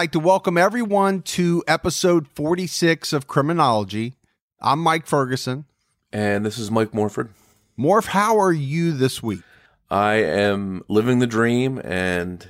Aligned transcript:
Like 0.00 0.12
to 0.12 0.18
welcome 0.18 0.56
everyone 0.56 1.20
to 1.20 1.62
episode 1.68 2.26
46 2.28 3.12
of 3.12 3.26
Criminology. 3.26 4.14
I'm 4.58 4.78
Mike 4.78 5.06
Ferguson. 5.06 5.66
And 6.10 6.46
this 6.46 6.56
is 6.56 6.70
Mike 6.70 6.94
Morford. 6.94 7.34
Morph, 7.78 8.06
how 8.06 8.40
are 8.40 8.50
you 8.50 8.92
this 8.92 9.22
week? 9.22 9.42
I 9.90 10.14
am 10.14 10.82
living 10.88 11.18
the 11.18 11.26
dream, 11.26 11.78
and 11.84 12.48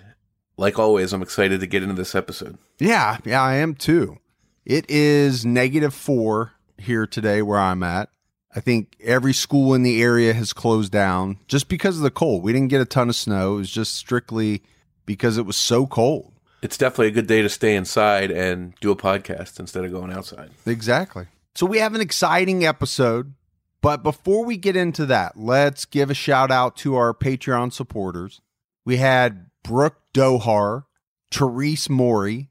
like 0.56 0.78
always, 0.78 1.12
I'm 1.12 1.23
excited 1.23 1.59
to 1.59 1.66
get 1.66 1.82
into 1.82 1.96
this 1.96 2.14
episode. 2.14 2.56
Yeah, 2.78 3.18
yeah, 3.24 3.42
I 3.42 3.56
am 3.56 3.74
too. 3.74 4.18
It 4.64 4.88
is 4.88 5.45
negative 5.45 5.92
four 5.92 6.52
here 6.78 7.04
today 7.04 7.42
where 7.42 7.59
I'm 7.59 7.82
at. 7.82 8.10
I 8.54 8.60
think 8.60 8.95
every 9.02 9.32
school 9.32 9.74
in 9.74 9.82
the 9.82 10.01
area 10.01 10.34
has 10.34 10.52
closed 10.52 10.92
down 10.92 11.38
just 11.48 11.68
because 11.68 11.96
of 11.96 12.04
the 12.04 12.12
cold. 12.12 12.45
We 12.45 12.52
didn't 12.52 12.70
get 12.70 12.80
a 12.80 12.84
ton 12.84 13.09
of 13.09 13.16
snow. 13.16 13.54
It 13.54 13.59
was 13.59 13.70
just 13.73 13.96
strictly 13.96 14.62
because 15.04 15.37
it 15.37 15.46
was 15.46 15.57
so 15.57 15.88
cold. 15.88 16.32
It's 16.63 16.77
definitely 16.77 17.09
a 17.09 17.13
good 17.13 17.27
day 17.27 17.43
to 17.43 17.49
stay 17.49 17.75
inside 17.75 18.30
and 18.30 18.75
do 18.80 18.91
a 18.91 18.97
podcast 18.97 19.59
instead 19.59 19.85
of 19.85 19.91
going 19.91 20.13
outside. 20.13 20.51
Exactly. 20.66 21.27
So 21.55 21.66
we 21.66 21.79
have 21.79 21.95
an 21.95 22.01
exciting 22.01 22.65
episode. 22.65 23.35
But 23.83 24.03
before 24.03 24.45
we 24.45 24.59
get 24.59 24.77
into 24.77 25.07
that, 25.07 25.38
let's 25.38 25.87
give 25.87 26.11
a 26.11 26.15
shout 26.15 26.51
out 26.51 26.77
to 26.79 26.97
our 26.97 27.15
Patreon 27.15 27.73
supporters. 27.73 28.43
We 28.85 28.99
had 28.99 29.47
Brooke 29.63 30.01
Dohar, 30.13 30.85
Therese 31.31 31.88
Morey, 31.88 32.51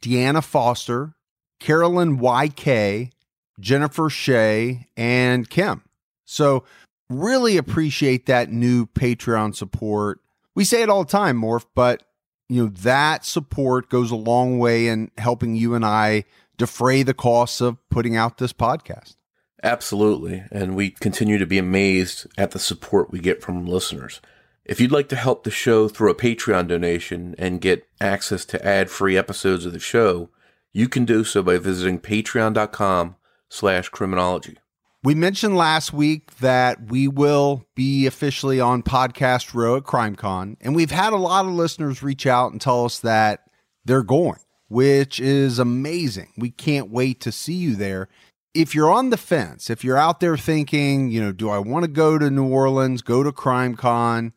Deanna 0.00 0.44
Foster, 0.44 1.14
Carolyn 1.58 2.18
YK, 2.18 3.10
Jennifer 3.58 4.08
Shea, 4.08 4.86
and 4.96 5.50
Kim. 5.50 5.82
So 6.24 6.64
really 7.10 7.56
appreciate 7.56 8.26
that 8.26 8.52
new 8.52 8.86
Patreon 8.86 9.56
support. 9.56 10.20
We 10.54 10.64
say 10.64 10.82
it 10.82 10.88
all 10.88 11.04
the 11.04 11.10
time, 11.10 11.40
Morph, 11.40 11.66
but 11.74 12.04
you 12.48 12.64
know 12.64 12.70
that 12.70 13.24
support 13.24 13.88
goes 13.88 14.10
a 14.10 14.16
long 14.16 14.58
way 14.58 14.88
in 14.88 15.10
helping 15.18 15.54
you 15.54 15.74
and 15.74 15.84
I 15.84 16.24
defray 16.56 17.02
the 17.02 17.14
costs 17.14 17.60
of 17.60 17.76
putting 17.90 18.16
out 18.16 18.38
this 18.38 18.52
podcast. 18.52 19.16
Absolutely. 19.62 20.44
And 20.50 20.76
we 20.76 20.90
continue 20.90 21.38
to 21.38 21.46
be 21.46 21.58
amazed 21.58 22.26
at 22.36 22.52
the 22.52 22.58
support 22.58 23.10
we 23.10 23.18
get 23.18 23.42
from 23.42 23.66
listeners. 23.66 24.20
If 24.64 24.80
you'd 24.80 24.92
like 24.92 25.08
to 25.08 25.16
help 25.16 25.44
the 25.44 25.50
show 25.50 25.88
through 25.88 26.10
a 26.10 26.14
Patreon 26.14 26.68
donation 26.68 27.34
and 27.38 27.60
get 27.60 27.88
access 28.00 28.44
to 28.46 28.64
ad-free 28.66 29.16
episodes 29.16 29.64
of 29.64 29.72
the 29.72 29.80
show, 29.80 30.28
you 30.72 30.88
can 30.88 31.04
do 31.04 31.24
so 31.24 31.42
by 31.42 31.58
visiting 31.58 31.98
patreon.com 31.98 33.16
slash 33.48 33.88
criminology. 33.88 34.58
We 35.04 35.14
mentioned 35.14 35.56
last 35.56 35.92
week 35.92 36.38
that 36.38 36.90
we 36.90 37.06
will 37.06 37.64
be 37.76 38.06
officially 38.06 38.58
on 38.58 38.82
Podcast 38.82 39.54
Row 39.54 39.76
at 39.76 39.84
CrimeCon, 39.84 40.56
and 40.60 40.74
we've 40.74 40.90
had 40.90 41.12
a 41.12 41.16
lot 41.16 41.46
of 41.46 41.52
listeners 41.52 42.02
reach 42.02 42.26
out 42.26 42.50
and 42.50 42.60
tell 42.60 42.84
us 42.84 42.98
that 43.00 43.44
they're 43.84 44.02
going, 44.02 44.40
which 44.66 45.20
is 45.20 45.60
amazing. 45.60 46.32
We 46.36 46.50
can't 46.50 46.90
wait 46.90 47.20
to 47.20 47.30
see 47.30 47.54
you 47.54 47.76
there. 47.76 48.08
If 48.54 48.74
you're 48.74 48.90
on 48.90 49.10
the 49.10 49.16
fence, 49.16 49.70
if 49.70 49.84
you're 49.84 49.96
out 49.96 50.18
there 50.18 50.36
thinking, 50.36 51.10
you 51.10 51.20
know, 51.20 51.30
do 51.30 51.48
I 51.48 51.58
want 51.58 51.84
to 51.84 51.90
go 51.90 52.18
to 52.18 52.28
New 52.28 52.48
Orleans, 52.48 53.02
go 53.02 53.22
to 53.22 53.30
CrimeCon? 53.30 54.32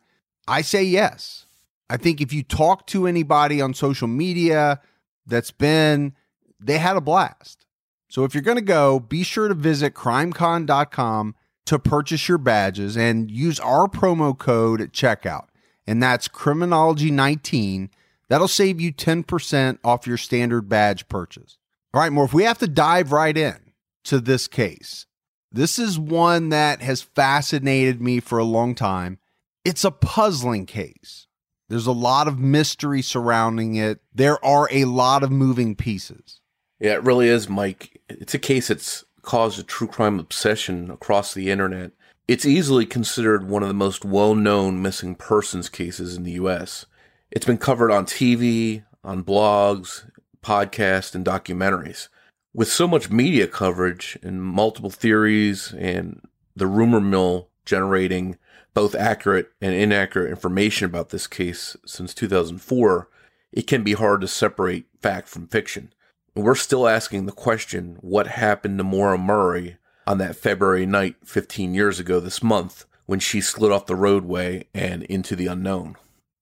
I 0.46 0.62
say 0.62 0.84
yes. 0.84 1.46
I 1.90 1.96
think 1.96 2.20
if 2.20 2.32
you 2.32 2.44
talk 2.44 2.86
to 2.88 3.08
anybody 3.08 3.60
on 3.60 3.74
social 3.74 4.06
media 4.06 4.80
that's 5.26 5.50
been, 5.50 6.14
they 6.60 6.78
had 6.78 6.96
a 6.96 7.00
blast. 7.00 7.66
So 8.12 8.24
if 8.24 8.34
you're 8.34 8.42
going 8.42 8.58
to 8.58 8.60
go, 8.60 9.00
be 9.00 9.22
sure 9.22 9.48
to 9.48 9.54
visit 9.54 9.94
crimecon.com 9.94 11.34
to 11.64 11.78
purchase 11.78 12.28
your 12.28 12.36
badges 12.36 12.94
and 12.94 13.30
use 13.30 13.58
our 13.58 13.88
promo 13.88 14.36
code 14.36 14.82
at 14.82 14.92
checkout. 14.92 15.46
And 15.86 16.02
that's 16.02 16.28
criminology19. 16.28 17.88
That'll 18.28 18.48
save 18.48 18.82
you 18.82 18.92
10% 18.92 19.78
off 19.82 20.06
your 20.06 20.18
standard 20.18 20.68
badge 20.68 21.08
purchase. 21.08 21.56
All 21.94 22.02
right, 22.02 22.12
Morph 22.12 22.34
we 22.34 22.42
have 22.42 22.58
to 22.58 22.68
dive 22.68 23.12
right 23.12 23.34
in 23.34 23.72
to 24.04 24.20
this 24.20 24.46
case. 24.46 25.06
This 25.50 25.78
is 25.78 25.98
one 25.98 26.50
that 26.50 26.82
has 26.82 27.00
fascinated 27.00 28.02
me 28.02 28.20
for 28.20 28.38
a 28.38 28.44
long 28.44 28.74
time. 28.74 29.20
It's 29.64 29.86
a 29.86 29.90
puzzling 29.90 30.66
case. 30.66 31.28
There's 31.70 31.86
a 31.86 31.92
lot 31.92 32.28
of 32.28 32.38
mystery 32.38 33.00
surrounding 33.00 33.76
it. 33.76 34.02
There 34.14 34.44
are 34.44 34.68
a 34.70 34.84
lot 34.84 35.22
of 35.22 35.32
moving 35.32 35.74
pieces. 35.74 36.42
Yeah, 36.78 36.94
it 36.94 37.04
really 37.04 37.28
is, 37.28 37.48
Mike. 37.48 37.91
It's 38.08 38.34
a 38.34 38.38
case 38.38 38.68
that's 38.68 39.04
caused 39.22 39.58
a 39.58 39.62
true 39.62 39.86
crime 39.86 40.18
obsession 40.18 40.90
across 40.90 41.32
the 41.32 41.50
internet. 41.50 41.92
It's 42.28 42.46
easily 42.46 42.86
considered 42.86 43.48
one 43.48 43.62
of 43.62 43.68
the 43.68 43.74
most 43.74 44.04
well 44.04 44.34
known 44.34 44.82
missing 44.82 45.14
persons 45.14 45.68
cases 45.68 46.16
in 46.16 46.22
the 46.22 46.32
U.S. 46.32 46.86
It's 47.30 47.46
been 47.46 47.58
covered 47.58 47.90
on 47.90 48.06
TV, 48.06 48.84
on 49.02 49.24
blogs, 49.24 50.10
podcasts, 50.42 51.14
and 51.14 51.24
documentaries. 51.24 52.08
With 52.54 52.68
so 52.68 52.86
much 52.86 53.10
media 53.10 53.46
coverage 53.46 54.18
and 54.22 54.42
multiple 54.42 54.90
theories 54.90 55.72
and 55.72 56.20
the 56.54 56.66
rumor 56.66 57.00
mill 57.00 57.48
generating 57.64 58.38
both 58.74 58.94
accurate 58.94 59.50
and 59.60 59.74
inaccurate 59.74 60.30
information 60.30 60.86
about 60.86 61.10
this 61.10 61.26
case 61.26 61.76
since 61.86 62.14
2004, 62.14 63.08
it 63.52 63.66
can 63.66 63.82
be 63.82 63.92
hard 63.92 64.20
to 64.20 64.28
separate 64.28 64.86
fact 65.00 65.28
from 65.28 65.46
fiction. 65.48 65.92
We're 66.34 66.54
still 66.54 66.88
asking 66.88 67.26
the 67.26 67.32
question 67.32 67.98
what 68.00 68.26
happened 68.26 68.78
to 68.78 68.84
Maura 68.84 69.18
Murray 69.18 69.76
on 70.06 70.16
that 70.18 70.34
February 70.34 70.86
night 70.86 71.16
15 71.24 71.74
years 71.74 72.00
ago 72.00 72.20
this 72.20 72.42
month 72.42 72.86
when 73.04 73.18
she 73.18 73.42
slid 73.42 73.70
off 73.70 73.84
the 73.84 73.94
roadway 73.94 74.66
and 74.72 75.02
into 75.04 75.36
the 75.36 75.46
unknown. 75.46 75.96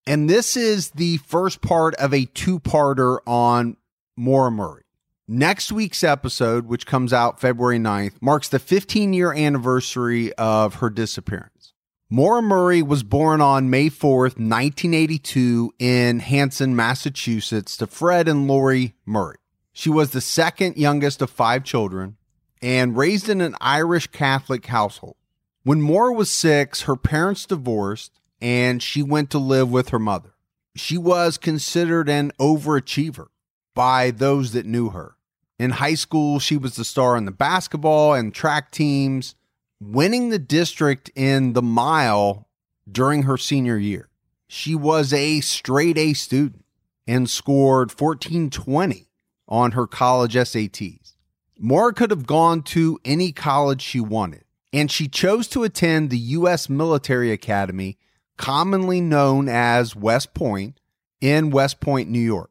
And 0.07 0.31
this 0.31 0.57
is 0.57 0.91
the 0.91 1.17
first 1.19 1.61
part 1.61 1.97
of 1.97 2.15
a 2.15 2.27
two 2.27 2.61
parter 2.61 3.19
on 3.27 3.77
Maura 4.17 4.53
Murray. 4.53 4.83
Next 5.27 5.73
week's 5.73 6.05
episode, 6.05 6.67
which 6.67 6.87
comes 6.87 7.13
out 7.13 7.41
February 7.41 7.79
9th, 7.79 8.15
marks 8.21 8.49
the 8.49 8.61
15 8.61 9.13
year 9.13 9.33
anniversary 9.33 10.33
of 10.35 10.77
her 10.77 10.91
disappearance. 10.91 11.73
Maura 12.09 12.43
Murray 12.43 12.83
was 12.83 13.03
born 13.03 13.41
on 13.41 13.71
May 13.71 13.91
4th, 13.91 14.39
1982, 14.39 15.75
in 15.81 16.21
Hanson, 16.21 16.75
Massachusetts, 16.77 17.77
to 17.77 17.89
Fred 17.89 18.29
and 18.29 18.47
Lori 18.47 18.95
Murray. 19.05 19.37
She 19.81 19.89
was 19.89 20.11
the 20.11 20.21
second 20.21 20.77
youngest 20.77 21.23
of 21.23 21.31
five 21.31 21.65
children 21.65 22.19
and 22.61 22.99
raised 22.99 23.31
in 23.31 23.41
an 23.41 23.57
Irish 23.63 24.09
Catholic 24.09 24.67
household. 24.67 25.17
When 25.63 25.81
Maura 25.81 26.13
was 26.13 26.31
six, 26.31 26.83
her 26.83 26.97
parents 26.97 27.47
divorced 27.47 28.13
and 28.43 28.83
she 28.83 29.03
went 29.03 29.31
to 29.31 29.39
live 29.39 29.73
with 29.73 29.89
her 29.89 29.99
mother. 29.99 30.35
She 30.77 30.99
was 30.99 31.39
considered 31.39 32.11
an 32.11 32.31
overachiever 32.39 33.29
by 33.75 34.11
those 34.11 34.53
that 34.53 34.67
knew 34.67 34.91
her. 34.91 35.17
In 35.59 35.71
high 35.71 35.95
school, 35.95 36.39
she 36.41 36.59
was 36.59 36.77
the 36.77 36.85
star 36.85 37.17
in 37.17 37.25
the 37.25 37.31
basketball 37.31 38.13
and 38.13 38.35
track 38.35 38.71
teams, 38.73 39.35
winning 39.81 40.29
the 40.29 40.39
district 40.39 41.11
in 41.17 41.55
the 41.55 41.63
mile 41.63 42.51
during 42.87 43.23
her 43.23 43.39
senior 43.39 43.79
year. 43.79 44.11
She 44.47 44.75
was 44.75 45.15
a 45.15 45.41
straight 45.41 45.97
A 45.97 46.13
student 46.13 46.67
and 47.07 47.31
scored 47.31 47.91
1420 47.99 49.07
on 49.51 49.73
her 49.73 49.87
college 49.87 50.35
SATs. 50.35 51.15
Maura 51.59 51.93
could 51.93 52.11
have 52.11 52.27
gone 52.27 52.63
to 52.63 52.99
any 53.05 53.33
college 53.33 53.83
she 53.83 54.01
wanted, 54.01 54.45
and 54.73 54.91
she 54.91 55.09
chose 55.09 55.49
to 55.49 55.65
attend 55.65 56.09
the 56.09 56.19
U.S. 56.19 56.69
Military 56.71 57.33
Academy, 57.33 57.99
commonly 58.37 59.01
known 59.01 59.49
as 59.49 59.97
West 59.97 60.33
Point, 60.33 60.81
in 61.21 61.51
West 61.51 61.81
Point, 61.81 62.09
New 62.09 62.21
York. 62.21 62.51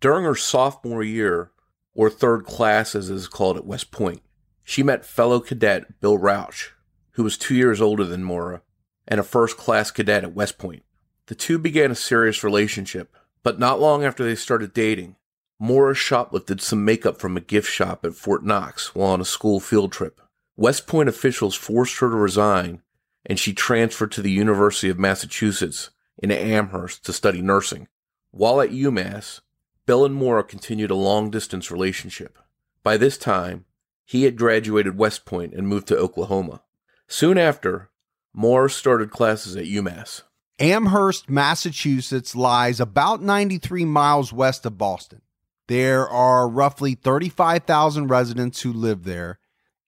During 0.00 0.24
her 0.24 0.34
sophomore 0.34 1.04
year, 1.04 1.52
or 1.94 2.10
third 2.10 2.44
class 2.44 2.94
as 2.94 3.10
it 3.10 3.14
is 3.14 3.28
called 3.28 3.56
at 3.56 3.66
West 3.66 3.90
Point, 3.90 4.22
she 4.64 4.82
met 4.82 5.04
fellow 5.04 5.40
cadet 5.40 6.00
Bill 6.00 6.18
Rausch, 6.18 6.70
who 7.12 7.24
was 7.24 7.38
two 7.38 7.54
years 7.54 7.80
older 7.80 8.04
than 8.04 8.22
Maura, 8.24 8.62
and 9.06 9.18
a 9.18 9.24
first 9.24 9.56
class 9.56 9.90
cadet 9.90 10.24
at 10.24 10.34
West 10.34 10.58
Point. 10.58 10.84
The 11.26 11.34
two 11.34 11.58
began 11.58 11.90
a 11.90 11.96
serious 11.96 12.42
relationship, 12.44 13.14
but 13.42 13.58
not 13.58 13.80
long 13.80 14.04
after 14.04 14.24
they 14.24 14.34
started 14.34 14.72
dating, 14.72 15.16
Maura 15.60 15.94
shoplifted 15.94 16.60
some 16.60 16.84
makeup 16.84 17.18
from 17.18 17.36
a 17.36 17.40
gift 17.40 17.70
shop 17.70 18.04
at 18.04 18.14
Fort 18.14 18.44
Knox 18.44 18.94
while 18.94 19.10
on 19.10 19.20
a 19.20 19.24
school 19.24 19.58
field 19.58 19.92
trip. 19.92 20.20
West 20.56 20.86
Point 20.86 21.08
officials 21.08 21.54
forced 21.54 21.98
her 21.98 22.08
to 22.08 22.16
resign 22.16 22.82
and 23.26 23.38
she 23.38 23.52
transferred 23.52 24.12
to 24.12 24.22
the 24.22 24.30
University 24.30 24.88
of 24.88 24.98
Massachusetts 24.98 25.90
in 26.22 26.30
Amherst 26.30 27.04
to 27.04 27.12
study 27.12 27.42
nursing. 27.42 27.88
While 28.30 28.60
at 28.60 28.70
UMass, 28.70 29.40
Bill 29.86 30.04
and 30.04 30.14
Maura 30.14 30.44
continued 30.44 30.90
a 30.90 30.96
long 30.96 31.30
distance 31.30 31.70
relationship. 31.70 32.38
By 32.82 32.96
this 32.96 33.18
time, 33.18 33.66
he 34.04 34.24
had 34.24 34.36
graduated 34.36 34.96
West 34.96 35.24
Point 35.24 35.54
and 35.54 35.68
moved 35.68 35.88
to 35.88 35.98
Oklahoma. 35.98 36.62
Soon 37.06 37.36
after, 37.36 37.90
Maura 38.32 38.70
started 38.70 39.10
classes 39.10 39.56
at 39.56 39.64
UMass. 39.64 40.22
Amherst, 40.58 41.28
Massachusetts 41.28 42.34
lies 42.34 42.80
about 42.80 43.22
93 43.22 43.84
miles 43.84 44.32
west 44.32 44.66
of 44.66 44.76
Boston. 44.78 45.20
There 45.68 46.08
are 46.08 46.48
roughly 46.48 46.94
35,000 46.94 48.08
residents 48.08 48.62
who 48.62 48.72
live 48.72 49.04
there, 49.04 49.38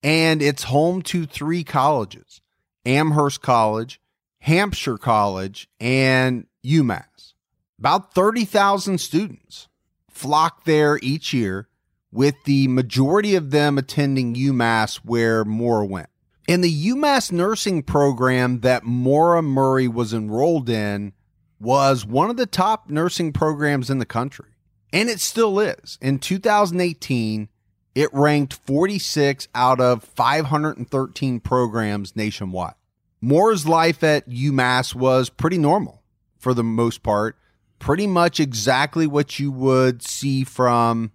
and 0.03 0.43
it's 0.43 0.65
home 0.65 1.01
to 1.03 1.25
three 1.25 1.65
colleges 1.65 2.43
Amherst 2.85 3.41
College, 3.41 3.99
Hampshire 4.41 4.99
College, 4.99 5.69
and 5.81 6.47
UMass. 6.65 7.33
About 7.79 8.15
30,000 8.15 8.99
students 8.99 9.69
flock 10.11 10.65
there 10.65 10.99
each 11.03 11.33
year, 11.33 11.69
with 12.13 12.35
the 12.45 12.69
majority 12.69 13.35
of 13.35 13.51
them 13.51 13.79
attending 13.79 14.35
UMass 14.35 14.97
where 14.97 15.47
Maura 15.47 15.87
went. 15.87 16.11
In 16.47 16.61
the 16.61 16.89
UMass 16.89 17.33
nursing 17.33 17.83
program 17.83 18.61
that 18.61 18.85
Maura 18.85 19.41
Murray 19.41 19.89
was 19.89 20.13
enrolled 20.13 20.69
in 20.69 21.15
was 21.59 22.05
one 22.05 22.29
of 22.29 22.37
the 22.37 22.47
top 22.47 22.91
nursing 22.91 23.33
programs 23.33 23.89
in 23.89 23.99
the 23.99 24.05
country. 24.05 24.51
And 24.93 25.09
it 25.09 25.21
still 25.21 25.61
is. 25.61 25.99
In 26.01 26.19
2018, 26.19 27.49
it 27.95 28.09
ranked 28.13 28.55
46 28.55 29.49
out 29.55 29.81
of 29.81 30.05
513 30.05 31.41
programs 31.41 32.17
nationwide. 32.17 32.75
Maura's 33.21 33.67
life 33.67 34.03
at 34.03 34.29
UMass 34.29 34.95
was 34.95 35.29
pretty 35.29 35.59
normal 35.59 36.03
for 36.39 36.55
the 36.55 36.65
most 36.65 37.03
part, 37.03 37.37
pretty 37.79 38.07
much 38.07 38.41
exactly 38.41 39.07
what 39.07 39.39
you 39.39 39.53
would 39.53 40.03
see 40.03 40.43
from 40.43 41.13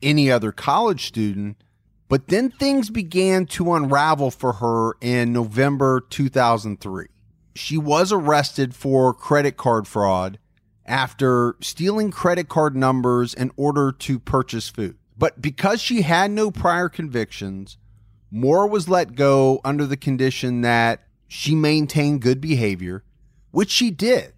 any 0.00 0.30
other 0.30 0.52
college 0.52 1.06
student 1.06 1.56
but 2.08 2.28
then 2.28 2.50
things 2.50 2.90
began 2.90 3.44
to 3.46 3.74
unravel 3.74 4.30
for 4.30 4.54
her 4.54 4.94
in 5.00 5.32
November 5.32 6.00
2003. 6.00 7.06
She 7.54 7.76
was 7.76 8.12
arrested 8.12 8.74
for 8.74 9.12
credit 9.12 9.56
card 9.56 9.86
fraud 9.86 10.38
after 10.88 11.56
stealing 11.60 12.10
credit 12.10 12.48
card 12.48 12.74
numbers 12.74 13.34
in 13.34 13.52
order 13.56 13.92
to 13.92 14.18
purchase 14.18 14.68
food. 14.68 14.96
But 15.16 15.40
because 15.42 15.80
she 15.80 16.02
had 16.02 16.30
no 16.30 16.50
prior 16.50 16.88
convictions, 16.88 17.76
Maura 18.30 18.66
was 18.66 18.88
let 18.88 19.14
go 19.14 19.60
under 19.64 19.86
the 19.86 19.96
condition 19.96 20.62
that 20.62 21.02
she 21.26 21.54
maintained 21.54 22.22
good 22.22 22.40
behavior, 22.40 23.04
which 23.50 23.70
she 23.70 23.90
did 23.90 24.32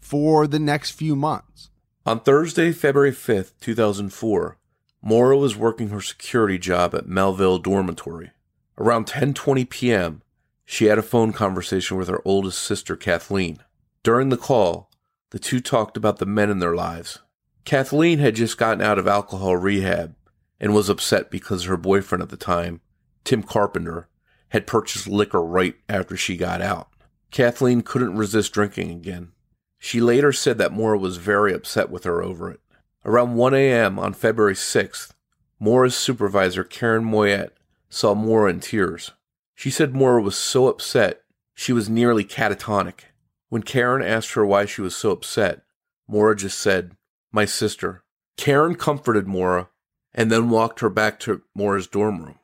for 0.00 0.46
the 0.46 0.58
next 0.58 0.92
few 0.92 1.16
months. 1.16 1.70
On 2.04 2.20
Thursday, 2.20 2.72
February 2.72 3.12
5th, 3.12 3.52
2004, 3.60 4.58
Maura 5.02 5.36
was 5.36 5.56
working 5.56 5.88
her 5.88 6.00
security 6.00 6.58
job 6.58 6.94
at 6.94 7.08
Melville 7.08 7.58
Dormitory. 7.58 8.30
Around 8.78 9.06
10:20 9.06 9.68
p.m., 9.68 10.22
she 10.64 10.86
had 10.86 10.98
a 10.98 11.02
phone 11.02 11.32
conversation 11.32 11.96
with 11.96 12.08
her 12.08 12.20
oldest 12.24 12.60
sister, 12.60 12.96
Kathleen. 12.96 13.58
During 14.02 14.28
the 14.28 14.36
call, 14.36 14.90
the 15.30 15.38
two 15.38 15.60
talked 15.60 15.96
about 15.96 16.18
the 16.18 16.26
men 16.26 16.50
in 16.50 16.58
their 16.58 16.74
lives. 16.74 17.20
Kathleen 17.64 18.18
had 18.18 18.36
just 18.36 18.58
gotten 18.58 18.80
out 18.80 18.98
of 18.98 19.06
alcohol 19.06 19.56
rehab 19.56 20.14
and 20.60 20.74
was 20.74 20.88
upset 20.88 21.30
because 21.30 21.64
her 21.64 21.76
boyfriend 21.76 22.22
at 22.22 22.28
the 22.28 22.36
time, 22.36 22.80
Tim 23.24 23.42
Carpenter, 23.42 24.08
had 24.50 24.66
purchased 24.66 25.08
liquor 25.08 25.42
right 25.42 25.74
after 25.88 26.16
she 26.16 26.36
got 26.36 26.62
out. 26.62 26.88
Kathleen 27.30 27.82
couldn't 27.82 28.16
resist 28.16 28.52
drinking 28.52 28.90
again. 28.90 29.32
She 29.78 30.00
later 30.00 30.32
said 30.32 30.58
that 30.58 30.72
Maura 30.72 30.98
was 30.98 31.16
very 31.16 31.52
upset 31.52 31.90
with 31.90 32.04
her 32.04 32.22
over 32.22 32.50
it. 32.50 32.60
Around 33.04 33.34
1 33.34 33.54
a.m. 33.54 33.98
on 33.98 34.14
February 34.14 34.54
6th, 34.54 35.12
Maura's 35.58 35.96
supervisor, 35.96 36.64
Karen 36.64 37.04
Moyet, 37.04 37.50
saw 37.88 38.14
Maura 38.14 38.50
in 38.50 38.60
tears. 38.60 39.12
She 39.54 39.70
said 39.70 39.94
Maura 39.94 40.22
was 40.22 40.36
so 40.36 40.68
upset 40.68 41.22
she 41.54 41.72
was 41.72 41.88
nearly 41.88 42.24
catatonic. 42.24 43.00
When 43.48 43.62
Karen 43.62 44.02
asked 44.02 44.32
her 44.32 44.44
why 44.44 44.66
she 44.66 44.80
was 44.80 44.96
so 44.96 45.10
upset, 45.10 45.62
Maura 46.08 46.36
just 46.36 46.58
said, 46.58 46.96
My 47.32 47.44
sister. 47.44 48.02
Karen 48.36 48.74
comforted 48.74 49.26
Maura 49.26 49.68
and 50.14 50.30
then 50.30 50.50
walked 50.50 50.80
her 50.80 50.90
back 50.90 51.18
to 51.20 51.42
Maura's 51.54 51.86
dorm 51.86 52.22
room. 52.22 52.38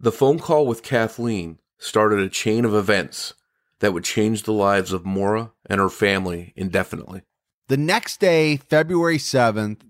The 0.00 0.12
phone 0.12 0.38
call 0.38 0.66
with 0.66 0.82
Kathleen 0.82 1.58
started 1.78 2.18
a 2.18 2.28
chain 2.28 2.64
of 2.64 2.74
events 2.74 3.34
that 3.80 3.92
would 3.92 4.04
change 4.04 4.42
the 4.42 4.52
lives 4.52 4.92
of 4.92 5.06
Maura 5.06 5.52
and 5.66 5.80
her 5.80 5.88
family 5.88 6.52
indefinitely. 6.56 7.22
The 7.68 7.76
next 7.76 8.18
day, 8.18 8.56
February 8.56 9.18
7th, 9.18 9.80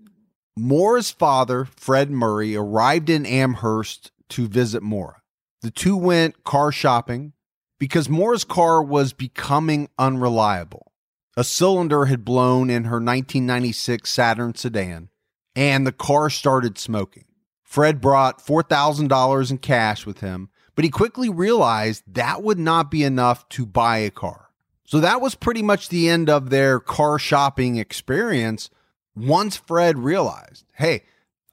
Maura's 0.55 1.11
father, 1.11 1.65
Fred 1.65 2.11
Murray, 2.11 2.55
arrived 2.55 3.09
in 3.09 3.25
Amherst 3.25 4.11
to 4.29 4.47
visit 4.47 4.83
Maura. 4.83 5.21
The 5.61 5.71
two 5.71 5.95
went 5.95 6.43
car 6.43 6.71
shopping 6.71 7.33
because 7.79 8.09
Maura's 8.09 8.43
car 8.43 8.83
was 8.83 9.13
becoming 9.13 9.89
unreliable. 9.97 10.91
A 11.37 11.43
cylinder 11.43 12.05
had 12.05 12.25
blown 12.25 12.69
in 12.69 12.83
her 12.83 12.97
1996 12.97 14.09
Saturn 14.09 14.53
sedan, 14.53 15.09
and 15.55 15.87
the 15.87 15.93
car 15.93 16.29
started 16.29 16.77
smoking. 16.77 17.25
Fred 17.63 18.01
brought 18.01 18.45
$4,000 18.45 19.51
in 19.51 19.57
cash 19.59 20.05
with 20.05 20.19
him, 20.19 20.49
but 20.75 20.83
he 20.83 20.89
quickly 20.89 21.29
realized 21.29 22.03
that 22.07 22.43
would 22.43 22.59
not 22.59 22.91
be 22.91 23.03
enough 23.03 23.47
to 23.49 23.65
buy 23.65 23.99
a 23.99 24.09
car. 24.09 24.49
So 24.85 24.99
that 24.99 25.21
was 25.21 25.35
pretty 25.35 25.61
much 25.61 25.89
the 25.89 26.09
end 26.09 26.29
of 26.29 26.49
their 26.49 26.79
car 26.79 27.19
shopping 27.19 27.77
experience 27.77 28.69
once 29.15 29.55
Fred 29.55 29.99
realized, 29.99 30.65
hey, 30.73 31.03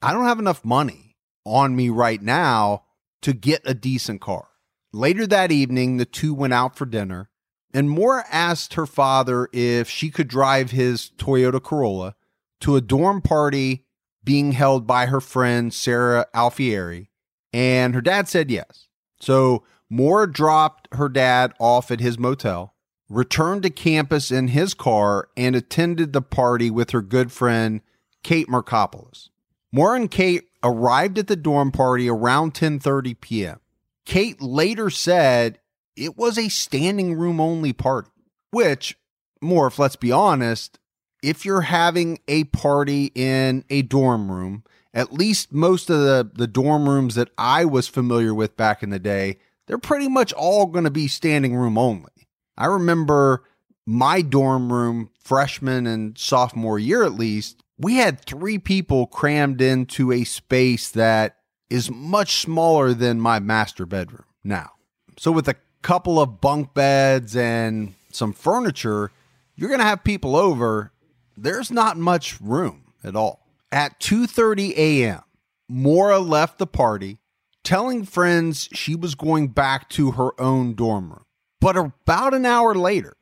I 0.01 0.13
don't 0.13 0.25
have 0.25 0.39
enough 0.39 0.65
money 0.65 1.17
on 1.45 1.77
me 1.77 1.91
right 1.91 2.23
now 2.23 2.85
to 3.23 3.33
get 3.33 3.61
a 3.65 3.75
decent 3.75 4.21
car. 4.21 4.49
Later 4.93 5.27
that 5.27 5.53
evening, 5.53 5.97
the 5.97 6.05
two 6.05 6.33
went 6.33 6.53
out 6.53 6.77
for 6.77 6.87
dinner, 6.87 7.29
and 7.75 7.91
Maura 7.91 8.25
asked 8.31 8.75
her 8.75 8.87
father 8.87 9.49
if 9.53 9.89
she 9.89 10.11
could 10.11 10.29
drive 10.29 10.71
his 10.71 11.11
Toyota 11.19 11.63
Corolla 11.63 12.15
to 12.61 12.77
a 12.77 12.81
dorm 12.81 13.21
party 13.21 13.85
being 14.25 14.53
held 14.53 14.87
by 14.87 15.07
her 15.07 15.21
friend 15.21 15.73
Sarah 15.73 16.27
Alfieri, 16.35 17.11
and 17.53 17.95
her 17.95 18.01
dad 18.01 18.29
said 18.29 18.51
yes. 18.51 18.89
So 19.21 19.65
Maura 19.91 20.31
dropped 20.31 20.89
her 20.95 21.09
dad 21.09 21.53
off 21.59 21.91
at 21.91 22.01
his 22.01 22.19
motel 22.19 22.77
returned 23.09 23.63
to 23.63 23.71
campus 23.71 24.31
in 24.31 24.49
his 24.49 24.75
car 24.75 25.29
and 25.37 25.55
attended 25.55 26.13
the 26.13 26.23
party 26.23 26.71
with 26.71 26.91
her 26.91 27.03
good 27.03 27.31
friend 27.31 27.81
Kate 28.23 28.49
Markopoulos. 28.49 29.29
Maura 29.73 29.97
and 29.97 30.11
Kate 30.11 30.45
arrived 30.63 31.19
at 31.19 31.27
the 31.27 31.37
dorm 31.37 31.71
party 31.71 32.09
around 32.09 32.55
10:30 32.55 33.21
p.m. 33.21 33.61
Kate 34.07 34.41
later 34.41 34.89
said 34.89 35.59
it 35.97 36.17
was 36.17 36.39
a 36.39 36.49
standing 36.49 37.15
room 37.15 37.41
only 37.41 37.73
party, 37.73 38.11
which 38.51 38.97
Morph 39.43 39.79
let's 39.79 39.97
be 39.97 40.11
honest, 40.11 40.79
if 41.23 41.45
you're 41.45 41.63
having 41.63 42.21
a 42.29 42.45
party 42.45 43.13
in 43.15 43.65
a 43.69 43.83
dorm 43.83 44.31
room, 44.31 44.65
at 44.95 45.13
least 45.13 45.53
most 45.53 45.91
of 45.91 46.01
the, 46.01 46.31
the 46.33 46.47
dorm 46.47 46.89
rooms 46.89 47.17
that 47.17 47.31
I 47.37 47.65
was 47.65 47.89
familiar 47.89 48.33
with 48.33 48.57
back 48.57 48.83
in 48.83 48.91
the 48.91 48.99
day, 48.99 49.39
they're 49.67 49.77
pretty 49.77 50.09
much 50.09 50.33
all 50.33 50.67
going 50.67 50.85
to 50.85 50.91
be 50.91 51.09
standing 51.09 51.57
room 51.57 51.77
only. 51.77 52.29
I 52.57 52.67
remember 52.67 53.43
my 53.87 54.23
dorm 54.23 54.73
room, 54.73 55.11
freshman 55.23 55.87
and 55.87 56.17
sophomore 56.17 56.79
year 56.79 57.03
at 57.03 57.15
least, 57.15 57.63
we 57.79 57.97
had 57.97 58.25
three 58.25 58.59
people 58.59 59.07
crammed 59.07 59.61
into 59.61 60.13
a 60.13 60.25
space 60.25 60.91
that 60.91 61.36
is 61.71 61.91
much 61.91 62.41
smaller 62.41 62.95
than 62.95 63.21
my 63.21 63.39
master 63.39 63.87
bedroom 63.87 64.25
now. 64.45 64.71
So, 65.19 65.33
with 65.33 65.49
a 65.49 65.57
couple 65.83 66.21
of 66.21 66.41
bunk 66.41 66.75
beds 66.75 67.37
and 67.37 67.95
some 68.13 68.33
furniture, 68.33 69.11
you're 69.55 69.69
going 69.69 69.81
to 69.81 69.87
have 69.87 70.05
people 70.05 70.37
over. 70.37 70.93
There's 71.37 71.71
not 71.71 71.97
much 71.97 72.41
room 72.41 72.93
at 73.05 73.17
all. 73.17 73.47
At 73.73 73.99
2:30 74.01 74.77
a.m., 74.77 75.23
Maura 75.69 76.19
left 76.19 76.59
the 76.59 76.67
party, 76.67 77.19
telling 77.65 78.05
friends 78.05 78.69
she 78.73 78.95
was 78.95 79.15
going 79.15 79.49
back 79.49 79.89
to 79.91 80.13
her 80.13 80.39
own 80.41 80.75
dorm 80.75 81.11
room. 81.11 81.25
But 81.61 81.77
about 81.77 82.35
an 82.35 82.47
hour 82.47 82.75
later, 82.75 83.17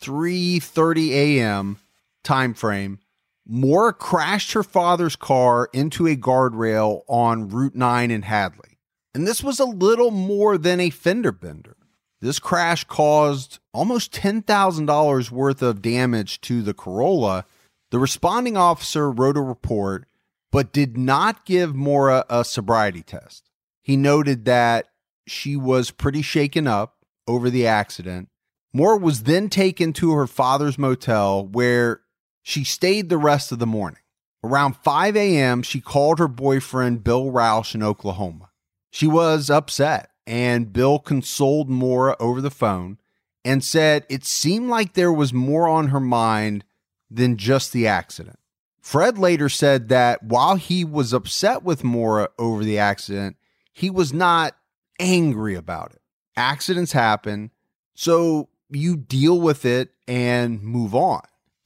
3:30 0.00 1.10
a.m. 1.10 1.78
time 2.22 2.54
frame, 2.54 2.98
Maura 3.46 3.92
crashed 3.92 4.52
her 4.52 4.62
father's 4.62 5.16
car 5.16 5.68
into 5.72 6.06
a 6.06 6.16
guardrail 6.16 7.02
on 7.08 7.48
Route 7.48 7.74
9 7.74 8.10
in 8.10 8.22
Hadley. 8.22 8.78
And 9.14 9.26
this 9.26 9.42
was 9.42 9.58
a 9.58 9.64
little 9.64 10.10
more 10.10 10.56
than 10.56 10.78
a 10.80 10.90
fender 10.90 11.32
bender. 11.32 11.76
This 12.20 12.38
crash 12.38 12.84
caused 12.84 13.58
almost 13.72 14.12
$10,000 14.12 15.30
worth 15.30 15.62
of 15.62 15.82
damage 15.82 16.40
to 16.42 16.62
the 16.62 16.74
Corolla. 16.74 17.44
The 17.90 17.98
responding 17.98 18.56
officer 18.56 19.10
wrote 19.10 19.36
a 19.36 19.42
report 19.42 20.06
but 20.52 20.72
did 20.72 20.96
not 20.96 21.46
give 21.46 21.74
Maura 21.74 22.24
a 22.28 22.44
sobriety 22.44 23.02
test. 23.02 23.50
He 23.82 23.96
noted 23.96 24.44
that 24.44 24.86
she 25.26 25.56
was 25.56 25.90
pretty 25.90 26.22
shaken 26.22 26.66
up 26.66 26.96
over 27.26 27.50
the 27.50 27.66
accident 27.66 28.28
Maura 28.72 28.98
was 28.98 29.24
then 29.24 29.48
taken 29.48 29.92
to 29.94 30.12
her 30.12 30.26
father's 30.26 30.78
motel 30.78 31.46
where 31.46 32.00
she 32.42 32.64
stayed 32.64 33.08
the 33.08 33.18
rest 33.18 33.52
of 33.52 33.58
the 33.58 33.66
morning. 33.66 34.00
Around 34.42 34.76
5 34.76 35.16
a.m., 35.16 35.62
she 35.62 35.80
called 35.80 36.18
her 36.18 36.28
boyfriend, 36.28 37.04
Bill 37.04 37.30
Rausch, 37.30 37.74
in 37.74 37.82
Oklahoma. 37.82 38.50
She 38.90 39.06
was 39.06 39.50
upset, 39.50 40.10
and 40.26 40.72
Bill 40.72 40.98
consoled 40.98 41.68
Maura 41.68 42.16
over 42.18 42.40
the 42.40 42.50
phone 42.50 42.98
and 43.44 43.64
said 43.64 44.06
it 44.08 44.24
seemed 44.24 44.68
like 44.68 44.94
there 44.94 45.12
was 45.12 45.32
more 45.32 45.68
on 45.68 45.88
her 45.88 46.00
mind 46.00 46.64
than 47.10 47.36
just 47.36 47.72
the 47.72 47.86
accident. 47.86 48.38
Fred 48.80 49.18
later 49.18 49.48
said 49.48 49.88
that 49.90 50.22
while 50.22 50.56
he 50.56 50.84
was 50.84 51.12
upset 51.12 51.62
with 51.62 51.84
Maura 51.84 52.28
over 52.38 52.64
the 52.64 52.78
accident, 52.78 53.36
he 53.72 53.90
was 53.90 54.12
not 54.12 54.56
angry 54.98 55.54
about 55.54 55.92
it. 55.92 56.00
Accidents 56.36 56.92
happen, 56.92 57.50
so 57.94 58.48
you 58.70 58.96
deal 58.96 59.40
with 59.40 59.64
it 59.64 59.90
and 60.08 60.62
move 60.62 60.94
on. 60.94 61.22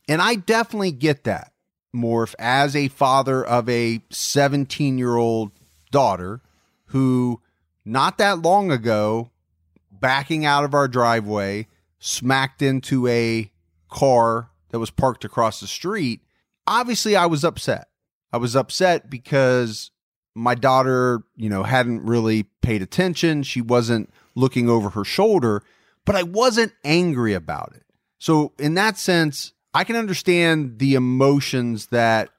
And 0.09 0.21
I 0.21 0.35
definitely 0.35 0.93
get 0.93 1.25
that, 1.25 1.53
Morph, 1.95 2.35
as 2.39 2.77
a 2.77 2.89
father 2.89 3.45
of 3.45 3.69
a 3.69 4.01
17 4.11 4.99
year 4.99 5.17
old 5.17 5.53
daughter 5.91 6.41
who, 6.87 7.41
not 7.85 8.19
that 8.19 8.41
long 8.41 8.71
ago, 8.71 9.31
backing 9.91 10.45
out 10.45 10.65
of 10.65 10.75
our 10.75 10.89
driveway, 10.89 11.67
smacked 11.99 12.61
into 12.61 13.07
a 13.07 13.51
car 13.89 14.51
that 14.71 14.79
was 14.79 14.91
parked 14.91 15.25
across 15.25 15.61
the 15.61 15.67
street. 15.67 16.21
Obviously, 16.67 17.17
I 17.17 17.27
was 17.27 17.45
upset. 17.45 17.89
I 18.33 18.37
was 18.37 18.57
upset 18.57 19.09
because 19.09 19.91
my 20.35 20.55
daughter, 20.55 21.23
you 21.37 21.49
know, 21.49 21.63
hadn't 21.63 22.05
really 22.05 22.45
paid 22.61 22.83
attention. 22.83 23.45
She 23.45 23.61
wasn't 23.61 24.11
looking 24.35 24.69
over 24.69 24.91
her 24.91 25.05
shoulder, 25.05 25.63
but 26.05 26.17
I 26.17 26.25
wasn't 26.25 26.73
angry 26.85 27.33
about 27.33 27.73
it. 27.77 27.85
So, 28.19 28.53
in 28.59 28.75
that 28.75 28.99
sense, 28.99 29.53
I 29.75 29.85
can 29.85 29.97
understand 29.97 30.78
the 30.78 30.95
emotions 30.95 31.87
that 31.87 32.31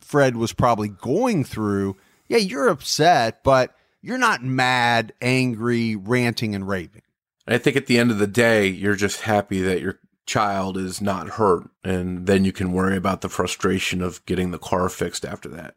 Fred 0.00 0.36
was 0.36 0.52
probably 0.52 0.88
going 0.88 1.44
through. 1.44 1.96
Yeah, 2.28 2.38
you're 2.38 2.68
upset, 2.68 3.42
but 3.42 3.74
you're 4.00 4.18
not 4.18 4.44
mad, 4.44 5.12
angry, 5.20 5.96
ranting, 5.96 6.54
and 6.54 6.68
raving. 6.68 7.02
I 7.46 7.58
think 7.58 7.76
at 7.76 7.86
the 7.86 7.98
end 7.98 8.10
of 8.10 8.18
the 8.18 8.26
day, 8.26 8.68
you're 8.68 8.94
just 8.94 9.22
happy 9.22 9.60
that 9.60 9.80
your 9.80 9.98
child 10.24 10.78
is 10.78 11.00
not 11.00 11.30
hurt. 11.30 11.68
And 11.82 12.26
then 12.26 12.44
you 12.44 12.52
can 12.52 12.72
worry 12.72 12.96
about 12.96 13.20
the 13.20 13.28
frustration 13.28 14.00
of 14.00 14.24
getting 14.24 14.50
the 14.50 14.58
car 14.58 14.88
fixed 14.88 15.24
after 15.24 15.48
that. 15.50 15.74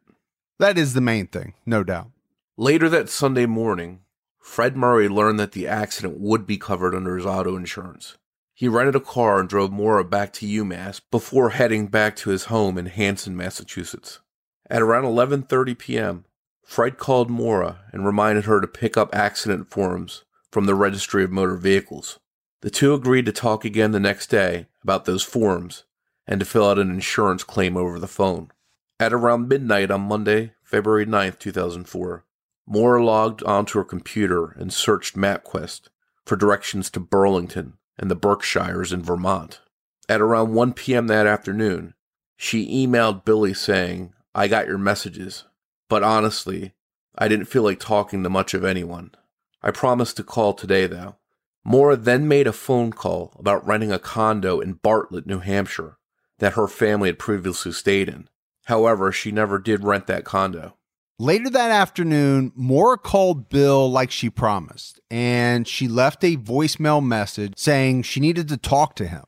That 0.60 0.78
is 0.78 0.94
the 0.94 1.02
main 1.02 1.28
thing, 1.28 1.56
no 1.66 1.84
doubt. 1.84 2.12
Later 2.58 2.90
that 2.90 3.10
Sunday 3.10 3.46
morning, 3.46 4.02
Fred 4.40 4.78
Murray 4.78 5.10
learned 5.10 5.40
that 5.40 5.52
the 5.52 5.68
accident 5.68 6.20
would 6.20 6.48
be 6.48 6.58
covered 6.58 6.96
under 6.96 7.18
his 7.18 7.26
auto 7.26 7.56
insurance. 7.56 8.18
He 8.58 8.68
rented 8.68 8.96
a 8.96 9.00
car 9.00 9.40
and 9.40 9.48
drove 9.48 9.72
Maura 9.72 10.04
back 10.04 10.34
to 10.34 10.48
UMass 10.48 11.00
before 11.12 11.52
heading 11.52 11.86
back 11.86 12.16
to 12.16 12.32
his 12.32 12.46
home 12.46 12.80
in 12.80 12.88
Hanson, 12.88 13.38
Massachusetts. 13.38 14.20
At 14.68 14.82
around 14.82 15.04
11:30 15.04 15.78
p.m., 15.78 16.26
Fred 16.64 16.98
called 16.98 17.30
Maura 17.30 17.82
and 17.92 18.04
reminded 18.04 18.46
her 18.46 18.60
to 18.60 18.66
pick 18.66 18.98
up 18.98 19.14
accident 19.14 19.70
forms 19.70 20.24
from 20.52 20.66
the 20.66 20.74
Registry 20.74 21.24
of 21.24 21.32
Motor 21.32 21.56
Vehicles. 21.56 22.18
The 22.62 22.72
two 22.72 22.96
agreed 22.96 23.28
to 23.28 23.32
talk 23.32 23.64
again 23.64 23.92
the 23.92 24.00
next 24.00 24.32
day 24.32 24.66
about 24.82 25.06
those 25.06 25.22
forms 25.22 25.84
and 26.26 26.40
to 26.40 26.46
fill 26.46 26.68
out 26.68 26.80
an 26.80 26.90
insurance 26.90 27.44
claim 27.44 27.78
over 27.78 28.00
the 28.00 28.08
phone. 28.08 28.50
At 29.00 29.14
around 29.14 29.48
midnight 29.48 29.92
on 29.92 30.02
Monday, 30.02 30.54
February 30.64 31.06
9, 31.06 31.34
2004, 31.38 32.26
Maura 32.66 33.06
logged 33.06 33.44
onto 33.44 33.78
her 33.78 33.86
computer 33.86 34.48
and 34.58 34.74
searched 34.74 35.16
MapQuest 35.16 35.90
for 36.26 36.36
directions 36.36 36.90
to 36.90 37.00
Burlington 37.00 37.77
and 37.98 38.12
the 38.12 38.16
Berkshires 38.16 38.94
in 38.94 39.02
Vermont. 39.02 39.62
At 40.10 40.22
around 40.22 40.54
1 40.54 40.74
p.m. 40.74 41.08
that 41.08 41.28
afternoon, 41.28 41.94
she 42.38 42.86
emailed 42.88 43.26
Billy 43.26 43.54
saying, 43.54 44.14
I 44.34 44.48
got 44.48 44.68
your 44.68 44.78
messages, 44.78 45.46
but 45.90 46.04
honestly, 46.04 46.74
I 47.18 47.28
didn't 47.28 47.48
feel 47.48 47.64
like 47.64 47.80
talking 47.80 48.24
to 48.24 48.30
much 48.30 48.54
of 48.54 48.64
anyone. 48.64 49.12
I 49.62 49.72
promised 49.72 50.18
to 50.18 50.24
call 50.24 50.54
today, 50.54 50.86
though. 50.86 51.16
Maura 51.66 51.98
then 51.98 52.28
made 52.28 52.48
a 52.48 52.54
phone 52.54 52.92
call 52.94 53.34
about 53.38 53.66
renting 53.68 53.92
a 53.92 54.00
condo 54.00 54.60
in 54.60 54.74
Bartlett, 54.74 55.26
New 55.26 55.40
Hampshire, 55.40 55.98
that 56.40 56.54
her 56.54 56.68
family 56.68 57.10
had 57.10 57.20
previously 57.20 57.72
stayed 57.72 58.08
in. 58.08 58.30
However, 58.66 59.12
she 59.12 59.32
never 59.32 59.60
did 59.60 59.84
rent 59.84 60.08
that 60.08 60.24
condo. 60.24 60.78
Later 61.20 61.50
that 61.50 61.72
afternoon, 61.72 62.52
Maura 62.56 62.96
called 62.96 63.50
Bill 63.50 63.90
like 63.90 64.12
she 64.12 64.30
promised, 64.30 65.00
and 65.10 65.68
she 65.68 65.88
left 65.88 66.24
a 66.24 66.38
voicemail 66.38 67.04
message 67.04 67.54
saying 67.58 68.04
she 68.04 68.20
needed 68.20 68.48
to 68.50 68.58
talk 68.58 68.96
to 68.98 69.08
him. 69.08 69.24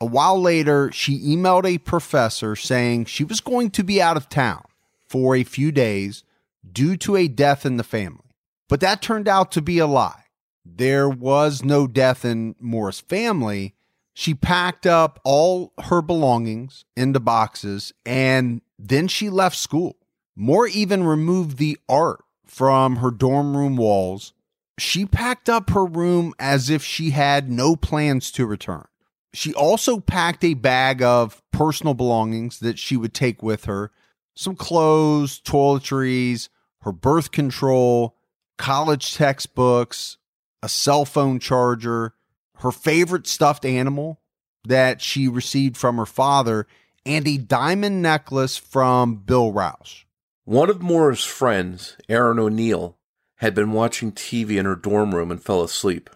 A 0.00 0.06
while 0.06 0.40
later, 0.40 0.90
she 0.90 1.20
emailed 1.20 1.66
a 1.66 1.76
professor 1.76 2.56
saying 2.56 3.04
she 3.04 3.24
was 3.24 3.42
going 3.42 3.70
to 3.72 3.84
be 3.84 4.00
out 4.00 4.16
of 4.16 4.30
town 4.30 4.64
for 5.06 5.36
a 5.36 5.44
few 5.44 5.70
days 5.70 6.24
due 6.72 6.96
to 6.96 7.14
a 7.14 7.28
death 7.28 7.66
in 7.66 7.76
the 7.76 7.84
family. 7.84 8.24
But 8.70 8.80
that 8.80 9.02
turned 9.02 9.28
out 9.28 9.52
to 9.52 9.60
be 9.60 9.78
a 9.78 9.86
lie. 9.86 10.24
There 10.64 11.10
was 11.10 11.62
no 11.62 11.86
death 11.86 12.24
in 12.24 12.54
Maura's 12.58 13.00
family. 13.00 13.74
She 14.14 14.32
packed 14.32 14.86
up 14.86 15.20
all 15.24 15.74
her 15.84 16.00
belongings 16.00 16.86
into 16.96 17.20
boxes 17.20 17.92
and 18.06 18.62
then 18.78 19.08
she 19.08 19.28
left 19.28 19.56
school. 19.58 19.96
Maura 20.36 20.70
even 20.70 21.04
removed 21.04 21.58
the 21.58 21.78
art 21.88 22.24
from 22.46 22.96
her 22.96 23.10
dorm 23.10 23.56
room 23.56 23.76
walls. 23.76 24.32
She 24.78 25.06
packed 25.06 25.48
up 25.48 25.70
her 25.70 25.84
room 25.84 26.34
as 26.38 26.68
if 26.68 26.82
she 26.82 27.10
had 27.10 27.50
no 27.50 27.76
plans 27.76 28.30
to 28.32 28.46
return. 28.46 28.86
She 29.32 29.54
also 29.54 30.00
packed 30.00 30.44
a 30.44 30.54
bag 30.54 31.02
of 31.02 31.42
personal 31.52 31.94
belongings 31.94 32.60
that 32.60 32.78
she 32.78 32.96
would 32.96 33.14
take 33.14 33.42
with 33.42 33.64
her 33.66 33.90
some 34.36 34.56
clothes, 34.56 35.40
toiletries, 35.40 36.48
her 36.82 36.92
birth 36.92 37.30
control, 37.30 38.16
college 38.58 39.14
textbooks, 39.14 40.16
a 40.62 40.68
cell 40.68 41.04
phone 41.04 41.38
charger, 41.38 42.14
her 42.58 42.72
favorite 42.72 43.26
stuffed 43.26 43.64
animal 43.64 44.20
that 44.66 45.00
she 45.00 45.28
received 45.28 45.76
from 45.76 45.96
her 45.96 46.06
father, 46.06 46.66
and 47.06 47.28
a 47.28 47.36
diamond 47.36 48.02
necklace 48.02 48.56
from 48.56 49.16
Bill 49.16 49.52
Rausch. 49.52 50.04
One 50.46 50.68
of 50.68 50.82
Maura's 50.82 51.24
friends, 51.24 51.96
Erin 52.06 52.38
O'Neill, 52.38 52.98
had 53.36 53.54
been 53.54 53.72
watching 53.72 54.12
TV 54.12 54.58
in 54.58 54.66
her 54.66 54.76
dorm 54.76 55.14
room 55.14 55.30
and 55.30 55.42
fell 55.42 55.62
asleep. 55.62 56.10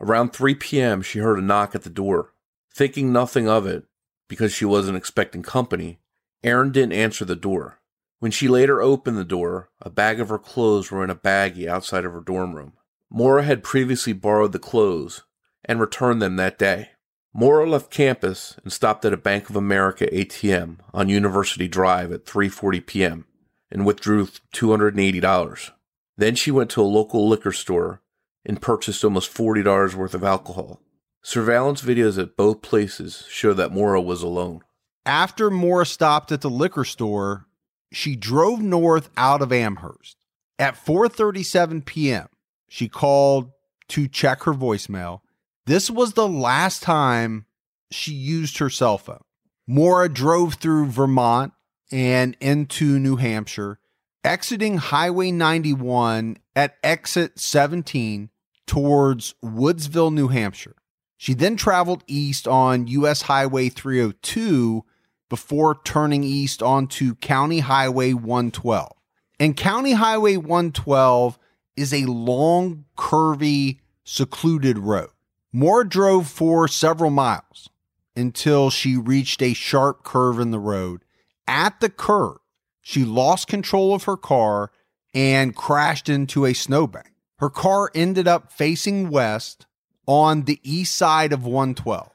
Around 0.00 0.32
3 0.32 0.54
p.m., 0.54 1.02
she 1.02 1.18
heard 1.18 1.36
a 1.40 1.42
knock 1.42 1.74
at 1.74 1.82
the 1.82 1.90
door. 1.90 2.32
Thinking 2.72 3.12
nothing 3.12 3.48
of 3.48 3.66
it, 3.66 3.84
because 4.28 4.52
she 4.52 4.64
wasn't 4.64 4.96
expecting 4.96 5.42
company, 5.42 5.98
Erin 6.44 6.70
didn't 6.70 6.92
answer 6.92 7.24
the 7.24 7.34
door. 7.34 7.80
When 8.20 8.30
she 8.30 8.46
later 8.46 8.80
opened 8.80 9.16
the 9.18 9.24
door, 9.24 9.70
a 9.80 9.90
bag 9.90 10.20
of 10.20 10.28
her 10.28 10.38
clothes 10.38 10.92
were 10.92 11.02
in 11.02 11.10
a 11.10 11.16
baggie 11.16 11.66
outside 11.66 12.04
of 12.04 12.12
her 12.12 12.20
dorm 12.20 12.54
room. 12.54 12.74
Maura 13.10 13.42
had 13.42 13.64
previously 13.64 14.12
borrowed 14.12 14.52
the 14.52 14.60
clothes 14.60 15.24
and 15.64 15.80
returned 15.80 16.22
them 16.22 16.36
that 16.36 16.56
day. 16.56 16.90
Maura 17.34 17.68
left 17.68 17.90
campus 17.90 18.56
and 18.62 18.72
stopped 18.72 19.04
at 19.04 19.12
a 19.12 19.16
Bank 19.16 19.50
of 19.50 19.56
America 19.56 20.06
ATM 20.06 20.76
on 20.94 21.08
University 21.08 21.66
Drive 21.66 22.12
at 22.12 22.26
3:40 22.26 22.86
p.m. 22.86 23.24
and 23.72 23.86
withdrew 23.86 24.28
$280. 24.54 25.70
Then 26.16 26.34
she 26.36 26.50
went 26.50 26.70
to 26.70 26.82
a 26.82 26.84
local 26.84 27.26
liquor 27.26 27.52
store 27.52 28.02
and 28.44 28.60
purchased 28.60 29.02
almost 29.02 29.34
$40 29.34 29.94
worth 29.94 30.14
of 30.14 30.22
alcohol. 30.22 30.80
Surveillance 31.22 31.80
videos 31.80 32.20
at 32.20 32.36
both 32.36 32.60
places 32.62 33.24
show 33.30 33.54
that 33.54 33.72
Maura 33.72 34.00
was 34.00 34.22
alone. 34.22 34.60
After 35.06 35.50
Maura 35.50 35.86
stopped 35.86 36.30
at 36.30 36.42
the 36.42 36.50
liquor 36.50 36.84
store, 36.84 37.46
she 37.92 38.14
drove 38.14 38.60
north 38.60 39.08
out 39.16 39.40
of 39.40 39.52
Amherst. 39.52 40.16
At 40.58 40.74
4:37 40.74 41.84
p.m., 41.84 42.28
she 42.68 42.88
called 42.88 43.50
to 43.88 44.06
check 44.06 44.42
her 44.42 44.52
voicemail. 44.52 45.20
This 45.66 45.90
was 45.90 46.12
the 46.12 46.28
last 46.28 46.82
time 46.82 47.46
she 47.90 48.12
used 48.12 48.58
her 48.58 48.70
cell 48.70 48.98
phone. 48.98 49.22
Maura 49.66 50.08
drove 50.08 50.54
through 50.54 50.86
Vermont 50.86 51.52
and 51.92 52.36
into 52.40 52.98
New 52.98 53.16
Hampshire, 53.16 53.78
exiting 54.24 54.78
Highway 54.78 55.30
91 55.30 56.38
at 56.56 56.76
exit 56.82 57.38
17 57.38 58.30
towards 58.66 59.34
Woodsville, 59.44 60.12
New 60.12 60.28
Hampshire. 60.28 60.76
She 61.16 61.34
then 61.34 61.56
traveled 61.56 62.02
east 62.08 62.48
on 62.48 62.88
US 62.88 63.22
Highway 63.22 63.68
302 63.68 64.84
before 65.28 65.80
turning 65.84 66.24
east 66.24 66.62
onto 66.62 67.14
County 67.16 67.60
Highway 67.60 68.12
112. 68.12 68.92
And 69.38 69.56
County 69.56 69.92
Highway 69.92 70.36
112 70.36 71.38
is 71.76 71.94
a 71.94 72.06
long, 72.06 72.84
curvy, 72.96 73.80
secluded 74.04 74.78
road. 74.78 75.10
Maura 75.52 75.88
drove 75.88 76.28
for 76.28 76.66
several 76.66 77.10
miles 77.10 77.68
until 78.16 78.70
she 78.70 78.96
reached 78.96 79.42
a 79.42 79.54
sharp 79.54 80.02
curve 80.02 80.38
in 80.40 80.50
the 80.50 80.58
road. 80.58 81.01
At 81.46 81.80
the 81.80 81.90
curve, 81.90 82.38
she 82.80 83.04
lost 83.04 83.48
control 83.48 83.94
of 83.94 84.04
her 84.04 84.16
car 84.16 84.70
and 85.14 85.54
crashed 85.54 86.08
into 86.08 86.44
a 86.44 86.52
snowbank. 86.52 87.12
Her 87.38 87.50
car 87.50 87.90
ended 87.94 88.28
up 88.28 88.52
facing 88.52 89.10
west 89.10 89.66
on 90.06 90.42
the 90.42 90.60
east 90.62 90.94
side 90.94 91.32
of 91.32 91.44
112. 91.44 92.10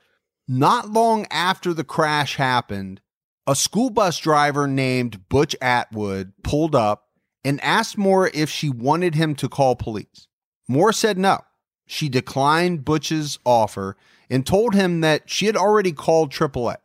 Not 0.47 0.89
long 0.89 1.25
after 1.29 1.73
the 1.73 1.83
crash 1.83 2.35
happened, 2.35 3.01
a 3.45 3.55
school 3.55 3.89
bus 3.89 4.17
driver 4.17 4.67
named 4.67 5.27
Butch 5.29 5.55
Atwood 5.61 6.33
pulled 6.43 6.75
up 6.75 7.07
and 7.43 7.61
asked 7.61 7.97
Maura 7.97 8.29
if 8.33 8.49
she 8.49 8.69
wanted 8.69 9.15
him 9.15 9.35
to 9.35 9.49
call 9.49 9.75
police. 9.75 10.27
Maura 10.67 10.93
said 10.93 11.17
no. 11.17 11.39
She 11.85 12.09
declined 12.09 12.83
Butch's 12.83 13.39
offer 13.45 13.95
and 14.29 14.45
told 14.45 14.73
him 14.73 15.01
that 15.01 15.29
she 15.29 15.45
had 15.45 15.55
already 15.55 15.93
called 15.93 16.31
AAA. 16.31 16.75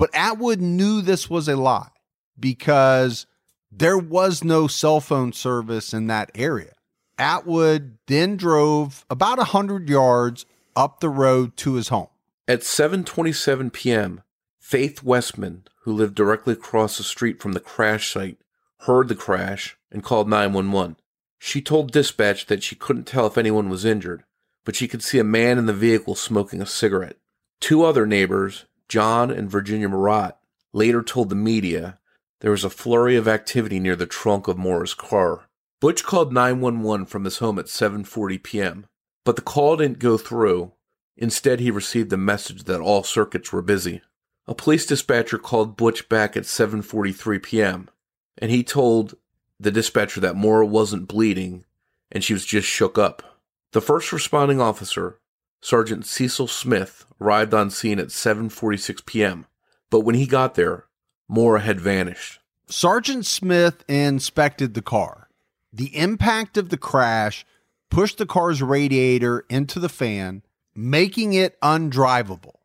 But 0.00 0.14
Atwood 0.14 0.62
knew 0.62 1.02
this 1.02 1.28
was 1.28 1.46
a 1.46 1.56
lie 1.56 1.90
because 2.38 3.26
there 3.70 3.98
was 3.98 4.42
no 4.42 4.66
cell 4.66 4.98
phone 4.98 5.34
service 5.34 5.92
in 5.92 6.06
that 6.06 6.30
area. 6.34 6.72
Atwood 7.18 7.98
then 8.06 8.38
drove 8.38 9.04
about 9.10 9.36
a 9.36 9.52
100 9.52 9.90
yards 9.90 10.46
up 10.74 11.00
the 11.00 11.10
road 11.10 11.54
to 11.58 11.74
his 11.74 11.88
home. 11.88 12.08
At 12.48 12.60
7:27 12.60 13.74
p.m., 13.74 14.22
Faith 14.58 15.02
Westman, 15.02 15.64
who 15.82 15.92
lived 15.92 16.14
directly 16.14 16.54
across 16.54 16.96
the 16.96 17.04
street 17.04 17.38
from 17.38 17.52
the 17.52 17.60
crash 17.60 18.10
site, 18.10 18.38
heard 18.86 19.08
the 19.08 19.14
crash 19.14 19.76
and 19.92 20.02
called 20.02 20.30
911. 20.30 20.96
She 21.38 21.60
told 21.60 21.92
dispatch 21.92 22.46
that 22.46 22.62
she 22.62 22.74
couldn't 22.74 23.06
tell 23.06 23.26
if 23.26 23.36
anyone 23.36 23.68
was 23.68 23.84
injured, 23.84 24.24
but 24.64 24.76
she 24.76 24.88
could 24.88 25.02
see 25.02 25.18
a 25.18 25.24
man 25.24 25.58
in 25.58 25.66
the 25.66 25.74
vehicle 25.74 26.14
smoking 26.14 26.62
a 26.62 26.66
cigarette. 26.66 27.18
Two 27.60 27.84
other 27.84 28.06
neighbors, 28.06 28.64
John 28.90 29.30
and 29.30 29.50
Virginia 29.50 29.88
Marotte, 29.88 30.36
later 30.74 31.02
told 31.02 31.30
the 31.30 31.34
media 31.34 31.98
there 32.40 32.50
was 32.50 32.64
a 32.64 32.70
flurry 32.70 33.16
of 33.16 33.26
activity 33.26 33.80
near 33.80 33.96
the 33.96 34.06
trunk 34.06 34.48
of 34.48 34.58
Maura's 34.58 34.92
car. 34.92 35.48
Butch 35.80 36.04
called 36.04 36.32
911 36.32 37.06
from 37.06 37.24
his 37.24 37.38
home 37.38 37.58
at 37.58 37.66
7:40 37.66 38.42
p.m., 38.42 38.86
but 39.24 39.36
the 39.36 39.42
call 39.42 39.76
didn't 39.76 39.98
go 39.98 40.18
through. 40.18 40.72
Instead, 41.16 41.60
he 41.60 41.70
received 41.70 42.12
a 42.12 42.18
message 42.18 42.64
that 42.64 42.80
all 42.80 43.02
circuits 43.02 43.52
were 43.52 43.62
busy. 43.62 44.02
A 44.46 44.54
police 44.54 44.84
dispatcher 44.84 45.38
called 45.38 45.76
Butch 45.76 46.08
back 46.08 46.36
at 46.36 46.42
7:43 46.42 47.42
p.m., 47.42 47.88
and 48.36 48.50
he 48.50 48.62
told 48.62 49.14
the 49.58 49.70
dispatcher 49.70 50.20
that 50.20 50.36
Maura 50.36 50.66
wasn't 50.66 51.08
bleeding 51.08 51.64
and 52.10 52.24
she 52.24 52.32
was 52.32 52.44
just 52.44 52.66
shook 52.66 52.98
up. 52.98 53.40
The 53.72 53.80
first 53.80 54.12
responding 54.12 54.60
officer, 54.60 55.20
Sergeant 55.60 56.06
Cecil 56.06 56.48
Smith, 56.48 57.04
arrived 57.20 57.54
on 57.54 57.70
scene 57.70 57.98
at 57.98 58.08
7:46 58.08 59.04
p.m., 59.06 59.46
but 59.90 60.00
when 60.00 60.14
he 60.14 60.26
got 60.26 60.54
there, 60.54 60.86
Maura 61.28 61.60
had 61.60 61.80
vanished. 61.80 62.40
Sergeant 62.66 63.26
Smith 63.26 63.84
inspected 63.88 64.74
the 64.74 64.82
car. 64.82 65.28
The 65.72 65.96
impact 65.96 66.56
of 66.56 66.68
the 66.68 66.76
crash 66.76 67.44
pushed 67.90 68.18
the 68.18 68.26
car's 68.26 68.62
radiator 68.62 69.44
into 69.48 69.78
the 69.80 69.88
fan, 69.88 70.42
making 70.74 71.32
it 71.32 71.60
undrivable. 71.60 72.56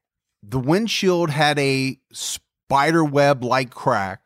The 0.41 0.59
windshield 0.59 1.31
had 1.31 1.57
a 1.57 1.99
spider 2.11 3.03
web 3.03 3.43
like 3.43 3.71
crack 3.71 4.21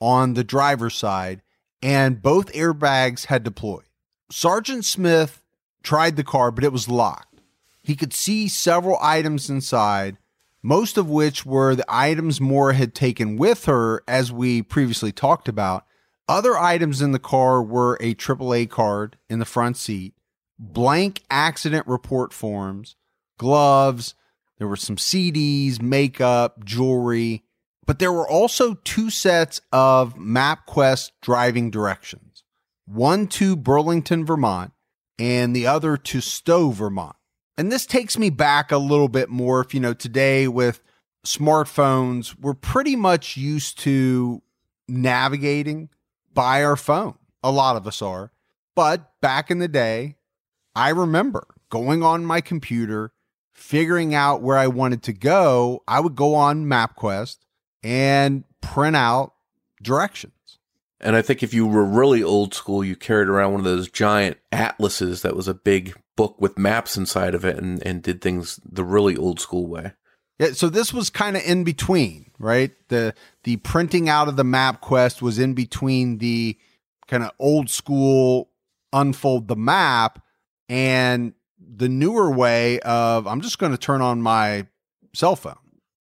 on 0.00 0.34
the 0.34 0.44
driver's 0.44 0.94
side, 0.94 1.42
and 1.82 2.22
both 2.22 2.52
airbags 2.52 3.26
had 3.26 3.42
deployed. 3.42 3.84
Sergeant 4.30 4.84
Smith 4.84 5.44
tried 5.82 6.16
the 6.16 6.24
car, 6.24 6.50
but 6.50 6.64
it 6.64 6.72
was 6.72 6.88
locked. 6.88 7.33
He 7.84 7.96
could 7.96 8.14
see 8.14 8.48
several 8.48 8.98
items 9.00 9.50
inside, 9.50 10.16
most 10.62 10.96
of 10.96 11.10
which 11.10 11.44
were 11.44 11.74
the 11.74 11.84
items 11.86 12.40
Maura 12.40 12.74
had 12.74 12.94
taken 12.94 13.36
with 13.36 13.66
her, 13.66 14.02
as 14.08 14.32
we 14.32 14.62
previously 14.62 15.12
talked 15.12 15.48
about. 15.48 15.84
Other 16.26 16.56
items 16.56 17.02
in 17.02 17.12
the 17.12 17.18
car 17.18 17.62
were 17.62 17.98
a 18.00 18.14
AAA 18.14 18.70
card 18.70 19.18
in 19.28 19.38
the 19.38 19.44
front 19.44 19.76
seat, 19.76 20.14
blank 20.58 21.22
accident 21.30 21.86
report 21.86 22.32
forms, 22.32 22.96
gloves, 23.36 24.14
there 24.58 24.68
were 24.68 24.76
some 24.76 24.96
CDs, 24.96 25.82
makeup, 25.82 26.64
jewelry, 26.64 27.44
but 27.84 27.98
there 27.98 28.12
were 28.12 28.28
also 28.28 28.74
two 28.82 29.10
sets 29.10 29.60
of 29.72 30.14
MapQuest 30.14 31.10
driving 31.20 31.70
directions 31.70 32.44
one 32.86 33.26
to 33.26 33.56
Burlington, 33.56 34.24
Vermont, 34.24 34.72
and 35.18 35.54
the 35.54 35.66
other 35.66 35.96
to 35.98 36.20
Stowe, 36.20 36.70
Vermont. 36.70 37.16
And 37.56 37.70
this 37.70 37.86
takes 37.86 38.18
me 38.18 38.30
back 38.30 38.72
a 38.72 38.78
little 38.78 39.08
bit 39.08 39.30
more. 39.30 39.60
If 39.60 39.74
you 39.74 39.80
know, 39.80 39.94
today 39.94 40.48
with 40.48 40.80
smartphones, 41.24 42.38
we're 42.38 42.54
pretty 42.54 42.96
much 42.96 43.36
used 43.36 43.78
to 43.80 44.42
navigating 44.88 45.88
by 46.32 46.64
our 46.64 46.76
phone. 46.76 47.16
A 47.42 47.50
lot 47.50 47.76
of 47.76 47.86
us 47.86 48.02
are. 48.02 48.32
But 48.74 49.20
back 49.20 49.50
in 49.50 49.60
the 49.60 49.68
day, 49.68 50.16
I 50.74 50.88
remember 50.88 51.46
going 51.70 52.02
on 52.02 52.24
my 52.24 52.40
computer, 52.40 53.12
figuring 53.52 54.14
out 54.14 54.42
where 54.42 54.56
I 54.56 54.66
wanted 54.66 55.02
to 55.04 55.12
go. 55.12 55.82
I 55.86 56.00
would 56.00 56.16
go 56.16 56.34
on 56.34 56.66
MapQuest 56.66 57.38
and 57.82 58.44
print 58.60 58.96
out 58.96 59.34
directions. 59.80 60.32
And 61.00 61.14
I 61.14 61.22
think 61.22 61.42
if 61.42 61.54
you 61.54 61.66
were 61.66 61.84
really 61.84 62.22
old 62.22 62.54
school, 62.54 62.82
you 62.82 62.96
carried 62.96 63.28
around 63.28 63.52
one 63.52 63.60
of 63.60 63.64
those 63.64 63.90
giant 63.90 64.38
atlases 64.50 65.22
that 65.22 65.36
was 65.36 65.46
a 65.46 65.54
big 65.54 65.94
book 66.16 66.36
with 66.40 66.58
maps 66.58 66.96
inside 66.96 67.34
of 67.34 67.44
it 67.44 67.56
and, 67.56 67.84
and 67.86 68.02
did 68.02 68.20
things 68.20 68.60
the 68.64 68.84
really 68.84 69.16
old 69.16 69.40
school 69.40 69.66
way. 69.66 69.92
Yeah, 70.38 70.52
so 70.52 70.68
this 70.68 70.92
was 70.92 71.10
kind 71.10 71.36
of 71.36 71.44
in 71.44 71.62
between, 71.64 72.30
right? 72.38 72.72
The 72.88 73.14
the 73.44 73.56
printing 73.58 74.08
out 74.08 74.28
of 74.28 74.36
the 74.36 74.42
MapQuest 74.42 75.22
was 75.22 75.38
in 75.38 75.54
between 75.54 76.18
the 76.18 76.58
kind 77.06 77.22
of 77.22 77.30
old 77.38 77.70
school 77.70 78.50
unfold 78.92 79.48
the 79.48 79.56
map 79.56 80.22
and 80.68 81.34
the 81.58 81.88
newer 81.88 82.30
way 82.30 82.80
of 82.80 83.26
I'm 83.26 83.40
just 83.40 83.58
going 83.58 83.72
to 83.72 83.78
turn 83.78 84.00
on 84.00 84.22
my 84.22 84.66
cell 85.14 85.36
phone. 85.36 85.54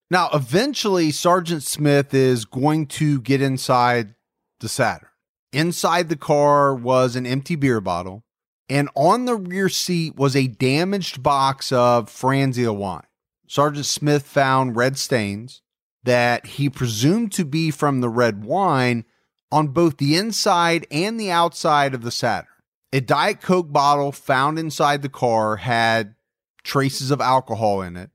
Now, 0.09 0.29
eventually 0.33 1.11
Sergeant 1.11 1.63
Smith 1.63 2.13
is 2.13 2.45
going 2.45 2.87
to 2.87 3.19
get 3.21 3.41
inside 3.41 4.13
the 4.59 4.69
Saturn. 4.69 5.09
Inside 5.51 6.09
the 6.09 6.15
car 6.15 6.73
was 6.73 7.15
an 7.15 7.25
empty 7.25 7.55
beer 7.55 7.81
bottle, 7.81 8.23
and 8.69 8.89
on 8.95 9.25
the 9.25 9.35
rear 9.35 9.69
seat 9.69 10.15
was 10.15 10.35
a 10.35 10.47
damaged 10.47 11.21
box 11.21 11.71
of 11.71 12.09
Franzia 12.09 12.75
wine. 12.75 13.03
Sergeant 13.47 13.85
Smith 13.85 14.25
found 14.25 14.75
red 14.75 14.97
stains 14.97 15.61
that 16.03 16.45
he 16.45 16.69
presumed 16.69 17.31
to 17.33 17.45
be 17.45 17.71
from 17.71 18.01
the 18.01 18.09
red 18.09 18.43
wine 18.43 19.05
on 19.51 19.67
both 19.67 19.97
the 19.97 20.15
inside 20.15 20.87
and 20.89 21.19
the 21.19 21.31
outside 21.31 21.93
of 21.93 22.01
the 22.01 22.11
Saturn. 22.11 22.47
A 22.91 23.01
Diet 23.01 23.41
Coke 23.41 23.71
bottle 23.71 24.11
found 24.11 24.57
inside 24.57 25.01
the 25.01 25.09
car 25.09 25.57
had 25.57 26.15
traces 26.63 27.11
of 27.11 27.21
alcohol 27.21 27.81
in 27.81 27.97
it, 27.97 28.11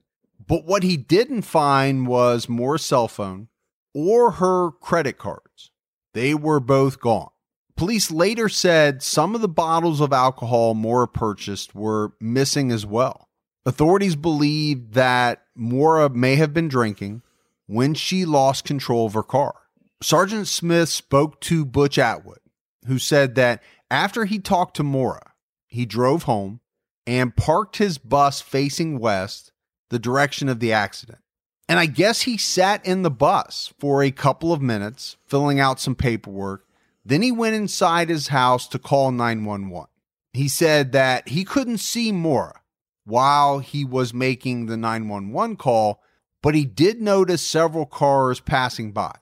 but 0.47 0.65
what 0.65 0.83
he 0.83 0.97
didn't 0.97 1.43
find 1.43 2.07
was 2.07 2.49
Maura's 2.49 2.85
cell 2.85 3.09
phone 3.09 3.49
or 3.95 4.33
her 4.33 4.71
credit 4.71 5.19
cards. 5.19 5.71
They 6.15 6.35
were 6.35 6.61
both 6.61 7.01
gone. 7.01 7.31
Police 7.79 8.11
later 8.11 8.49
said 8.49 9.05
some 9.05 9.37
of 9.37 9.41
the 9.41 9.49
bottles 9.49 10.01
of 10.01 10.13
alcohol 10.13 10.75
Maura 10.75 11.07
purchased 11.07 11.77
were 11.77 12.13
missing 12.21 12.73
as 12.73 12.85
well. 12.85 13.29
Authorities 13.65 14.17
believe 14.17 14.95
that 14.95 15.45
Maura 15.55 16.11
may 16.11 16.35
have 16.35 16.53
been 16.53 16.67
drinking 16.67 17.23
when 17.67 17.95
she 17.95 18.25
lost 18.25 18.65
control 18.65 19.07
of 19.07 19.15
her 19.15 19.23
car. 19.23 19.55
Sergeant 20.03 20.49
Smith 20.49 20.89
spoke 20.89 21.41
to 21.43 21.65
Butch 21.65 21.99
Atwood, 21.99 22.41
who 22.89 22.99
said 22.99 23.37
that 23.37 23.63
after 23.93 24.25
he 24.25 24.41
talked 24.41 24.75
to 24.77 24.83
Maura, 24.83 25.33
he 25.69 25.87
drove 25.87 26.25
home 26.25 26.59
and 27.07 27.37
parked 27.37 27.77
his 27.77 27.97
bus 27.97 28.41
facing 28.41 28.99
west, 28.99 29.53
the 29.91 30.01
direction 30.01 30.49
of 30.49 30.59
the 30.59 30.73
accident. 30.73 31.21
And 31.69 31.79
I 31.79 31.87
guess 31.87 32.23
he 32.23 32.39
sat 32.39 32.85
in 32.85 33.03
the 33.03 33.11
bus 33.11 33.73
for 33.79 34.03
a 34.03 34.11
couple 34.11 34.53
of 34.53 34.61
minutes, 34.61 35.17
filling 35.29 35.61
out 35.61 35.79
some 35.79 35.95
paperwork. 35.95 36.65
Then 37.05 37.23
he 37.23 37.33
went 37.33 37.57
inside 37.57 38.09
his 38.09 38.29
house 38.29 38.69
to 38.69 38.79
call 38.79 39.11
911. 39.13 39.89
He 40.33 40.49
said 40.49 40.93
that 40.93 41.29
he 41.29 41.45
couldn't 41.45 41.79
see 41.79 42.13
Maura 42.13 42.61
while 43.05 43.61
he 43.61 43.85
was 43.85 44.13
making 44.13 44.67
the 44.67 44.77
911 44.77 45.57
call, 45.57 46.03
but 46.43 46.55
he 46.55 46.65
did 46.65 47.01
notice 47.01 47.47
several 47.47 47.87
cars 47.87 48.41
passing 48.41 48.93
by. 48.93 49.17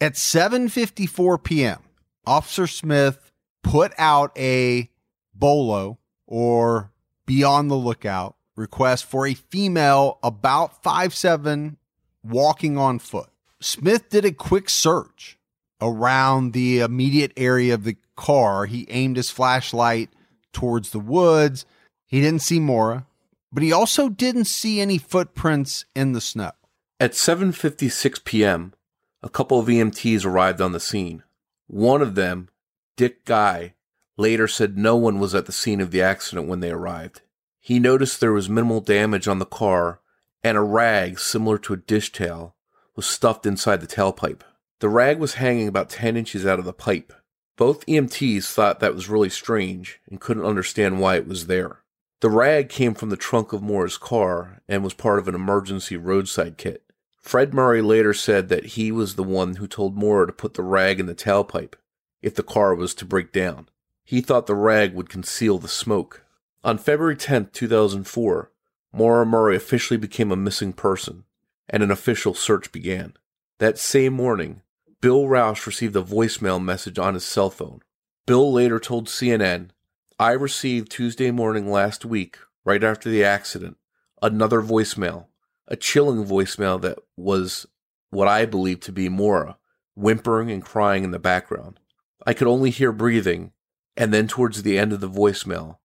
At 0.00 0.14
7:54 0.14 1.42
p.m., 1.42 1.80
Officer 2.26 2.66
Smith 2.66 3.18
put 3.62 3.92
out 3.98 4.36
a 4.38 4.90
bolo 5.34 5.98
or 6.26 6.92
be 7.26 7.44
on 7.44 7.68
the 7.68 7.76
lookout 7.76 8.36
request 8.56 9.04
for 9.04 9.26
a 9.26 9.34
female 9.34 10.18
about 10.22 10.82
five 10.82 11.14
seven 11.14 11.78
walking 12.22 12.78
on 12.78 12.98
foot. 12.98 13.30
Smith 13.60 14.08
did 14.08 14.24
a 14.24 14.32
quick 14.32 14.68
search 14.68 15.38
around 15.82 16.52
the 16.52 16.80
immediate 16.80 17.32
area 17.36 17.74
of 17.74 17.84
the 17.84 17.96
car. 18.16 18.66
He 18.66 18.86
aimed 18.88 19.16
his 19.16 19.30
flashlight 19.30 20.10
towards 20.52 20.90
the 20.90 21.00
woods. 21.00 21.66
He 22.06 22.20
didn't 22.20 22.42
see 22.42 22.60
Maura, 22.60 23.06
but 23.52 23.62
he 23.62 23.72
also 23.72 24.08
didn't 24.08 24.44
see 24.44 24.80
any 24.80 24.98
footprints 24.98 25.84
in 25.94 26.12
the 26.12 26.20
snow. 26.20 26.52
At 27.00 27.12
7:56 27.12 28.24
p.m., 28.24 28.74
a 29.22 29.28
couple 29.28 29.58
of 29.58 29.66
EMTs 29.66 30.24
arrived 30.24 30.60
on 30.60 30.72
the 30.72 30.80
scene. 30.80 31.22
One 31.66 32.00
of 32.00 32.14
them, 32.14 32.48
Dick 32.96 33.24
Guy, 33.24 33.74
later 34.16 34.46
said 34.46 34.78
no 34.78 34.96
one 34.96 35.18
was 35.18 35.34
at 35.34 35.46
the 35.46 35.52
scene 35.52 35.80
of 35.80 35.90
the 35.90 36.02
accident 36.02 36.48
when 36.48 36.60
they 36.60 36.70
arrived. 36.70 37.22
He 37.58 37.78
noticed 37.78 38.20
there 38.20 38.32
was 38.32 38.48
minimal 38.48 38.80
damage 38.80 39.26
on 39.26 39.38
the 39.38 39.46
car 39.46 40.00
and 40.44 40.56
a 40.56 40.62
rag 40.62 41.18
similar 41.18 41.58
to 41.58 41.72
a 41.72 41.76
dish 41.76 42.12
towel 42.12 42.54
was 42.94 43.06
stuffed 43.06 43.46
inside 43.46 43.80
the 43.80 43.86
tailpipe. 43.86 44.42
The 44.82 44.88
rag 44.88 45.20
was 45.20 45.34
hanging 45.34 45.68
about 45.68 45.90
10 45.90 46.16
inches 46.16 46.44
out 46.44 46.58
of 46.58 46.64
the 46.64 46.72
pipe. 46.72 47.12
Both 47.56 47.86
EMTs 47.86 48.52
thought 48.52 48.80
that 48.80 48.96
was 48.96 49.08
really 49.08 49.28
strange 49.28 50.00
and 50.10 50.20
couldn't 50.20 50.44
understand 50.44 50.98
why 50.98 51.14
it 51.14 51.28
was 51.28 51.46
there. 51.46 51.84
The 52.18 52.28
rag 52.28 52.68
came 52.68 52.94
from 52.94 53.08
the 53.08 53.16
trunk 53.16 53.52
of 53.52 53.62
Maura's 53.62 53.96
car 53.96 54.60
and 54.68 54.82
was 54.82 54.92
part 54.92 55.20
of 55.20 55.28
an 55.28 55.36
emergency 55.36 55.96
roadside 55.96 56.58
kit. 56.58 56.82
Fred 57.20 57.54
Murray 57.54 57.80
later 57.80 58.12
said 58.12 58.48
that 58.48 58.74
he 58.74 58.90
was 58.90 59.14
the 59.14 59.22
one 59.22 59.54
who 59.54 59.68
told 59.68 59.96
Maura 59.96 60.26
to 60.26 60.32
put 60.32 60.54
the 60.54 60.64
rag 60.64 60.98
in 60.98 61.06
the 61.06 61.14
tailpipe 61.14 61.76
if 62.20 62.34
the 62.34 62.42
car 62.42 62.74
was 62.74 62.92
to 62.96 63.04
break 63.04 63.30
down. 63.30 63.68
He 64.02 64.20
thought 64.20 64.48
the 64.48 64.56
rag 64.56 64.94
would 64.94 65.08
conceal 65.08 65.58
the 65.58 65.68
smoke. 65.68 66.24
On 66.64 66.76
February 66.76 67.14
10, 67.14 67.50
2004, 67.52 68.50
Maura 68.92 69.24
Murray 69.24 69.54
officially 69.54 69.96
became 69.96 70.32
a 70.32 70.36
missing 70.36 70.72
person, 70.72 71.22
and 71.70 71.84
an 71.84 71.92
official 71.92 72.34
search 72.34 72.72
began. 72.72 73.14
That 73.60 73.78
same 73.78 74.14
morning, 74.14 74.62
Bill 75.02 75.26
Rausch 75.26 75.66
received 75.66 75.96
a 75.96 76.02
voicemail 76.02 76.62
message 76.62 76.96
on 76.96 77.14
his 77.14 77.24
cell 77.24 77.50
phone. 77.50 77.80
Bill 78.24 78.52
later 78.52 78.78
told 78.78 79.08
CNN, 79.08 79.70
I 80.16 80.30
received 80.30 80.92
Tuesday 80.92 81.32
morning 81.32 81.68
last 81.68 82.04
week, 82.04 82.38
right 82.64 82.84
after 82.84 83.10
the 83.10 83.24
accident, 83.24 83.78
another 84.22 84.62
voicemail, 84.62 85.26
a 85.66 85.74
chilling 85.74 86.24
voicemail 86.24 86.80
that 86.82 87.00
was 87.16 87.66
what 88.10 88.28
I 88.28 88.46
believe 88.46 88.78
to 88.82 88.92
be 88.92 89.08
Maura, 89.08 89.58
whimpering 89.96 90.52
and 90.52 90.62
crying 90.62 91.02
in 91.02 91.10
the 91.10 91.18
background. 91.18 91.80
I 92.24 92.32
could 92.32 92.46
only 92.46 92.70
hear 92.70 92.92
breathing, 92.92 93.50
and 93.96 94.14
then 94.14 94.28
towards 94.28 94.62
the 94.62 94.78
end 94.78 94.92
of 94.92 95.00
the 95.00 95.10
voicemail, 95.10 95.78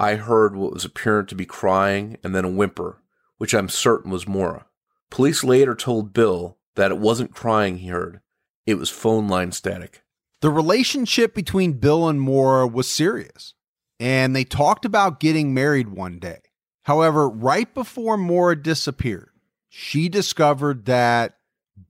I 0.00 0.16
heard 0.16 0.56
what 0.56 0.72
was 0.72 0.84
apparent 0.84 1.28
to 1.28 1.36
be 1.36 1.46
crying 1.46 2.16
and 2.24 2.34
then 2.34 2.44
a 2.44 2.50
whimper, 2.50 3.00
which 3.38 3.54
I'm 3.54 3.68
certain 3.68 4.10
was 4.10 4.26
Maura. 4.26 4.66
Police 5.10 5.44
later 5.44 5.76
told 5.76 6.12
Bill 6.12 6.58
that 6.74 6.90
it 6.90 6.98
wasn't 6.98 7.36
crying 7.36 7.78
he 7.78 7.86
heard, 7.86 8.20
it 8.66 8.74
was 8.74 8.90
phone 8.90 9.28
line 9.28 9.52
static. 9.52 10.02
The 10.40 10.50
relationship 10.50 11.34
between 11.34 11.74
Bill 11.74 12.08
and 12.08 12.20
Maura 12.20 12.66
was 12.66 12.90
serious, 12.90 13.54
and 13.98 14.34
they 14.34 14.44
talked 14.44 14.84
about 14.84 15.20
getting 15.20 15.54
married 15.54 15.88
one 15.88 16.18
day. 16.18 16.40
However, 16.82 17.28
right 17.28 17.72
before 17.72 18.16
Maura 18.16 18.60
disappeared, 18.60 19.30
she 19.68 20.08
discovered 20.08 20.84
that 20.84 21.38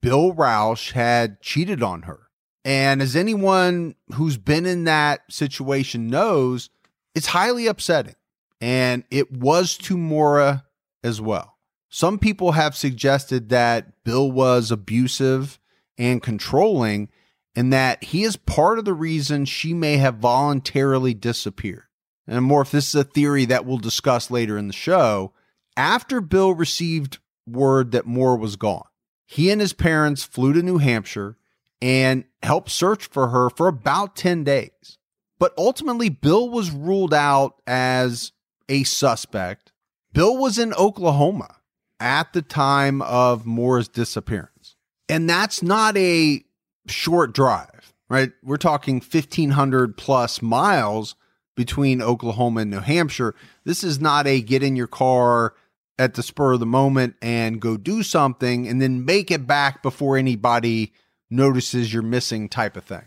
Bill 0.00 0.32
Rausch 0.32 0.92
had 0.92 1.40
cheated 1.40 1.82
on 1.82 2.02
her. 2.02 2.28
And 2.64 3.02
as 3.02 3.14
anyone 3.16 3.94
who's 4.14 4.36
been 4.36 4.64
in 4.64 4.84
that 4.84 5.20
situation 5.30 6.08
knows, 6.08 6.70
it's 7.14 7.26
highly 7.26 7.66
upsetting. 7.66 8.14
And 8.60 9.04
it 9.10 9.30
was 9.32 9.76
to 9.78 9.98
Maura 9.98 10.64
as 11.02 11.20
well. 11.20 11.58
Some 11.90 12.18
people 12.18 12.52
have 12.52 12.74
suggested 12.74 13.50
that 13.50 14.02
Bill 14.04 14.30
was 14.30 14.70
abusive 14.70 15.58
and 15.98 16.22
controlling, 16.22 17.08
and 17.54 17.72
that 17.72 18.04
he 18.04 18.24
is 18.24 18.36
part 18.36 18.78
of 18.78 18.84
the 18.84 18.94
reason 18.94 19.44
she 19.44 19.72
may 19.74 19.96
have 19.96 20.16
voluntarily 20.16 21.14
disappeared. 21.14 21.84
And 22.26 22.44
Morph, 22.48 22.70
this 22.70 22.88
is 22.88 22.94
a 22.94 23.04
theory 23.04 23.44
that 23.46 23.64
we'll 23.66 23.78
discuss 23.78 24.30
later 24.30 24.56
in 24.56 24.66
the 24.66 24.72
show, 24.72 25.32
after 25.76 26.20
Bill 26.20 26.54
received 26.54 27.18
word 27.46 27.92
that 27.92 28.06
Maura 28.06 28.36
was 28.36 28.56
gone, 28.56 28.86
he 29.26 29.50
and 29.50 29.60
his 29.60 29.72
parents 29.72 30.24
flew 30.24 30.52
to 30.52 30.62
New 30.62 30.78
Hampshire 30.78 31.36
and 31.82 32.24
helped 32.42 32.70
search 32.70 33.06
for 33.06 33.28
her 33.28 33.50
for 33.50 33.68
about 33.68 34.16
10 34.16 34.44
days. 34.44 34.98
But 35.38 35.52
ultimately, 35.58 36.08
Bill 36.08 36.48
was 36.48 36.70
ruled 36.70 37.12
out 37.12 37.60
as 37.66 38.32
a 38.68 38.84
suspect. 38.84 39.72
Bill 40.12 40.36
was 40.36 40.58
in 40.58 40.72
Oklahoma 40.74 41.56
at 42.00 42.32
the 42.32 42.42
time 42.42 43.02
of 43.02 43.44
Maura's 43.44 43.88
disappearance. 43.88 44.53
And 45.08 45.28
that's 45.28 45.62
not 45.62 45.96
a 45.96 46.44
short 46.86 47.34
drive, 47.34 47.94
right? 48.08 48.32
We're 48.42 48.56
talking 48.56 48.96
1,500 48.96 49.96
plus 49.96 50.40
miles 50.42 51.14
between 51.56 52.02
Oklahoma 52.02 52.62
and 52.62 52.70
New 52.70 52.80
Hampshire. 52.80 53.34
This 53.64 53.84
is 53.84 54.00
not 54.00 54.26
a 54.26 54.40
get 54.40 54.62
in 54.62 54.76
your 54.76 54.86
car 54.86 55.54
at 55.98 56.14
the 56.14 56.22
spur 56.22 56.54
of 56.54 56.60
the 56.60 56.66
moment 56.66 57.14
and 57.22 57.60
go 57.60 57.76
do 57.76 58.02
something 58.02 58.66
and 58.66 58.82
then 58.82 59.04
make 59.04 59.30
it 59.30 59.46
back 59.46 59.82
before 59.82 60.16
anybody 60.16 60.92
notices 61.30 61.92
you're 61.92 62.02
missing 62.02 62.48
type 62.48 62.76
of 62.76 62.84
thing. 62.84 63.04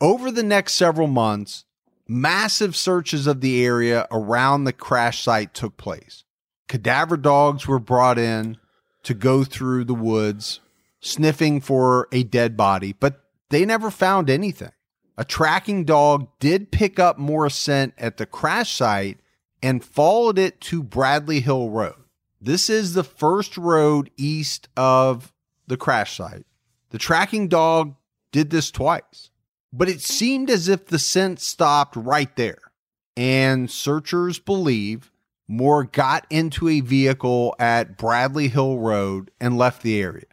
Over 0.00 0.30
the 0.30 0.42
next 0.42 0.74
several 0.74 1.08
months, 1.08 1.64
massive 2.08 2.74
searches 2.74 3.26
of 3.26 3.40
the 3.40 3.64
area 3.64 4.06
around 4.10 4.64
the 4.64 4.72
crash 4.72 5.22
site 5.22 5.52
took 5.52 5.76
place. 5.76 6.24
Cadaver 6.68 7.16
dogs 7.16 7.66
were 7.66 7.78
brought 7.78 8.18
in 8.18 8.56
to 9.02 9.12
go 9.12 9.44
through 9.44 9.84
the 9.84 9.94
woods, 9.94 10.60
sniffing 11.00 11.60
for 11.60 12.08
a 12.12 12.22
dead 12.22 12.56
body, 12.56 12.92
but 12.92 13.24
they 13.50 13.64
never 13.64 13.90
found 13.90 14.30
anything. 14.30 14.72
A 15.18 15.24
tracking 15.24 15.84
dog 15.84 16.28
did 16.38 16.70
pick 16.70 16.98
up 16.98 17.18
Maura 17.18 17.50
scent 17.50 17.94
at 17.98 18.16
the 18.16 18.26
crash 18.26 18.72
site 18.72 19.18
and 19.62 19.84
followed 19.84 20.38
it 20.38 20.60
to 20.62 20.82
Bradley 20.82 21.40
Hill 21.40 21.68
Road. 21.70 21.94
This 22.40 22.70
is 22.70 22.94
the 22.94 23.04
first 23.04 23.58
road 23.58 24.10
east 24.16 24.68
of 24.76 25.32
the 25.66 25.76
crash 25.76 26.16
site. 26.16 26.46
The 26.90 26.98
tracking 26.98 27.48
dog 27.48 27.96
did 28.32 28.50
this 28.50 28.70
twice, 28.70 29.30
but 29.72 29.88
it 29.88 30.00
seemed 30.00 30.48
as 30.48 30.68
if 30.68 30.86
the 30.86 30.98
scent 30.98 31.40
stopped 31.40 31.96
right 31.96 32.34
there. 32.36 32.72
And 33.16 33.70
searchers 33.70 34.38
believe 34.38 35.12
Maura 35.46 35.86
got 35.86 36.26
into 36.30 36.68
a 36.68 36.80
vehicle 36.80 37.54
at 37.58 37.98
Bradley 37.98 38.48
Hill 38.48 38.78
Road 38.78 39.30
and 39.38 39.58
left 39.58 39.82
the 39.82 40.00
area. 40.00 40.24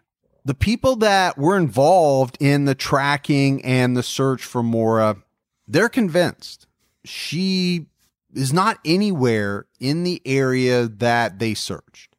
The 0.47 0.55
people 0.55 0.95
that 0.97 1.37
were 1.37 1.57
involved 1.57 2.37
in 2.39 2.63
the 2.63 2.73
tracking 2.73 3.65
and 3.65 3.97
the 3.97 4.01
search 4.01 4.45
for 4.45 4.63
Maura, 4.63 5.17
they're 5.67 5.89
convinced 5.89 6.67
she 7.03 7.87
is 8.33 8.53
not 8.53 8.79
anywhere 8.85 9.65
in 9.77 10.05
the 10.05 10.21
area 10.23 10.87
that 10.87 11.39
they 11.39 11.53
searched. 11.53 12.15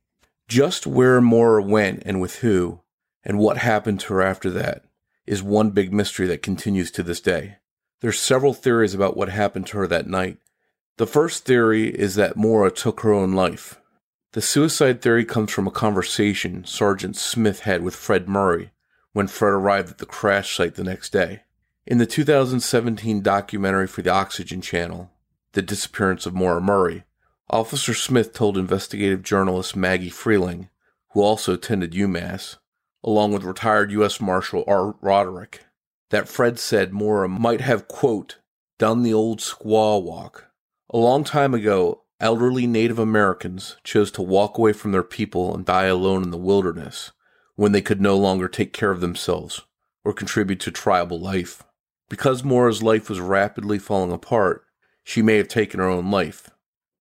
Just 0.47 0.87
where 0.87 1.23
Maura 1.23 1.63
went 1.63 2.03
and 2.05 2.21
with 2.21 2.41
who 2.41 2.83
and 3.25 3.39
what 3.39 3.57
happened 3.57 4.01
to 4.01 4.13
her 4.13 4.21
after 4.21 4.51
that 4.51 4.85
is 5.27 5.43
one 5.43 5.71
big 5.71 5.91
mystery 5.91 6.27
that 6.27 6.43
continues 6.43 6.91
to 6.91 7.03
this 7.03 7.23
day. 7.23 7.57
There's 8.03 8.21
several 8.21 8.53
theories 8.53 8.93
about 8.93 9.17
what 9.17 9.31
happened 9.31 9.69
to 9.69 9.79
her 9.79 9.87
that 9.87 10.07
night. 10.07 10.37
The 10.99 11.07
first 11.07 11.47
theory 11.47 11.89
is 11.89 12.17
that 12.17 12.37
Maura 12.37 12.71
took 12.71 13.01
her 13.01 13.13
own 13.15 13.33
life. 13.33 13.81
The 14.33 14.43
suicide 14.43 15.01
theory 15.01 15.25
comes 15.25 15.51
from 15.51 15.67
a 15.67 15.71
conversation 15.71 16.67
Sergeant 16.67 17.17
Smith 17.17 17.61
had 17.61 17.83
with 17.83 17.97
Fred 17.97 18.29
Murray 18.29 18.73
when 19.13 19.27
Fred 19.27 19.55
arrived 19.55 19.91
at 19.91 19.99
the 19.99 20.07
crash 20.07 20.55
site 20.55 20.75
the 20.75 20.85
next 20.85 21.13
day. 21.13 21.45
In 21.87 21.97
the 21.97 22.05
2017 22.05 23.23
documentary 23.23 23.87
for 23.87 24.03
the 24.03 24.11
Oxygen 24.11 24.61
Channel, 24.61 25.11
The 25.53 25.63
Disappearance 25.63 26.27
of 26.27 26.35
Maura 26.35 26.61
Murray, 26.61 27.05
Officer 27.49 27.95
Smith 27.95 28.35
told 28.35 28.59
investigative 28.59 29.23
journalist 29.23 29.75
Maggie 29.75 30.11
Freleng, 30.11 30.69
who 31.13 31.23
also 31.23 31.55
attended 31.55 31.93
UMass, 31.93 32.57
along 33.03 33.33
with 33.33 33.45
retired 33.45 33.91
U.S. 33.93 34.21
Marshal 34.21 34.63
Art 34.67 34.97
Roderick, 35.01 35.65
that 36.11 36.29
Fred 36.29 36.59
said 36.59 36.93
Maura 36.93 37.29
might 37.29 37.63
have, 37.63 37.89
quote, 37.89 38.37
done 38.77 39.03
the 39.03 39.15
old 39.15 39.41
squaw 39.41 40.03
walk. 40.03 40.49
A 40.91 40.99
long 40.99 41.25
time 41.25 41.55
ago, 41.55 42.03
elderly 42.21 42.67
Native 42.67 42.99
Americans 42.99 43.77
chose 43.85 44.11
to 44.13 44.23
walk 44.23 44.59
away 44.59 44.73
from 44.73 44.93
their 44.93 45.03
people 45.03 45.55
and 45.55 45.65
die 45.65 45.85
alone 45.85 46.23
in 46.23 46.31
the 46.31 46.37
wilderness 46.37 47.13
when 47.55 47.73
they 47.73 47.83
could 47.83 48.01
no 48.01 48.17
longer 48.17 48.49
take 48.49 48.73
care 48.73 48.91
of 48.91 49.01
themselves 49.01 49.63
or 50.05 50.13
contribute 50.13 50.61
to 50.61 50.71
tribal 50.71 51.19
life. 51.21 51.63
Because 52.09 52.43
Maura's 52.45 52.83
life 52.83 53.09
was 53.09 53.21
rapidly 53.21 53.79
falling 53.79 54.13
apart, 54.13 54.65
she 55.05 55.23
may 55.23 55.37
have 55.37 55.49
taken 55.49 55.81
her 55.81 55.89
own 55.89 56.11
life. 56.11 56.51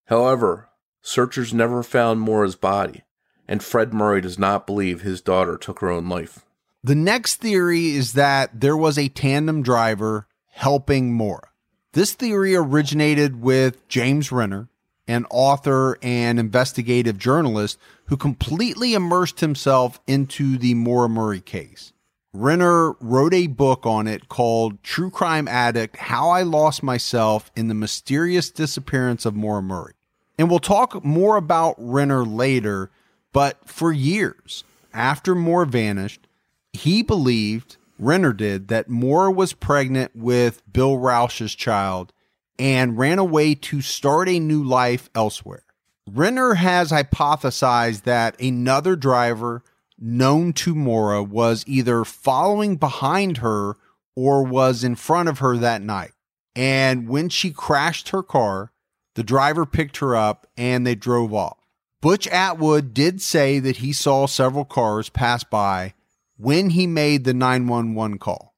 However, 0.06 0.70
searchers 1.02 1.54
never 1.54 1.84
found 1.84 2.20
Maura's 2.20 2.56
body, 2.56 3.04
and 3.48 3.64
Fred 3.64 3.94
Murray 3.94 4.22
does 4.22 4.38
not 4.38 4.68
believe 4.68 5.02
his 5.02 5.22
daughter 5.22 5.58
took 5.58 5.80
her 5.80 5.90
own 5.90 6.10
life. 6.10 6.46
The 6.84 6.96
next 6.96 7.36
theory 7.36 7.92
is 7.92 8.14
that 8.14 8.60
there 8.60 8.78
was 8.78 8.98
a 8.98 9.10
tandem 9.10 9.62
driver 9.62 10.28
helping 10.52 11.14
Maura. 11.14 11.50
This 11.94 12.14
theory 12.14 12.56
originated 12.56 13.42
with 13.42 13.88
James 13.88 14.32
Renner, 14.32 14.70
an 15.08 15.26
author 15.30 15.98
and 16.02 16.40
investigative 16.40 17.18
journalist 17.18 17.80
who 18.06 18.18
completely 18.18 18.94
immersed 18.94 19.40
himself 19.40 20.00
into 20.08 20.58
the 20.58 20.74
Maura 20.74 21.10
Murray 21.10 21.42
case. 21.42 21.94
Renner 22.34 22.94
wrote 23.00 23.34
a 23.34 23.48
book 23.48 23.86
on 23.86 24.06
it 24.06 24.30
called 24.30 24.84
True 24.84 25.10
Crime 25.10 25.48
Addict 25.48 25.96
How 25.96 26.30
I 26.30 26.44
Lost 26.44 26.84
Myself 26.84 27.52
in 27.56 27.68
the 27.68 27.74
Mysterious 27.74 28.52
Disappearance 28.52 29.26
of 29.26 29.36
Maura 29.36 29.62
Murray. 29.62 29.94
And 30.38 30.50
we'll 30.50 30.60
talk 30.60 31.04
more 31.04 31.36
about 31.36 31.76
Renner 31.78 32.24
later 32.24 32.92
but 33.38 33.70
for 33.70 33.92
years 33.92 34.64
after 34.94 35.36
Maura 35.36 35.68
vanished, 35.68 36.28
he 36.74 37.04
believed, 37.04 37.78
Renner 38.00 38.34
did, 38.34 38.68
that 38.70 38.90
Maura 38.90 39.32
was 39.32 39.54
pregnant 39.54 40.16
with 40.16 40.64
Bill 40.74 40.98
Rausch's 40.98 41.54
child 41.54 42.14
and 42.60 42.98
ran 42.98 43.20
away 43.20 43.56
to 43.56 43.82
start 43.82 44.30
a 44.30 44.40
new 44.40 44.64
life 44.64 45.10
elsewhere. 45.14 45.64
Renner 46.10 46.56
has 46.56 46.92
hypothesized 46.92 48.04
that 48.04 48.40
another 48.40 48.96
driver 48.96 49.64
known 50.00 50.54
to 50.54 50.76
Maura 50.76 51.22
was 51.24 51.64
either 51.68 52.06
following 52.06 52.78
behind 52.78 53.38
her 53.38 53.76
or 54.16 54.44
was 54.44 54.84
in 54.84 54.96
front 54.96 55.30
of 55.30 55.40
her 55.40 55.58
that 55.58 55.82
night. 55.82 56.12
And 56.56 57.08
when 57.08 57.30
she 57.30 57.52
crashed 57.52 58.10
her 58.10 58.24
car, 58.24 58.72
the 59.16 59.24
driver 59.24 59.66
picked 59.66 59.98
her 59.98 60.16
up 60.16 60.48
and 60.56 60.86
they 60.86 60.96
drove 60.96 61.34
off. 61.34 61.58
Butch 62.02 62.28
Atwood 62.28 62.94
did 62.94 63.22
say 63.22 63.60
that 63.60 63.78
he 63.78 63.92
saw 63.92 64.28
several 64.28 64.66
cars 64.66 65.10
pass 65.10 65.44
by 65.44 65.94
when 66.38 66.70
he 66.72 66.88
made 66.88 67.24
the 67.24 67.34
911 67.34 68.20
call. 68.20 68.54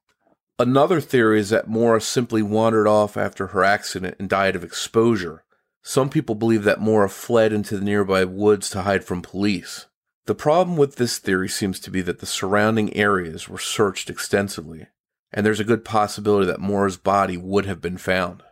Another 0.60 1.00
theory 1.00 1.40
is 1.40 1.48
that 1.48 1.68
Maura 1.68 2.02
simply 2.02 2.42
wandered 2.42 2.86
off 2.86 3.16
after 3.16 3.46
her 3.46 3.64
accident 3.64 4.16
and 4.18 4.28
died 4.28 4.54
of 4.54 4.62
exposure. 4.62 5.42
Some 5.82 6.10
people 6.10 6.34
believe 6.34 6.64
that 6.64 6.82
Maura 6.82 7.08
fled 7.08 7.50
into 7.54 7.78
the 7.78 7.84
nearby 7.84 8.26
woods 8.26 8.68
to 8.70 8.82
hide 8.82 9.02
from 9.02 9.22
police. 9.22 9.86
The 10.26 10.34
problem 10.34 10.76
with 10.76 10.96
this 10.96 11.16
theory 11.16 11.48
seems 11.48 11.80
to 11.80 11.90
be 11.90 12.02
that 12.02 12.18
the 12.18 12.26
surrounding 12.26 12.94
areas 12.94 13.48
were 13.48 13.58
searched 13.58 14.10
extensively, 14.10 14.88
and 15.32 15.46
there's 15.46 15.60
a 15.60 15.64
good 15.64 15.82
possibility 15.82 16.44
that 16.48 16.60
Maura's 16.60 16.98
body 16.98 17.38
would 17.38 17.64
have 17.64 17.80
been 17.80 17.96
found. 17.96 18.42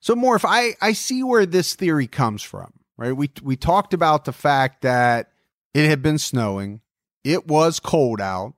So, 0.00 0.14
Morph, 0.14 0.44
I, 0.46 0.74
I 0.82 0.92
see 0.92 1.22
where 1.22 1.46
this 1.46 1.74
theory 1.74 2.06
comes 2.06 2.42
from, 2.42 2.74
right? 2.98 3.16
We, 3.16 3.30
we 3.42 3.56
talked 3.56 3.94
about 3.94 4.26
the 4.26 4.34
fact 4.34 4.82
that 4.82 5.30
it 5.72 5.88
had 5.88 6.02
been 6.02 6.18
snowing, 6.18 6.82
it 7.24 7.46
was 7.46 7.80
cold 7.80 8.20
out. 8.20 8.52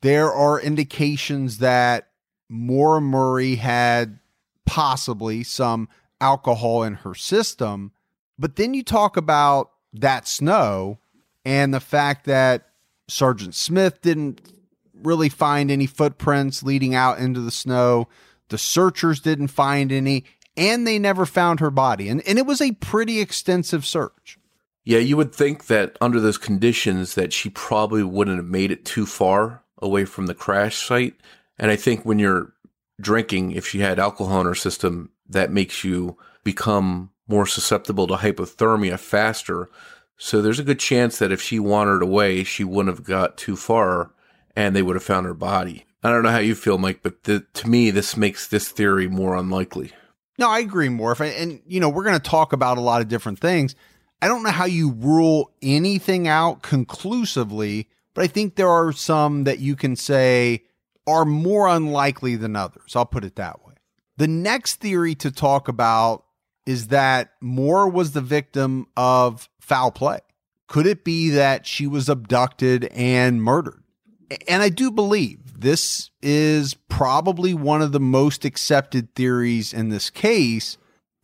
There 0.00 0.32
are 0.32 0.58
indications 0.58 1.58
that 1.58 2.08
Maura 2.48 3.00
Murray 3.00 3.56
had 3.56 4.18
possibly 4.64 5.42
some 5.42 5.88
alcohol 6.20 6.82
in 6.82 6.94
her 6.94 7.14
system. 7.14 7.92
But 8.38 8.56
then 8.56 8.74
you 8.74 8.82
talk 8.82 9.16
about 9.16 9.70
that 9.92 10.28
snow 10.28 10.98
and 11.44 11.72
the 11.72 11.80
fact 11.80 12.26
that 12.26 12.68
Sergeant 13.08 13.54
Smith 13.54 14.02
didn't 14.02 14.40
really 15.02 15.28
find 15.28 15.70
any 15.70 15.86
footprints 15.86 16.62
leading 16.62 16.94
out 16.94 17.18
into 17.18 17.40
the 17.40 17.50
snow. 17.50 18.08
The 18.48 18.58
searchers 18.58 19.20
didn't 19.20 19.48
find 19.48 19.92
any, 19.92 20.24
and 20.56 20.86
they 20.86 20.98
never 20.98 21.26
found 21.26 21.60
her 21.60 21.70
body. 21.70 22.08
And, 22.08 22.26
and 22.26 22.38
it 22.38 22.46
was 22.46 22.60
a 22.60 22.72
pretty 22.72 23.20
extensive 23.20 23.86
search. 23.86 24.38
Yeah, 24.84 24.98
you 24.98 25.16
would 25.16 25.34
think 25.34 25.66
that 25.66 25.96
under 26.00 26.20
those 26.20 26.38
conditions 26.38 27.14
that 27.16 27.32
she 27.32 27.48
probably 27.50 28.02
wouldn't 28.02 28.36
have 28.36 28.46
made 28.46 28.70
it 28.70 28.84
too 28.84 29.04
far 29.04 29.62
away 29.82 30.04
from 30.04 30.26
the 30.26 30.34
crash 30.34 30.76
site. 30.86 31.14
And 31.58 31.70
I 31.70 31.76
think 31.76 32.04
when 32.04 32.18
you're 32.18 32.52
drinking, 33.00 33.52
if 33.52 33.66
she 33.66 33.80
had 33.80 33.98
alcohol 33.98 34.40
in 34.40 34.46
her 34.46 34.54
system, 34.54 35.10
that 35.28 35.50
makes 35.50 35.84
you 35.84 36.16
become 36.44 37.10
more 37.28 37.46
susceptible 37.46 38.06
to 38.06 38.14
hypothermia 38.14 38.98
faster. 38.98 39.68
So 40.16 40.40
there's 40.40 40.58
a 40.58 40.64
good 40.64 40.78
chance 40.78 41.18
that 41.18 41.32
if 41.32 41.42
she 41.42 41.58
wandered 41.58 42.02
away, 42.02 42.44
she 42.44 42.64
wouldn't 42.64 42.94
have 42.94 43.04
got 43.04 43.36
too 43.36 43.56
far 43.56 44.12
and 44.54 44.74
they 44.74 44.82
would 44.82 44.96
have 44.96 45.02
found 45.02 45.26
her 45.26 45.34
body. 45.34 45.84
I 46.02 46.10
don't 46.10 46.22
know 46.22 46.30
how 46.30 46.38
you 46.38 46.54
feel, 46.54 46.78
Mike, 46.78 47.00
but 47.02 47.24
the, 47.24 47.40
to 47.54 47.68
me, 47.68 47.90
this 47.90 48.16
makes 48.16 48.46
this 48.46 48.68
theory 48.68 49.08
more 49.08 49.34
unlikely. 49.34 49.92
No, 50.38 50.48
I 50.48 50.60
agree, 50.60 50.88
Morph. 50.88 51.20
And, 51.20 51.60
you 51.66 51.80
know, 51.80 51.88
we're 51.88 52.04
going 52.04 52.20
to 52.20 52.30
talk 52.30 52.52
about 52.52 52.78
a 52.78 52.82
lot 52.82 53.00
of 53.00 53.08
different 53.08 53.40
things. 53.40 53.74
I 54.22 54.28
don't 54.28 54.42
know 54.42 54.50
how 54.50 54.66
you 54.66 54.92
rule 54.92 55.50
anything 55.62 56.28
out 56.28 56.62
conclusively, 56.62 57.88
but 58.14 58.24
I 58.24 58.26
think 58.28 58.54
there 58.54 58.68
are 58.68 58.92
some 58.92 59.44
that 59.44 59.58
you 59.58 59.76
can 59.76 59.96
say 59.96 60.64
are 61.06 61.24
more 61.24 61.68
unlikely 61.68 62.36
than 62.36 62.56
others. 62.56 62.96
I'll 62.96 63.06
put 63.06 63.24
it 63.24 63.36
that 63.36 63.64
way. 63.64 63.74
The 64.16 64.28
next 64.28 64.76
theory 64.76 65.14
to 65.16 65.30
talk 65.30 65.68
about 65.68 66.24
is 66.64 66.88
that 66.88 67.32
Maura 67.40 67.88
was 67.88 68.12
the 68.12 68.20
victim 68.20 68.86
of 68.96 69.48
foul 69.60 69.90
play. 69.90 70.20
Could 70.66 70.86
it 70.86 71.04
be 71.04 71.30
that 71.30 71.66
she 71.66 71.86
was 71.86 72.08
abducted 72.08 72.86
and 72.86 73.42
murdered? 73.42 73.82
And 74.48 74.62
I 74.62 74.68
do 74.68 74.90
believe 74.90 75.60
this 75.60 76.10
is 76.20 76.74
probably 76.74 77.54
one 77.54 77.82
of 77.82 77.92
the 77.92 78.00
most 78.00 78.44
accepted 78.44 79.14
theories 79.14 79.72
in 79.72 79.90
this 79.90 80.10
case. 80.10 80.76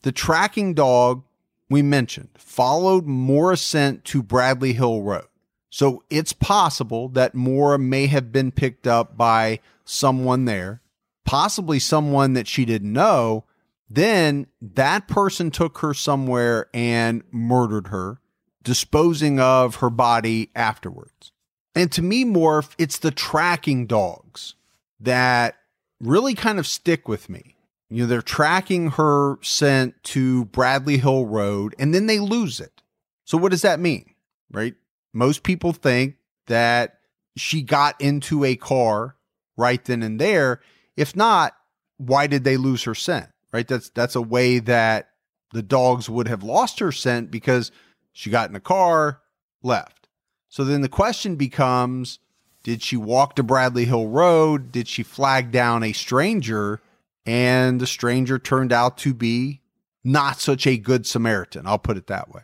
The 0.02 0.12
tracking 0.12 0.74
dog 0.74 1.24
we 1.68 1.82
mentioned 1.82 2.28
followed 2.36 3.06
Maura 3.06 3.56
scent 3.56 4.04
to 4.06 4.22
Bradley 4.22 4.74
Hill 4.74 5.02
Road. 5.02 5.26
So 5.72 6.04
it's 6.10 6.34
possible 6.34 7.08
that 7.08 7.34
Maura 7.34 7.78
may 7.78 8.06
have 8.06 8.30
been 8.30 8.52
picked 8.52 8.86
up 8.86 9.16
by 9.16 9.58
someone 9.86 10.44
there, 10.44 10.82
possibly 11.24 11.78
someone 11.78 12.34
that 12.34 12.46
she 12.46 12.66
didn't 12.66 12.92
know. 12.92 13.44
Then 13.88 14.48
that 14.60 15.08
person 15.08 15.50
took 15.50 15.78
her 15.78 15.94
somewhere 15.94 16.68
and 16.74 17.22
murdered 17.32 17.86
her, 17.86 18.20
disposing 18.62 19.40
of 19.40 19.76
her 19.76 19.88
body 19.88 20.50
afterwards. 20.54 21.32
And 21.74 21.90
to 21.92 22.02
me, 22.02 22.22
Morph, 22.22 22.74
it's 22.76 22.98
the 22.98 23.10
tracking 23.10 23.86
dogs 23.86 24.54
that 25.00 25.56
really 26.00 26.34
kind 26.34 26.58
of 26.58 26.66
stick 26.66 27.08
with 27.08 27.30
me. 27.30 27.56
You 27.88 28.02
know, 28.02 28.08
they're 28.08 28.20
tracking 28.20 28.90
her 28.90 29.38
scent 29.40 29.94
to 30.04 30.44
Bradley 30.44 30.98
Hill 30.98 31.24
Road 31.24 31.74
and 31.78 31.94
then 31.94 32.08
they 32.08 32.18
lose 32.18 32.60
it. 32.60 32.82
So 33.24 33.38
what 33.38 33.52
does 33.52 33.62
that 33.62 33.80
mean? 33.80 34.10
Right? 34.50 34.74
Most 35.12 35.42
people 35.42 35.72
think 35.72 36.16
that 36.46 36.98
she 37.36 37.62
got 37.62 38.00
into 38.00 38.44
a 38.44 38.56
car 38.56 39.16
right 39.56 39.84
then 39.84 40.02
and 40.02 40.20
there. 40.20 40.60
If 40.96 41.16
not, 41.16 41.54
why 41.98 42.26
did 42.26 42.44
they 42.44 42.56
lose 42.56 42.84
her 42.84 42.94
scent? 42.94 43.28
Right? 43.52 43.66
That's 43.68 43.90
that's 43.90 44.16
a 44.16 44.22
way 44.22 44.58
that 44.60 45.10
the 45.52 45.62
dogs 45.62 46.08
would 46.08 46.28
have 46.28 46.42
lost 46.42 46.78
her 46.80 46.92
scent 46.92 47.30
because 47.30 47.70
she 48.12 48.30
got 48.30 48.48
in 48.48 48.56
a 48.56 48.60
car, 48.60 49.20
left. 49.62 50.08
So 50.48 50.64
then 50.64 50.80
the 50.80 50.88
question 50.88 51.36
becomes 51.36 52.18
did 52.62 52.82
she 52.82 52.96
walk 52.96 53.34
to 53.36 53.42
Bradley 53.42 53.84
Hill 53.84 54.08
Road? 54.08 54.70
Did 54.70 54.86
she 54.86 55.02
flag 55.02 55.50
down 55.50 55.82
a 55.82 55.92
stranger? 55.92 56.80
And 57.26 57.80
the 57.80 57.86
stranger 57.86 58.38
turned 58.38 58.72
out 58.72 58.98
to 58.98 59.14
be 59.14 59.60
not 60.04 60.40
such 60.40 60.66
a 60.66 60.76
good 60.76 61.06
Samaritan. 61.06 61.66
I'll 61.66 61.78
put 61.78 61.96
it 61.96 62.06
that 62.08 62.32
way. 62.32 62.42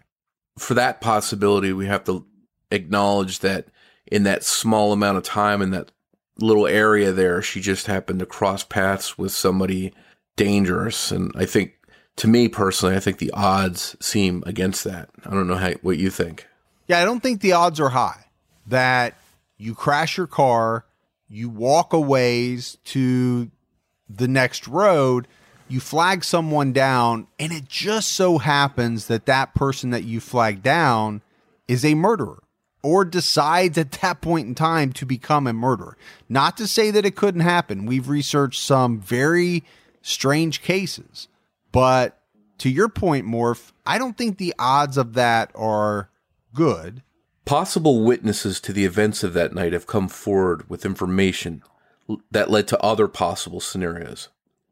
For 0.58 0.74
that 0.74 1.00
possibility, 1.00 1.72
we 1.72 1.86
have 1.86 2.04
to 2.04 2.26
acknowledge 2.70 3.40
that 3.40 3.66
in 4.06 4.22
that 4.24 4.44
small 4.44 4.92
amount 4.92 5.18
of 5.18 5.22
time 5.22 5.62
in 5.62 5.70
that 5.70 5.90
little 6.38 6.66
area 6.66 7.12
there, 7.12 7.42
she 7.42 7.60
just 7.60 7.86
happened 7.86 8.20
to 8.20 8.26
cross 8.26 8.64
paths 8.64 9.18
with 9.18 9.32
somebody 9.32 9.92
dangerous. 10.36 11.10
And 11.10 11.32
I 11.34 11.44
think, 11.44 11.74
to 12.16 12.28
me 12.28 12.48
personally, 12.48 12.96
I 12.96 13.00
think 13.00 13.18
the 13.18 13.32
odds 13.32 13.96
seem 14.00 14.42
against 14.46 14.84
that. 14.84 15.08
I 15.24 15.30
don't 15.30 15.48
know 15.48 15.56
how, 15.56 15.72
what 15.82 15.98
you 15.98 16.10
think. 16.10 16.46
Yeah, 16.86 17.00
I 17.00 17.04
don't 17.04 17.20
think 17.20 17.40
the 17.40 17.52
odds 17.52 17.80
are 17.80 17.90
high 17.90 18.24
that 18.66 19.14
you 19.56 19.74
crash 19.74 20.16
your 20.16 20.26
car, 20.26 20.84
you 21.28 21.48
walk 21.48 21.92
a 21.92 22.00
ways 22.00 22.78
to 22.84 23.50
the 24.08 24.28
next 24.28 24.66
road, 24.68 25.26
you 25.68 25.80
flag 25.80 26.24
someone 26.24 26.72
down, 26.72 27.26
and 27.38 27.52
it 27.52 27.68
just 27.68 28.12
so 28.12 28.38
happens 28.38 29.06
that 29.06 29.26
that 29.26 29.54
person 29.54 29.90
that 29.90 30.04
you 30.04 30.20
flag 30.20 30.62
down 30.62 31.20
is 31.66 31.84
a 31.84 31.94
murderer 31.94 32.42
or 32.82 33.04
decides 33.04 33.76
at 33.76 33.92
that 33.92 34.20
point 34.20 34.48
in 34.48 34.54
time 34.54 34.92
to 34.92 35.06
become 35.06 35.46
a 35.46 35.52
murderer. 35.52 35.96
Not 36.28 36.56
to 36.58 36.68
say 36.68 36.90
that 36.90 37.04
it 37.04 37.16
couldn't 37.16 37.40
happen. 37.40 37.86
We've 37.86 38.08
researched 38.08 38.62
some 38.62 39.00
very 39.00 39.64
strange 40.02 40.62
cases. 40.62 41.28
But 41.72 42.20
to 42.58 42.70
your 42.70 42.88
point, 42.88 43.26
Morph, 43.26 43.72
I 43.86 43.98
don't 43.98 44.16
think 44.16 44.38
the 44.38 44.54
odds 44.58 44.96
of 44.96 45.14
that 45.14 45.50
are 45.54 46.10
good. 46.54 47.02
Possible 47.44 48.02
witnesses 48.02 48.60
to 48.60 48.72
the 48.72 48.84
events 48.84 49.22
of 49.22 49.32
that 49.34 49.54
night 49.54 49.72
have 49.72 49.86
come 49.86 50.08
forward 50.08 50.68
with 50.68 50.84
information 50.84 51.62
that 52.30 52.50
led 52.50 52.68
to 52.68 52.82
other 52.82 53.08
possible 53.08 53.60
scenarios. 53.60 54.28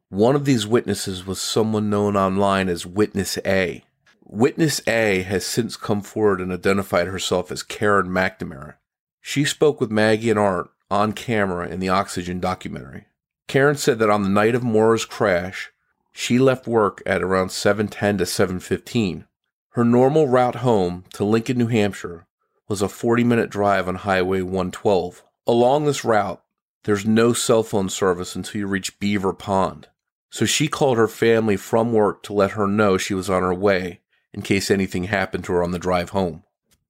One 0.09 0.37
of 0.37 0.45
these 0.45 0.67
witnesses 0.67 1.27
was 1.27 1.41
someone 1.41 1.91
known 1.91 2.17
online 2.17 2.69
as 2.69 2.87
Witness 2.87 3.39
A. 3.45 3.83
Witness 4.29 4.81
A 4.89 5.23
has 5.23 5.47
since 5.47 5.77
come 5.77 6.03
forward 6.03 6.41
and 6.41 6.51
identified 6.53 7.07
herself 7.07 7.53
as 7.53 7.63
Karen 7.63 8.09
McNamara. 8.09 8.75
She 9.21 9.45
spoke 9.45 9.81
with 9.81 9.89
Maggie 9.89 10.31
and 10.31 10.39
Art 10.39 10.69
on 10.91 11.13
camera 11.13 11.69
in 11.69 11.79
the 11.79 11.91
Oxygen 11.91 12.41
documentary. 12.41 13.07
Karen 13.47 13.77
said 13.77 14.01
that 14.01 14.11
on 14.11 14.25
the 14.25 14.29
night 14.29 14.57
of 14.57 14.65
Maura's 14.65 15.05
crash, 15.05 15.71
she 16.11 16.41
left 16.41 16.67
work 16.67 17.05
at 17.07 17.23
around 17.23 17.51
7:10 17.51 18.19
to 18.19 18.27
7:15. 18.27 19.27
Her 19.71 19.85
normal 19.85 20.27
route 20.27 20.57
home 20.57 21.05
to 21.13 21.25
Lincoln, 21.25 21.59
New 21.59 21.69
Hampshire 21.69 22.27
was 22.67 22.83
a 22.83 22.89
40-minute 22.89 23.49
drive 23.49 23.87
on 23.87 23.95
Highway 23.95 24.43
112. 24.43 25.23
Along 25.47 25.85
this 25.85 26.05
route, 26.05 26.43
there's 26.83 27.07
no 27.07 27.33
cell 27.33 27.63
phone 27.63 27.89
service 27.89 28.35
until 28.35 28.59
you 28.59 28.67
reach 28.67 28.99
Beaver 28.99 29.33
Pond. 29.33 29.87
So 30.31 30.45
she 30.45 30.67
called 30.67 30.99
her 30.99 31.07
family 31.07 31.57
from 31.57 31.93
work 31.93 32.25
to 32.25 32.33
let 32.33 32.51
her 32.53 32.67
know 32.67 32.99
she 32.99 33.15
was 33.15 33.31
on 33.31 33.43
her 33.43 33.55
way 33.55 34.01
in 34.37 34.43
case 34.43 34.71
anything 34.71 35.05
happened 35.05 35.45
to 35.45 35.53
her 35.55 35.65
on 35.65 35.73
the 35.73 35.79
drive 35.79 36.11
home. 36.11 36.45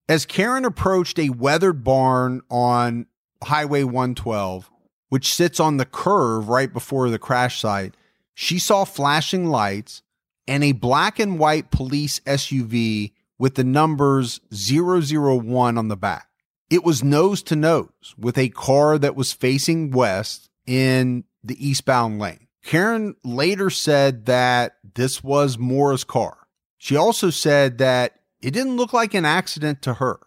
As 0.09 0.27
Karen 0.27 0.65
approached 0.65 1.19
a 1.19 1.31
weathered 1.31 1.83
barn 1.85 2.43
on 2.51 3.07
Highway 3.43 3.85
112, 3.85 4.71
which 5.09 5.33
sits 5.33 5.61
on 5.61 5.77
the 5.77 5.87
curve 5.87 6.49
right 6.49 6.73
before 6.73 7.09
the 7.09 7.19
crash 7.19 7.61
site, 7.61 7.95
she 8.35 8.59
saw 8.59 8.85
flashing 8.85 9.47
lights 9.47 10.03
and 10.47 10.63
a 10.63 10.73
black 10.73 11.19
and 11.19 11.39
white 11.39 11.71
police 11.71 12.21
SUV 12.21 13.13
with 13.39 13.55
the 13.55 13.65
numbers 13.65 14.41
001 14.53 15.79
on 15.79 15.89
the 15.89 15.97
back. 15.97 16.29
It 16.69 16.85
was 16.85 17.05
nose 17.05 17.43
to 17.45 17.57
nose 17.57 18.15
with 18.19 18.37
a 18.37 18.49
car 18.49 18.99
that 18.99 19.15
was 19.15 19.33
facing 19.33 19.93
west 19.93 20.51
in 20.67 21.25
the 21.45 21.69
eastbound 21.69 22.19
lane. 22.19 22.49
Karen 22.65 23.15
later 23.23 23.71
said 23.71 24.27
that 24.27 24.77
this 24.95 25.23
was 25.23 25.59
Maura's 25.59 26.03
car. 26.03 26.46
She 26.79 26.97
also 26.97 27.31
said 27.31 27.79
that 27.79 28.21
it 28.41 28.53
didn't 28.53 28.77
look 28.77 28.93
like 28.93 29.15
an 29.15 29.25
accident 29.25 29.83
to 29.83 29.95
her. 29.95 30.21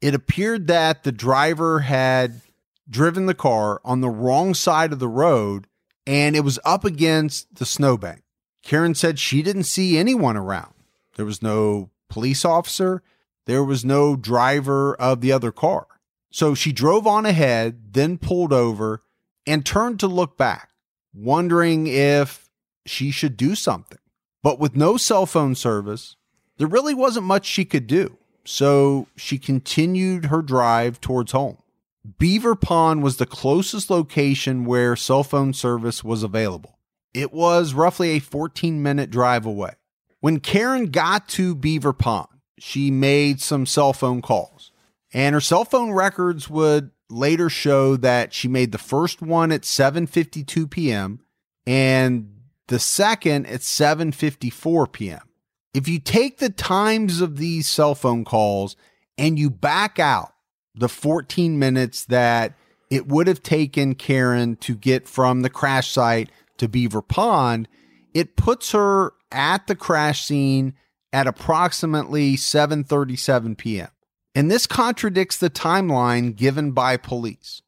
It 0.00 0.14
appeared 0.14 0.66
that 0.68 1.02
the 1.02 1.12
driver 1.12 1.80
had 1.80 2.42
driven 2.88 3.26
the 3.26 3.34
car 3.34 3.80
on 3.84 4.00
the 4.00 4.10
wrong 4.10 4.54
side 4.54 4.92
of 4.92 4.98
the 4.98 5.08
road 5.08 5.66
and 6.06 6.36
it 6.36 6.40
was 6.40 6.58
up 6.64 6.84
against 6.84 7.56
the 7.56 7.66
snowbank. 7.66 8.22
Karen 8.62 8.94
said 8.94 9.18
she 9.18 9.42
didn't 9.42 9.64
see 9.64 9.98
anyone 9.98 10.36
around. 10.36 10.74
There 11.16 11.24
was 11.24 11.42
no 11.42 11.90
police 12.08 12.44
officer, 12.44 13.02
there 13.46 13.64
was 13.64 13.84
no 13.84 14.16
driver 14.16 14.94
of 14.96 15.20
the 15.20 15.32
other 15.32 15.52
car. 15.52 15.86
So 16.30 16.54
she 16.54 16.72
drove 16.72 17.06
on 17.06 17.26
ahead, 17.26 17.92
then 17.92 18.18
pulled 18.18 18.52
over 18.52 19.02
and 19.46 19.64
turned 19.64 20.00
to 20.00 20.06
look 20.06 20.36
back, 20.36 20.70
wondering 21.14 21.86
if 21.86 22.48
she 22.84 23.10
should 23.10 23.36
do 23.36 23.54
something. 23.54 23.98
But 24.46 24.60
with 24.60 24.76
no 24.76 24.96
cell 24.96 25.26
phone 25.26 25.56
service, 25.56 26.14
there 26.56 26.68
really 26.68 26.94
wasn't 26.94 27.26
much 27.26 27.46
she 27.46 27.64
could 27.64 27.88
do. 27.88 28.16
So 28.44 29.08
she 29.16 29.38
continued 29.38 30.26
her 30.26 30.40
drive 30.40 31.00
towards 31.00 31.32
home. 31.32 31.58
Beaver 32.16 32.54
Pond 32.54 33.02
was 33.02 33.16
the 33.16 33.26
closest 33.26 33.90
location 33.90 34.64
where 34.64 34.94
cell 34.94 35.24
phone 35.24 35.52
service 35.52 36.04
was 36.04 36.22
available. 36.22 36.78
It 37.12 37.32
was 37.32 37.74
roughly 37.74 38.10
a 38.10 38.20
14 38.20 38.80
minute 38.80 39.10
drive 39.10 39.46
away. 39.46 39.72
When 40.20 40.38
Karen 40.38 40.92
got 40.92 41.28
to 41.30 41.56
Beaver 41.56 41.92
Pond, 41.92 42.28
she 42.56 42.92
made 42.92 43.40
some 43.40 43.66
cell 43.66 43.92
phone 43.92 44.22
calls, 44.22 44.70
and 45.12 45.34
her 45.34 45.40
cell 45.40 45.64
phone 45.64 45.90
records 45.90 46.48
would 46.48 46.92
later 47.10 47.50
show 47.50 47.96
that 47.96 48.32
she 48.32 48.46
made 48.46 48.70
the 48.70 48.78
first 48.78 49.20
one 49.20 49.50
at 49.50 49.62
7:52 49.62 50.70
p.m. 50.70 51.18
and 51.66 52.35
the 52.68 52.78
second 52.78 53.46
at 53.46 53.60
7:54 53.60 54.92
p.m. 54.92 55.20
If 55.74 55.88
you 55.88 55.98
take 55.98 56.38
the 56.38 56.50
times 56.50 57.20
of 57.20 57.36
these 57.36 57.68
cell 57.68 57.94
phone 57.94 58.24
calls 58.24 58.76
and 59.18 59.38
you 59.38 59.50
back 59.50 59.98
out 59.98 60.32
the 60.74 60.88
14 60.88 61.58
minutes 61.58 62.04
that 62.06 62.54
it 62.90 63.08
would 63.08 63.26
have 63.26 63.42
taken 63.42 63.94
Karen 63.94 64.56
to 64.56 64.74
get 64.74 65.08
from 65.08 65.42
the 65.42 65.50
crash 65.50 65.90
site 65.90 66.30
to 66.58 66.68
Beaver 66.68 67.02
Pond, 67.02 67.68
it 68.14 68.36
puts 68.36 68.72
her 68.72 69.12
at 69.32 69.66
the 69.66 69.74
crash 69.74 70.24
scene 70.24 70.74
at 71.12 71.26
approximately 71.26 72.36
7:37 72.36 73.56
p.m. 73.56 73.88
And 74.34 74.50
this 74.50 74.66
contradicts 74.66 75.38
the 75.38 75.50
timeline 75.50 76.36
given 76.36 76.72
by 76.72 76.96
police. 76.96 77.62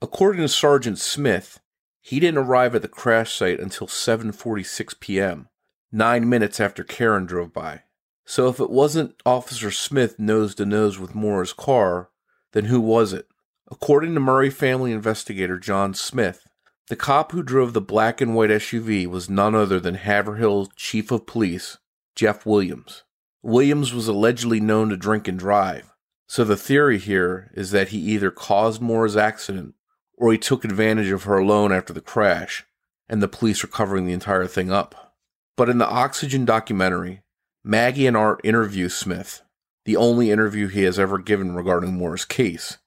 According 0.00 0.42
to 0.42 0.48
Sergeant 0.48 0.98
Smith, 0.98 1.60
he 2.06 2.20
didn't 2.20 2.38
arrive 2.38 2.72
at 2.76 2.82
the 2.82 2.88
crash 2.88 3.36
site 3.36 3.58
until 3.58 3.88
7:46 3.88 5.00
p.m., 5.00 5.48
9 5.90 6.28
minutes 6.28 6.60
after 6.60 6.84
Karen 6.84 7.26
drove 7.26 7.52
by. 7.52 7.82
So 8.24 8.48
if 8.48 8.60
it 8.60 8.70
wasn't 8.70 9.20
Officer 9.26 9.72
Smith 9.72 10.16
nose 10.16 10.54
to 10.54 10.64
nose 10.64 11.00
with 11.00 11.16
Maura's 11.16 11.52
car, 11.52 12.10
then 12.52 12.66
who 12.66 12.80
was 12.80 13.12
it? 13.12 13.26
According 13.72 14.14
to 14.14 14.20
Murray 14.20 14.50
family 14.50 14.92
investigator 14.92 15.58
John 15.58 15.94
Smith, 15.94 16.46
the 16.86 16.94
cop 16.94 17.32
who 17.32 17.42
drove 17.42 17.72
the 17.72 17.80
black 17.80 18.20
and 18.20 18.36
white 18.36 18.50
SUV 18.50 19.08
was 19.08 19.28
none 19.28 19.56
other 19.56 19.80
than 19.80 19.96
Haverhill 19.96 20.70
Chief 20.76 21.10
of 21.10 21.26
Police, 21.26 21.78
Jeff 22.14 22.46
Williams. 22.46 23.02
Williams 23.42 23.92
was 23.92 24.06
allegedly 24.06 24.60
known 24.60 24.90
to 24.90 24.96
drink 24.96 25.26
and 25.26 25.40
drive, 25.40 25.92
so 26.28 26.44
the 26.44 26.56
theory 26.56 26.98
here 26.98 27.50
is 27.54 27.72
that 27.72 27.88
he 27.88 27.98
either 27.98 28.30
caused 28.30 28.80
Maura's 28.80 29.16
accident 29.16 29.74
or 30.16 30.32
he 30.32 30.38
took 30.38 30.64
advantage 30.64 31.10
of 31.10 31.24
her 31.24 31.38
alone 31.38 31.72
after 31.72 31.92
the 31.92 32.00
crash, 32.00 32.64
and 33.08 33.22
the 33.22 33.28
police 33.28 33.62
are 33.62 33.68
covering 33.68 34.06
the 34.06 34.12
entire 34.12 34.46
thing 34.46 34.70
up. 34.70 35.14
But 35.56 35.68
in 35.68 35.78
the 35.78 35.88
Oxygen 35.88 36.44
documentary, 36.44 37.22
Maggie 37.64 38.06
and 38.06 38.16
Art 38.16 38.40
interview 38.44 38.88
Smith, 38.88 39.42
the 39.84 39.96
only 39.96 40.30
interview 40.30 40.68
he 40.68 40.82
has 40.82 40.98
ever 40.98 41.18
given 41.18 41.54
regarding 41.54 41.94
Maura's 41.94 42.24
case. 42.24 42.78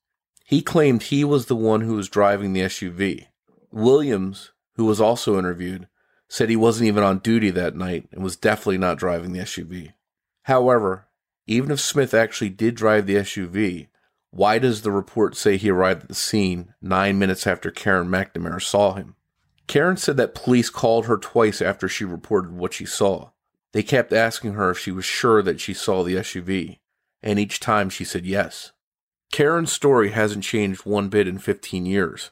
He 0.46 0.62
claimed 0.62 1.04
he 1.04 1.24
was 1.24 1.46
the 1.46 1.56
one 1.56 1.82
who 1.82 1.96
was 1.96 2.10
driving 2.10 2.54
the 2.54 2.62
SUV. 2.62 3.28
Williams, 3.72 4.52
who 4.76 4.86
was 4.86 5.00
also 5.00 5.38
interviewed, 5.38 5.88
said 6.28 6.50
he 6.50 6.56
wasn't 6.56 6.88
even 6.88 7.04
on 7.04 7.20
duty 7.20 7.50
that 7.52 7.76
night 7.76 8.08
and 8.12 8.24
was 8.24 8.36
definitely 8.36 8.78
not 8.78 8.98
driving 8.98 9.32
the 9.32 9.40
SUV. 9.40 9.94
However, 10.44 11.08
even 11.46 11.72
if 11.72 11.80
Smith 11.80 12.14
actually 12.14 12.50
did 12.50 12.76
drive 12.76 13.06
the 13.06 13.16
SUV, 13.16 13.89
why 14.32 14.60
does 14.60 14.82
the 14.82 14.92
report 14.92 15.36
say 15.36 15.58
he 15.58 15.70
arrived 15.70 16.04
at 16.04 16.08
the 16.08 16.16
scene 16.16 16.74
nine 16.82 17.18
minutes 17.18 17.48
after 17.48 17.72
Karen 17.72 18.08
McNamara 18.08 18.62
saw 18.62 18.94
him? 18.94 19.16
Karen 19.68 19.98
said 19.98 20.18
that 20.18 20.36
police 20.36 20.70
called 20.70 21.06
her 21.06 21.18
twice 21.18 21.62
after 21.62 21.88
she 21.88 22.06
reported 22.06 22.52
what 22.52 22.74
she 22.74 22.86
saw. 22.86 23.30
They 23.72 23.84
kept 23.84 24.14
asking 24.14 24.54
her 24.54 24.72
if 24.72 24.80
she 24.80 24.92
was 24.92 25.06
sure 25.06 25.42
that 25.44 25.60
she 25.60 25.74
saw 25.74 26.04
the 26.04 26.16
SUV 26.16 26.80
and 27.22 27.40
each 27.40 27.60
time 27.60 27.90
she 27.90 28.04
said 28.04 28.26
yes. 28.26 28.72
Karen's 29.32 29.72
story 29.72 30.12
hasn't 30.12 30.44
changed 30.44 30.86
one 30.86 31.10
bit 31.10 31.28
in 31.28 31.38
15 31.38 31.86
years, 31.86 32.32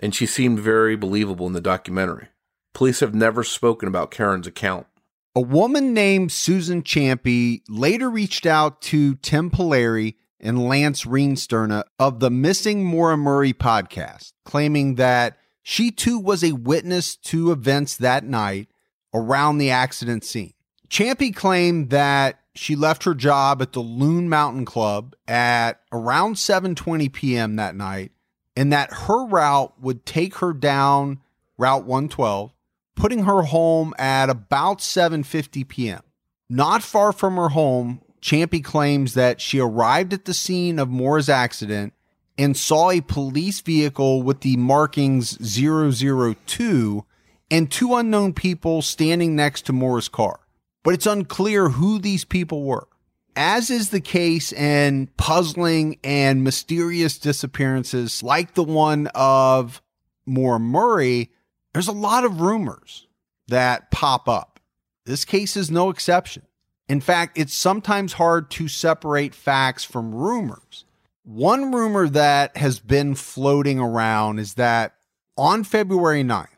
and 0.00 0.14
she 0.14 0.26
seemed 0.26 0.60
very 0.60 0.96
believable 0.96 1.46
in 1.46 1.52
the 1.52 1.60
documentary. 1.60 2.28
Police 2.72 3.00
have 3.00 3.14
never 3.14 3.44
spoken 3.44 3.88
about 3.88 4.10
Karen's 4.10 4.46
account. 4.46 4.86
A 5.34 5.40
woman 5.40 5.92
named 5.92 6.32
Susan 6.32 6.82
Champy 6.82 7.62
later 7.68 8.08
reached 8.08 8.46
out 8.46 8.80
to 8.82 9.16
Tim 9.16 9.50
Pilleri 9.50 10.14
and 10.40 10.68
Lance 10.68 11.04
Reenstierna 11.04 11.84
of 11.98 12.20
the 12.20 12.30
Missing 12.30 12.84
Maura 12.84 13.16
Murray 13.16 13.52
podcast, 13.52 14.32
claiming 14.44 14.96
that 14.96 15.38
she 15.62 15.90
too 15.90 16.18
was 16.18 16.42
a 16.42 16.52
witness 16.52 17.16
to 17.16 17.52
events 17.52 17.96
that 17.96 18.24
night 18.24 18.68
around 19.12 19.58
the 19.58 19.70
accident 19.70 20.24
scene. 20.24 20.54
Champy 20.88 21.34
claimed 21.34 21.90
that 21.90 22.40
she 22.54 22.74
left 22.74 23.04
her 23.04 23.14
job 23.14 23.60
at 23.60 23.72
the 23.72 23.80
Loon 23.80 24.28
Mountain 24.28 24.64
Club 24.64 25.14
at 25.26 25.80
around 25.92 26.34
7:20 26.34 27.12
p.m. 27.12 27.56
that 27.56 27.74
night 27.74 28.12
and 28.56 28.72
that 28.72 28.92
her 28.92 29.24
route 29.26 29.80
would 29.80 30.04
take 30.04 30.36
her 30.36 30.52
down 30.52 31.20
Route 31.58 31.84
112, 31.84 32.52
putting 32.96 33.24
her 33.24 33.42
home 33.42 33.94
at 33.98 34.30
about 34.30 34.78
7:50 34.78 35.68
p.m. 35.68 36.00
Not 36.48 36.82
far 36.82 37.12
from 37.12 37.36
her 37.36 37.50
home, 37.50 38.00
Champy 38.20 38.62
claims 38.62 39.14
that 39.14 39.40
she 39.40 39.58
arrived 39.58 40.12
at 40.12 40.24
the 40.24 40.34
scene 40.34 40.78
of 40.78 40.88
Maura's 40.88 41.28
accident 41.28 41.92
and 42.36 42.56
saw 42.56 42.90
a 42.90 43.00
police 43.00 43.60
vehicle 43.60 44.22
with 44.22 44.40
the 44.40 44.56
markings 44.56 45.38
002 45.40 47.04
and 47.50 47.70
two 47.70 47.94
unknown 47.94 48.32
people 48.32 48.82
standing 48.82 49.34
next 49.34 49.62
to 49.66 49.72
Maura's 49.72 50.08
car 50.08 50.40
but 50.88 50.94
it's 50.94 51.06
unclear 51.06 51.68
who 51.68 51.98
these 51.98 52.24
people 52.24 52.62
were. 52.62 52.88
As 53.36 53.68
is 53.68 53.90
the 53.90 54.00
case 54.00 54.54
in 54.54 55.08
puzzling 55.18 55.98
and 56.02 56.42
mysterious 56.42 57.18
disappearances 57.18 58.22
like 58.22 58.54
the 58.54 58.64
one 58.64 59.08
of 59.14 59.82
Maura 60.24 60.58
Murray, 60.58 61.30
there's 61.74 61.88
a 61.88 61.92
lot 61.92 62.24
of 62.24 62.40
rumors 62.40 63.06
that 63.48 63.90
pop 63.90 64.30
up. 64.30 64.60
This 65.04 65.26
case 65.26 65.58
is 65.58 65.70
no 65.70 65.90
exception. 65.90 66.44
In 66.88 67.00
fact, 67.00 67.38
it's 67.38 67.54
sometimes 67.54 68.14
hard 68.14 68.50
to 68.52 68.68
separate 68.68 69.34
facts 69.34 69.84
from 69.84 70.14
rumors. 70.14 70.84
One 71.24 71.72
rumor 71.72 72.08
that 72.08 72.56
has 72.56 72.80
been 72.80 73.14
floating 73.14 73.78
around 73.78 74.38
is 74.38 74.54
that 74.54 74.94
on 75.36 75.64
February 75.64 76.24
9th, 76.24 76.48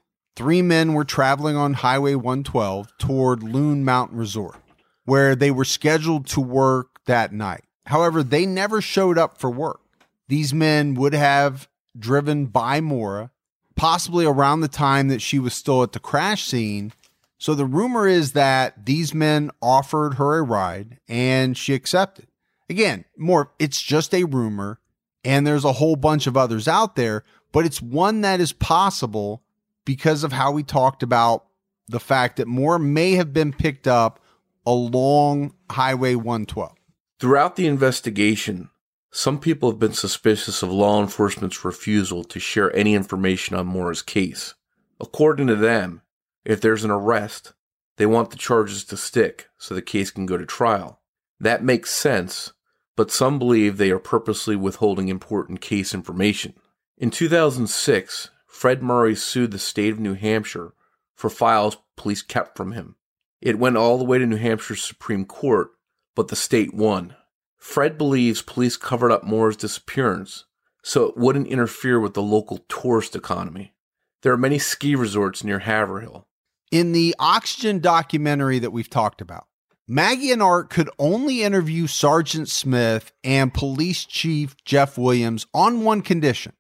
Three 0.41 0.63
men 0.63 0.95
were 0.95 1.05
traveling 1.05 1.57
on 1.57 1.75
Highway 1.75 2.15
112 2.15 2.97
toward 2.97 3.43
Loon 3.43 3.85
Mountain 3.85 4.17
Resort, 4.17 4.57
where 5.05 5.37
they 5.37 5.51
were 5.51 5.67
scheduled 5.67 6.27
to 6.29 6.41
work 6.41 7.01
that 7.05 7.31
night. 7.31 7.65
However, 7.85 8.23
they 8.23 8.47
never 8.47 8.81
showed 8.81 9.19
up 9.19 9.39
for 9.39 9.51
work. 9.51 9.83
These 10.29 10.55
men 10.55 10.95
would 10.95 11.13
have 11.13 11.69
driven 11.99 12.47
by 12.47 12.81
Maura, 12.81 13.31
possibly 13.77 14.25
around 14.25 14.61
the 14.61 14.69
time 14.69 15.09
that 15.09 15.21
she 15.21 15.39
was 15.39 15.53
still 15.53 15.83
at 15.83 15.93
the 15.93 15.99
crash 16.01 16.47
scene. 16.47 16.95
So 17.41 17.55
the 17.55 17.65
rumor 17.65 18.07
is 18.07 18.33
that 18.33 18.85
these 18.85 19.15
men 19.15 19.51
offered 19.63 20.15
her 20.15 20.37
a 20.37 20.43
ride 20.43 21.01
and 21.09 21.57
she 21.57 21.73
accepted. 21.73 22.27
Again, 22.69 23.07
more, 23.17 23.51
it's 23.59 23.81
just 23.81 24.15
a 24.15 24.25
rumor, 24.25 24.79
and 25.25 25.47
there's 25.47 25.65
a 25.65 25.73
whole 25.73 25.97
bunch 25.97 26.27
of 26.27 26.37
others 26.37 26.69
out 26.69 26.97
there, 26.97 27.25
but 27.51 27.65
it's 27.65 27.81
one 27.81 28.21
that 28.21 28.41
is 28.41 28.53
possible 28.53 29.43
because 29.87 30.23
of 30.23 30.33
how 30.33 30.53
we 30.53 30.63
talked 30.63 31.03
about 31.03 31.47
the 31.89 31.99
fact 31.99 32.37
that 32.37 32.47
Maura 32.47 32.79
may 32.79 33.13
have 33.13 33.33
been 33.33 33.55
picked 33.55 33.89
up 33.89 34.21
along 34.67 35.55
Highway 35.71 36.17
112. 36.17 36.77
Throughout 37.19 37.57
the 37.57 37.67
investigation, 37.67 38.69
some 39.11 39.41
people 39.41 39.71
have 39.71 39.81
been 39.81 39.95
suspicious 39.95 40.63
of 40.63 40.71
law 40.71 41.01
enforcement's 41.01 41.65
refusal 41.65 42.23
to 42.25 42.39
share 42.39 42.77
any 42.77 42.95
information 42.95 43.57
on 43.57 43.67
Maura's 43.67 44.03
case. 44.03 44.55
According 45.01 45.47
to 45.47 45.57
them, 45.57 46.03
if 46.45 46.61
there's 46.61 46.85
an 46.85 46.91
arrest, 46.91 47.53
they 47.97 48.07
want 48.07 48.31
the 48.31 48.37
charges 48.37 48.85
to 48.85 48.97
stick 48.97 49.49
so 49.59 49.75
the 49.75 49.83
case 49.83 50.11
can 50.11 50.27
go 50.27 50.37
to 50.37 50.47
trial. 50.47 51.01
That 51.39 51.63
makes 51.63 51.91
sense, 51.91 52.53
but 52.97 53.11
some 53.11 53.39
believe 53.39 53.77
they 53.77 53.91
are 53.91 53.99
purposely 53.99 54.57
withholding 54.57 55.09
important 55.09 55.61
case 55.61 55.95
information. 55.95 56.55
In 56.99 57.11
2006, 57.11 58.31
Fred 58.47 58.83
Murray 58.83 59.15
sued 59.15 59.53
the 59.53 59.59
state 59.59 59.93
of 59.93 60.01
New 60.01 60.15
Hampshire 60.15 60.75
for 61.15 61.31
files 61.31 61.77
police 61.97 62.23
kept 62.23 62.57
from 62.57 62.73
him. 62.73 62.97
It 63.41 63.59
went 63.59 63.77
all 63.77 63.97
the 63.97 64.05
way 64.05 64.19
to 64.19 64.27
New 64.27 64.37
Hampshire's 64.37 64.83
Supreme 64.83 65.25
Court, 65.25 65.71
but 66.15 66.29
the 66.29 66.37
state 66.37 66.75
won. 66.75 67.17
Fred 67.57 67.97
believes 67.97 68.43
police 68.43 68.77
covered 68.77 69.13
up 69.13 69.25
Maura's 69.25 69.57
disappearance 69.57 70.45
so 70.83 71.05
it 71.05 71.17
wouldn't 71.17 71.49
interfere 71.49 72.01
with 72.01 72.15
the 72.15 72.23
local 72.23 72.59
tourist 72.69 73.15
economy. 73.15 73.75
There 74.23 74.33
are 74.33 74.39
many 74.39 74.59
ski 74.59 74.95
resorts 74.95 75.45
near 75.45 75.61
Haverhill. 75.61 76.27
In 76.71 76.93
the 76.93 77.17
Oxygen 77.19 77.81
documentary 77.81 78.61
that 78.61 78.71
we've 78.71 78.89
talked 78.89 79.21
about, 79.21 79.49
Maggie 79.89 80.31
and 80.31 80.41
Art 80.41 80.71
could 80.71 80.89
only 81.01 81.43
interview 81.43 81.89
Sergeant 81.89 82.49
Smith 82.49 83.11
and 83.25 83.53
Police 83.53 84.05
Chief 84.05 84.55
Jeff 84.65 84.97
Williams 84.97 85.49
on 85.53 85.83
one 85.83 86.01
condition. 86.01 86.53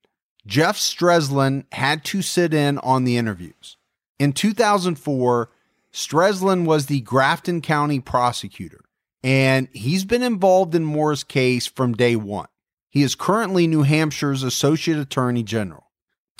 Jeff 0.44 0.76
Strelzin 0.76 1.64
had 1.70 2.04
to 2.06 2.22
sit 2.22 2.52
in 2.52 2.78
on 2.78 3.04
the 3.04 3.16
interviews. 3.16 3.76
In 4.18 4.32
2004, 4.32 5.48
Strelzin 5.92 6.64
was 6.64 6.86
the 6.86 7.02
Grafton 7.02 7.60
County 7.60 8.00
prosecutor, 8.00 8.80
and 9.22 9.68
he's 9.72 10.04
been 10.04 10.24
involved 10.24 10.74
in 10.74 10.84
Maura's 10.84 11.22
case 11.22 11.68
from 11.68 11.92
day 11.92 12.16
one. 12.16 12.48
He 12.88 13.02
is 13.02 13.14
currently 13.14 13.68
New 13.68 13.84
Hampshire's 13.84 14.42
Associate 14.42 14.98
Attorney 14.98 15.44
General. 15.44 15.89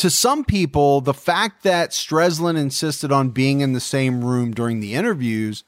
To 0.01 0.09
some 0.09 0.47
people, 0.47 1.03
the 1.03 1.13
fact 1.13 1.63
that 1.65 1.91
Strelzin 1.91 2.57
insisted 2.57 3.13
on 3.13 3.29
being 3.29 3.61
in 3.61 3.75
the 3.75 3.81
same 3.81 4.25
room 4.25 4.51
during 4.51 4.81
the 4.81 4.95
interviews 4.95 5.63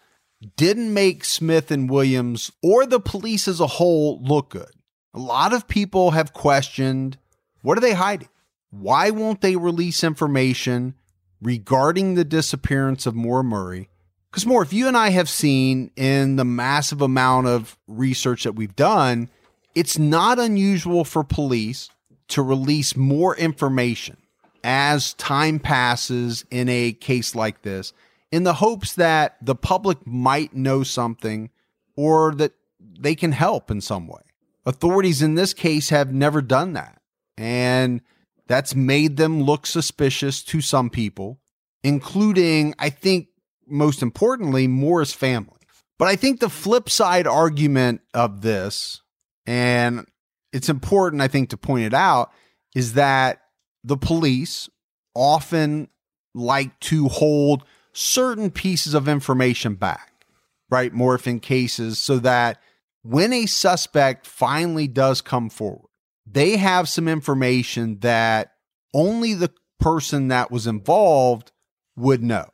didn't 0.57 0.95
make 0.95 1.23
Smith 1.23 1.71
and 1.71 1.91
Williams 1.91 2.51
or 2.63 2.87
the 2.87 2.99
police 2.99 3.47
as 3.47 3.61
a 3.61 3.67
whole 3.67 4.23
look 4.23 4.49
good. 4.49 4.71
A 5.13 5.19
lot 5.19 5.53
of 5.53 5.69
people 5.69 6.13
have 6.13 6.33
questioned 6.33 7.19
what 7.61 7.77
are 7.77 7.83
they 7.83 7.93
hiding? 7.93 8.31
Why 8.71 9.11
won't 9.11 9.43
they 9.43 9.57
release 9.57 10.03
information 10.03 10.95
regarding 11.43 12.15
the 12.15 12.25
disappearance 12.25 13.05
of 13.05 13.15
Maura 13.15 13.45
Murray? 13.45 13.91
Because, 14.31 14.47
Moore, 14.47 14.63
if 14.63 14.73
you 14.73 14.89
and 14.89 14.97
I 14.97 15.11
have 15.11 15.29
seen 15.29 15.91
in 15.95 16.37
the 16.37 16.45
massive 16.47 17.03
amount 17.03 17.49
of 17.49 17.77
research 17.87 18.45
that 18.45 18.55
we've 18.55 18.77
done, 18.77 19.29
it's 19.75 19.99
not 19.99 20.39
unusual 20.39 21.05
for 21.05 21.23
police 21.23 21.91
to 22.29 22.41
release 22.41 22.97
more 22.97 23.37
information 23.37 24.17
as 24.65 25.15
time 25.15 25.59
passes 25.59 26.45
in 26.51 26.69
a 26.69 26.93
case 26.93 27.35
like 27.35 27.63
this 27.63 27.93
in 28.33 28.45
the 28.45 28.55
hopes 28.55 28.95
that 28.95 29.37
the 29.43 29.55
public 29.55 30.07
might 30.07 30.55
know 30.55 30.83
something 30.83 31.51
or 31.97 32.35
that 32.35 32.53
they 32.99 33.15
can 33.15 33.33
help 33.33 33.71
in 33.71 33.81
some 33.81 34.09
way. 34.09 34.23
Authorities 34.65 35.23
in 35.23 35.35
this 35.35 35.53
case 35.53 35.91
have 35.91 36.13
never 36.13 36.41
done 36.41 36.73
that. 36.73 37.01
And 37.37 38.01
that's 38.47 38.75
made 38.75 39.17
them 39.17 39.43
look 39.43 39.67
suspicious 39.67 40.43
to 40.45 40.61
some 40.61 40.89
people, 40.89 41.41
including, 41.85 42.75
I 42.79 42.91
think, 42.91 43.29
most 43.67 44.03
importantly, 44.03 44.67
Maura's 44.67 45.13
family. 45.13 45.59
But 45.99 46.09
I 46.09 46.17
think 46.17 46.41
the 46.41 46.49
flip 46.49 46.89
side 46.89 47.27
argument 47.27 48.01
of 48.15 48.41
this, 48.41 49.03
and 49.47 50.07
it's 50.53 50.69
important, 50.69 51.23
I 51.23 51.29
think, 51.29 51.51
to 51.51 51.57
point 51.57 51.85
it 51.85 51.95
out, 51.95 52.31
is 52.75 52.95
that 52.95 53.42
the 53.85 53.97
police 53.97 54.69
often 55.15 55.89
like 56.35 56.79
to 56.81 57.09
hold 57.09 57.65
certain 57.93 58.51
pieces 58.51 58.95
of 58.95 59.09
information 59.09 59.75
back, 59.75 60.27
right? 60.71 60.93
Morphin 60.93 61.41
cases, 61.41 61.99
so 61.99 62.19
that 62.19 62.59
when 63.03 63.33
a 63.33 63.47
suspect 63.47 64.27
finally 64.27 64.87
does 64.87 65.21
come 65.21 65.51
forward, 65.51 65.89
they 66.27 66.57
have 66.57 66.89
some 66.89 67.09
information 67.09 67.99
that 68.01 68.53
only 68.95 69.35
the 69.35 69.53
person 69.81 70.29
that 70.29 70.51
was 70.51 70.67
involved 70.67 71.51
would 71.97 72.23
know. 72.23 72.47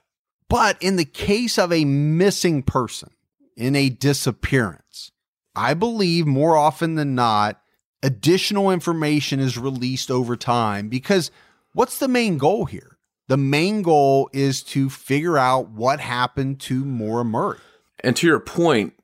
But 0.49 0.83
in 0.83 0.97
the 0.97 1.05
case 1.05 1.59
of 1.59 1.73
a 1.73 1.85
missing 1.85 2.63
person, 2.63 3.11
in 3.57 3.77
a 3.77 3.91
disappearance, 3.91 5.13
I 5.55 5.75
believe 5.75 6.27
more 6.27 6.57
often 6.57 6.95
than 6.95 7.15
not, 7.15 7.61
additional 8.03 8.71
information 8.71 9.41
is 9.41 9.59
released 9.59 10.11
over 10.11 10.37
time 10.37 10.89
because 10.89 11.31
what's 11.73 11.99
the 11.99 12.09
main 12.09 12.39
goal 12.39 12.65
here? 12.65 12.99
The 13.29 13.37
main 13.37 13.83
goal 13.83 14.31
is 14.33 14.63
to 14.65 14.89
figure 14.89 15.37
out 15.37 15.69
what 15.71 16.01
happened 16.01 16.61
to 16.61 16.85
Maura 16.85 17.25
Murray. 17.25 17.59
And 18.01 18.17
to 18.17 18.27
your 18.27 18.41
point, 18.41 18.95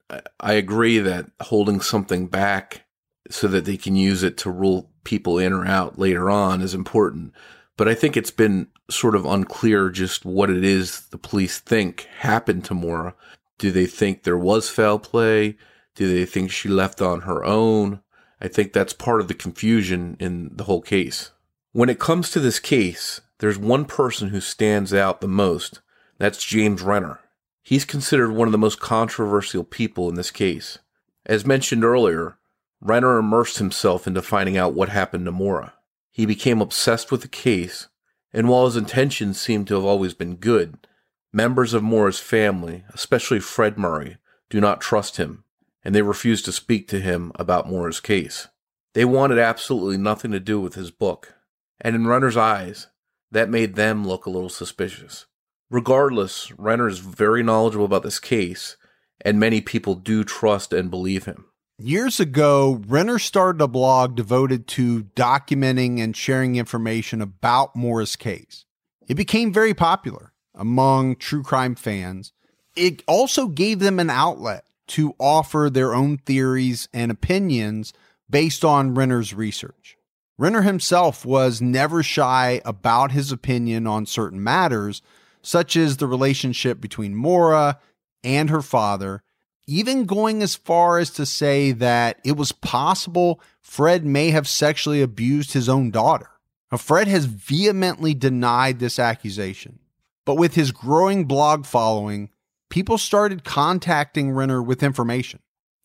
I 0.40 0.54
agree 0.54 0.98
that 0.98 1.30
holding 1.40 1.80
something 1.80 2.26
back 2.28 2.84
so 3.30 3.48
that 3.48 3.64
they 3.64 3.76
can 3.76 3.96
use 3.96 4.22
it 4.22 4.36
to 4.38 4.50
rule 4.50 4.90
people 5.04 5.38
in 5.38 5.52
or 5.52 5.66
out 5.66 5.98
later 5.98 6.30
on 6.30 6.62
is 6.62 6.74
important. 6.74 7.32
But 7.76 7.88
I 7.88 7.94
think 7.94 8.16
it's 8.16 8.30
been 8.30 8.68
sort 8.90 9.14
of 9.14 9.26
unclear 9.26 9.90
just 9.90 10.24
what 10.24 10.50
it 10.50 10.64
is 10.64 11.06
the 11.08 11.18
police 11.18 11.58
think 11.58 12.06
happened 12.18 12.64
to 12.66 12.74
Maura. 12.74 13.14
Do 13.58 13.70
they 13.70 13.86
think 13.86 14.22
there 14.22 14.38
was 14.38 14.70
foul 14.70 14.98
play? 14.98 15.56
Do 15.94 16.12
they 16.12 16.24
think 16.24 16.50
she 16.50 16.68
left 16.68 17.00
on 17.00 17.22
her 17.22 17.44
own? 17.44 18.00
I 18.44 18.48
think 18.48 18.74
that's 18.74 18.92
part 18.92 19.22
of 19.22 19.28
the 19.28 19.34
confusion 19.34 20.18
in 20.20 20.50
the 20.52 20.64
whole 20.64 20.82
case. 20.82 21.30
When 21.72 21.88
it 21.88 21.98
comes 21.98 22.30
to 22.30 22.40
this 22.40 22.58
case, 22.58 23.22
there's 23.38 23.56
one 23.56 23.86
person 23.86 24.28
who 24.28 24.42
stands 24.42 24.92
out 24.92 25.22
the 25.22 25.28
most. 25.28 25.80
That's 26.18 26.44
James 26.44 26.82
Renner. 26.82 27.20
He's 27.62 27.86
considered 27.86 28.32
one 28.32 28.46
of 28.46 28.52
the 28.52 28.58
most 28.58 28.80
controversial 28.80 29.64
people 29.64 30.10
in 30.10 30.16
this 30.16 30.30
case. 30.30 30.78
As 31.24 31.46
mentioned 31.46 31.86
earlier, 31.86 32.36
Renner 32.82 33.16
immersed 33.16 33.56
himself 33.56 34.06
into 34.06 34.20
finding 34.20 34.58
out 34.58 34.74
what 34.74 34.90
happened 34.90 35.24
to 35.24 35.32
Maura. 35.32 35.72
He 36.10 36.26
became 36.26 36.60
obsessed 36.60 37.10
with 37.10 37.22
the 37.22 37.28
case, 37.28 37.88
and 38.30 38.46
while 38.46 38.66
his 38.66 38.76
intentions 38.76 39.40
seem 39.40 39.64
to 39.64 39.74
have 39.74 39.84
always 39.86 40.12
been 40.12 40.36
good, 40.36 40.86
members 41.32 41.72
of 41.72 41.82
Maura's 41.82 42.20
family, 42.20 42.84
especially 42.92 43.40
Fred 43.40 43.78
Murray, 43.78 44.18
do 44.50 44.60
not 44.60 44.82
trust 44.82 45.16
him, 45.16 45.43
and 45.84 45.94
they 45.94 46.02
refused 46.02 46.44
to 46.46 46.52
speak 46.52 46.88
to 46.88 47.00
him 47.00 47.30
about 47.34 47.68
Maura's 47.68 48.00
case. 48.00 48.48
They 48.94 49.04
wanted 49.04 49.38
absolutely 49.38 49.98
nothing 49.98 50.30
to 50.30 50.40
do 50.40 50.60
with 50.60 50.74
his 50.74 50.90
book, 50.90 51.34
and 51.80 51.94
in 51.94 52.06
Renner's 52.06 52.36
eyes, 52.36 52.88
that 53.30 53.50
made 53.50 53.74
them 53.74 54.06
look 54.06 54.26
a 54.26 54.30
little 54.30 54.48
suspicious. 54.48 55.26
Regardless, 55.70 56.52
Renner 56.52 56.86
is 56.86 57.00
very 57.00 57.42
knowledgeable 57.42 57.84
about 57.84 58.04
this 58.04 58.20
case, 58.20 58.76
and 59.20 59.40
many 59.40 59.60
people 59.60 59.94
do 59.94 60.24
trust 60.24 60.72
and 60.72 60.90
believe 60.90 61.24
him. 61.24 61.46
Years 61.78 62.20
ago, 62.20 62.80
Renner 62.86 63.18
started 63.18 63.60
a 63.60 63.66
blog 63.66 64.14
devoted 64.14 64.68
to 64.68 65.04
documenting 65.16 65.98
and 65.98 66.16
sharing 66.16 66.54
information 66.54 67.20
about 67.20 67.74
Maura's 67.74 68.14
case. 68.14 68.64
It 69.08 69.14
became 69.14 69.52
very 69.52 69.74
popular 69.74 70.32
among 70.54 71.16
true 71.16 71.42
crime 71.42 71.74
fans. 71.74 72.32
It 72.76 73.02
also 73.08 73.48
gave 73.48 73.80
them 73.80 73.98
an 73.98 74.08
outlet 74.08 74.64
to 74.88 75.14
offer 75.18 75.70
their 75.70 75.94
own 75.94 76.18
theories 76.18 76.88
and 76.92 77.10
opinions 77.10 77.92
based 78.28 78.64
on 78.64 78.94
Renner's 78.94 79.34
research. 79.34 79.96
Renner 80.36 80.62
himself 80.62 81.24
was 81.24 81.62
never 81.62 82.02
shy 82.02 82.60
about 82.64 83.12
his 83.12 83.30
opinion 83.30 83.86
on 83.86 84.06
certain 84.06 84.42
matters, 84.42 85.00
such 85.42 85.76
as 85.76 85.96
the 85.96 86.06
relationship 86.06 86.80
between 86.80 87.14
Maura 87.14 87.78
and 88.22 88.50
her 88.50 88.62
father 88.62 89.22
even 89.66 90.04
going 90.04 90.42
as 90.42 90.54
far 90.54 90.98
as 90.98 91.10
to 91.10 91.26
say 91.26 91.72
that 91.72 92.18
it 92.24 92.36
was 92.36 92.52
possible 92.52 93.40
Fred 93.62 94.04
may 94.04 94.30
have 94.30 94.46
sexually 94.46 95.00
abused 95.00 95.52
his 95.52 95.68
own 95.68 95.90
daughter. 95.90 96.30
Now, 96.70 96.78
Fred 96.78 97.08
has 97.08 97.26
vehemently 97.26 98.14
denied 98.14 98.78
this 98.78 98.98
accusation, 98.98 99.78
but 100.24 100.36
with 100.36 100.54
his 100.54 100.72
growing 100.72 101.24
blog 101.24 101.66
following, 101.66 102.30
people 102.74 102.98
started 102.98 103.44
contacting 103.44 104.32
Renner 104.32 104.60
with 104.60 104.82
information. 104.82 105.38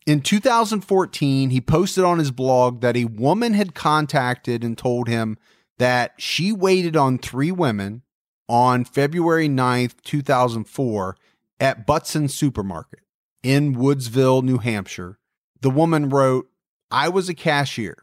In 0.08 0.20
2014, 0.20 1.50
he 1.50 1.60
posted 1.60 2.02
on 2.02 2.18
his 2.18 2.32
blog 2.32 2.80
that 2.80 2.96
a 2.96 3.04
woman 3.04 3.54
had 3.54 3.76
contacted 3.76 4.64
and 4.64 4.76
told 4.76 5.06
him 5.06 5.38
that 5.78 6.14
she 6.18 6.50
waited 6.50 6.96
on 6.96 7.16
three 7.16 7.52
women 7.52 8.02
on 8.48 8.84
February 8.84 9.48
9th, 9.48 10.02
2004, 10.02 11.16
at 11.60 11.86
Butson 11.86 12.26
Supermarket 12.26 13.04
in 13.44 13.76
Woodsville, 13.76 14.42
New 14.42 14.58
Hampshire. 14.58 15.20
The 15.60 15.70
woman 15.70 16.08
wrote, 16.08 16.48
I 16.90 17.08
was 17.08 17.28
a 17.28 17.34
cashier. 17.34 17.98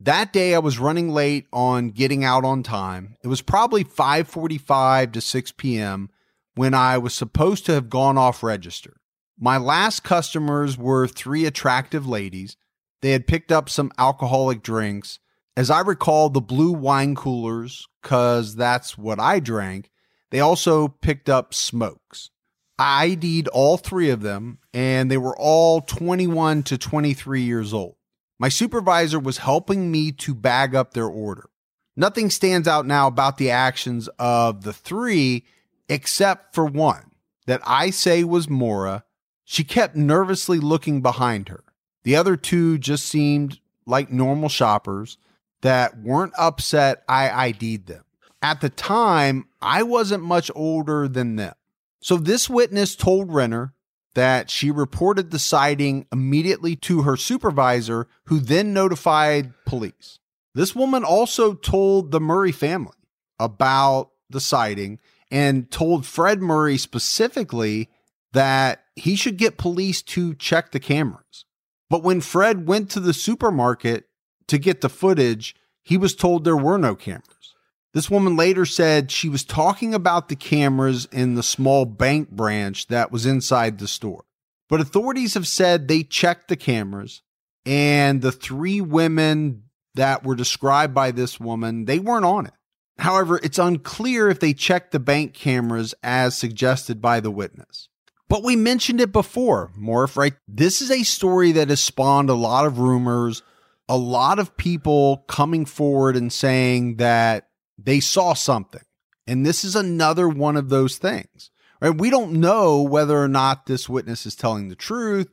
That 0.00 0.32
day 0.32 0.52
I 0.56 0.58
was 0.58 0.80
running 0.80 1.10
late 1.10 1.46
on 1.52 1.90
getting 1.90 2.24
out 2.24 2.44
on 2.44 2.64
time. 2.64 3.16
It 3.22 3.28
was 3.28 3.40
probably 3.40 3.84
5:45 3.84 5.12
to 5.12 5.20
6 5.20 5.52
p.m. 5.52 6.10
when 6.54 6.74
I 6.74 6.98
was 6.98 7.14
supposed 7.14 7.66
to 7.66 7.72
have 7.72 7.88
gone 7.90 8.18
off 8.18 8.42
register. 8.42 8.96
My 9.38 9.56
last 9.56 10.04
customers 10.04 10.76
were 10.76 11.06
three 11.08 11.46
attractive 11.46 12.06
ladies. 12.06 12.56
They 13.00 13.10
had 13.10 13.26
picked 13.26 13.50
up 13.50 13.68
some 13.68 13.92
alcoholic 13.98 14.62
drinks. 14.62 15.18
As 15.56 15.70
I 15.70 15.80
recall, 15.80 16.28
the 16.28 16.40
blue 16.40 16.72
wine 16.72 17.14
coolers, 17.14 17.88
cuz 18.02 18.54
that's 18.54 18.96
what 18.96 19.18
I 19.18 19.40
drank. 19.40 19.90
They 20.30 20.40
also 20.40 20.88
picked 20.88 21.28
up 21.28 21.52
smokes. 21.52 22.30
I 22.78 23.04
ID'd 23.04 23.48
all 23.48 23.76
three 23.76 24.10
of 24.10 24.22
them, 24.22 24.58
and 24.72 25.10
they 25.10 25.18
were 25.18 25.38
all 25.38 25.80
21 25.82 26.62
to 26.64 26.78
23 26.78 27.42
years 27.42 27.72
old. 27.74 27.96
My 28.38 28.48
supervisor 28.48 29.20
was 29.20 29.38
helping 29.38 29.90
me 29.90 30.10
to 30.12 30.34
bag 30.34 30.74
up 30.74 30.94
their 30.94 31.06
order. 31.06 31.48
Nothing 31.96 32.30
stands 32.30 32.66
out 32.66 32.86
now 32.86 33.06
about 33.06 33.36
the 33.36 33.50
actions 33.50 34.08
of 34.18 34.64
the 34.64 34.72
three 34.72 35.44
except 35.92 36.54
for 36.54 36.64
one 36.64 37.10
that 37.46 37.60
I 37.66 37.90
say 37.90 38.24
was 38.24 38.48
Maura. 38.48 39.04
She 39.44 39.62
kept 39.62 39.94
nervously 39.94 40.58
looking 40.58 41.02
behind 41.02 41.50
her. 41.50 41.64
The 42.04 42.16
other 42.16 42.34
two 42.34 42.78
just 42.78 43.04
seemed 43.04 43.60
like 43.84 44.10
normal 44.10 44.48
shoppers 44.48 45.18
that 45.60 45.98
weren't 46.00 46.32
upset 46.38 47.04
I 47.08 47.48
ID'd 47.48 47.86
them. 47.86 48.04
At 48.40 48.62
the 48.62 48.70
time, 48.70 49.48
I 49.60 49.82
wasn't 49.82 50.24
much 50.24 50.50
older 50.54 51.06
than 51.08 51.36
them. 51.36 51.54
So 52.00 52.16
this 52.16 52.48
witness 52.48 52.96
told 52.96 53.32
Renner 53.32 53.74
that 54.14 54.50
she 54.50 54.70
reported 54.70 55.30
the 55.30 55.38
sighting 55.38 56.06
immediately 56.10 56.74
to 56.76 57.02
her 57.02 57.16
supervisor, 57.18 58.08
who 58.24 58.40
then 58.40 58.72
notified 58.72 59.52
police. 59.66 60.18
This 60.54 60.74
woman 60.74 61.04
also 61.04 61.52
told 61.54 62.10
the 62.10 62.20
Murray 62.20 62.52
family 62.52 62.96
about 63.38 64.10
the 64.30 64.40
sighting 64.40 64.98
and 65.32 65.70
told 65.70 66.04
Fred 66.04 66.42
Murray 66.42 66.76
specifically 66.76 67.88
that 68.32 68.84
he 68.94 69.16
should 69.16 69.38
get 69.38 69.56
police 69.56 70.02
to 70.02 70.34
check 70.34 70.70
the 70.70 70.78
cameras. 70.78 71.46
But 71.88 72.02
when 72.02 72.20
Fred 72.20 72.68
went 72.68 72.90
to 72.90 73.00
the 73.00 73.14
supermarket 73.14 74.04
to 74.48 74.58
get 74.58 74.82
the 74.82 74.90
footage, 74.90 75.56
he 75.82 75.96
was 75.96 76.14
told 76.14 76.44
there 76.44 76.56
were 76.56 76.78
no 76.78 76.94
cameras. 76.94 77.54
This 77.94 78.10
woman 78.10 78.36
later 78.36 78.66
said 78.66 79.10
she 79.10 79.28
was 79.28 79.44
talking 79.44 79.94
about 79.94 80.28
the 80.28 80.36
cameras 80.36 81.06
in 81.06 81.34
the 81.34 81.42
small 81.42 81.86
bank 81.86 82.30
branch 82.30 82.86
that 82.88 83.10
was 83.10 83.26
inside 83.26 83.78
the 83.78 83.88
store. 83.88 84.24
But 84.68 84.80
authorities 84.80 85.34
have 85.34 85.48
said 85.48 85.88
they 85.88 86.02
checked 86.02 86.48
the 86.48 86.56
cameras 86.56 87.22
and 87.64 88.20
the 88.20 88.32
three 88.32 88.80
women 88.80 89.64
that 89.94 90.24
were 90.24 90.34
described 90.34 90.94
by 90.94 91.10
this 91.10 91.38
woman, 91.38 91.84
they 91.86 91.98
weren't 91.98 92.24
on 92.24 92.46
it. 92.46 92.54
However, 92.98 93.40
it's 93.42 93.58
unclear 93.58 94.28
if 94.28 94.40
they 94.40 94.54
checked 94.54 94.92
the 94.92 95.00
bank 95.00 95.34
cameras 95.34 95.94
as 96.02 96.36
suggested 96.36 97.00
by 97.00 97.20
the 97.20 97.30
witness. 97.30 97.88
But 98.28 98.44
we 98.44 98.56
mentioned 98.56 99.00
it 99.00 99.12
before, 99.12 99.70
Morph, 99.78 100.16
right? 100.16 100.34
This 100.48 100.80
is 100.80 100.90
a 100.90 101.02
story 101.02 101.52
that 101.52 101.68
has 101.68 101.80
spawned 101.80 102.30
a 102.30 102.34
lot 102.34 102.66
of 102.66 102.78
rumors, 102.78 103.42
a 103.88 103.96
lot 103.96 104.38
of 104.38 104.56
people 104.56 105.24
coming 105.28 105.66
forward 105.66 106.16
and 106.16 106.32
saying 106.32 106.96
that 106.96 107.48
they 107.76 108.00
saw 108.00 108.34
something. 108.34 108.82
And 109.26 109.44
this 109.44 109.64
is 109.64 109.76
another 109.76 110.28
one 110.28 110.56
of 110.56 110.68
those 110.68 110.98
things. 110.98 111.50
Right? 111.80 111.98
We 111.98 112.10
don't 112.10 112.34
know 112.34 112.80
whether 112.82 113.20
or 113.20 113.28
not 113.28 113.66
this 113.66 113.88
witness 113.88 114.24
is 114.24 114.36
telling 114.36 114.68
the 114.68 114.76
truth, 114.76 115.28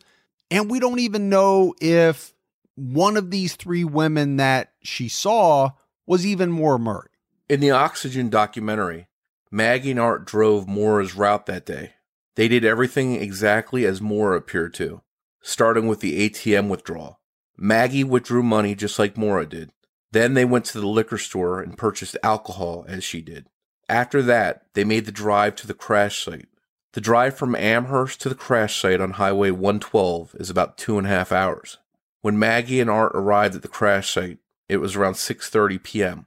and 0.50 0.70
we 0.70 0.80
don't 0.80 1.00
even 1.00 1.30
know 1.30 1.76
if 1.80 2.34
one 2.76 3.18
of 3.18 3.30
these 3.30 3.56
three 3.56 3.84
women 3.84 4.38
that 4.38 4.74
she 4.82 5.10
saw 5.10 5.72
was 6.08 6.26
even 6.26 6.50
Maura 6.50 6.80
Murray. 6.80 7.09
In 7.50 7.62
the 7.62 7.72
Oxygen 7.72 8.30
documentary, 8.30 9.08
Maggie 9.50 9.90
and 9.90 10.00
Art 10.00 10.24
drove 10.24 10.68
Maura's 10.68 11.16
route 11.16 11.48
that 11.48 11.66
day. 11.66 11.94
They 12.36 12.48
did 12.48 12.64
everything 12.64 13.16
exactly 13.16 13.88
as 13.88 14.00
Maura 14.00 14.38
appeared 14.38 14.76
to, 14.76 15.02
starting 15.42 15.88
with 15.88 16.00
the 16.00 16.30
ATM 16.30 16.70
withdrawal. 16.70 17.20
Maggie 17.58 18.04
withdrew 18.04 18.44
money 18.44 18.76
just 18.76 19.00
like 19.00 19.18
Maura 19.18 19.48
did. 19.48 19.72
Then 20.12 20.36
they 20.36 20.46
went 20.46 20.66
to 20.66 20.80
the 20.80 20.88
liquor 20.88 21.18
store 21.18 21.60
and 21.60 21.76
purchased 21.76 22.16
alcohol 22.22 22.86
as 22.88 23.04
she 23.04 23.20
did. 23.20 23.48
After 23.90 24.22
that, 24.22 24.68
they 24.76 24.84
made 24.84 25.06
the 25.06 25.12
drive 25.12 25.56
to 25.56 25.68
the 25.68 25.74
crash 25.74 26.24
site. 26.24 26.50
The 26.94 27.02
drive 27.02 27.36
from 27.36 27.56
Amherst 27.56 28.22
to 28.22 28.30
the 28.30 28.36
crash 28.36 28.80
site 28.80 29.02
on 29.02 29.14
Highway 29.14 29.50
112 29.50 30.36
is 30.36 30.52
about 30.52 30.78
two 30.78 31.00
and 31.00 31.08
a 31.08 31.10
half 31.10 31.32
hours. 31.32 31.80
When 32.22 32.38
Maggie 32.38 32.80
and 32.80 32.92
Art 32.92 33.14
arrived 33.16 33.56
at 33.56 33.64
the 33.64 33.68
crash 33.68 34.14
site, 34.14 34.38
it 34.68 34.78
was 34.78 34.96
around 34.96 35.16
6:30 35.16 35.82
p.m., 35.82 36.26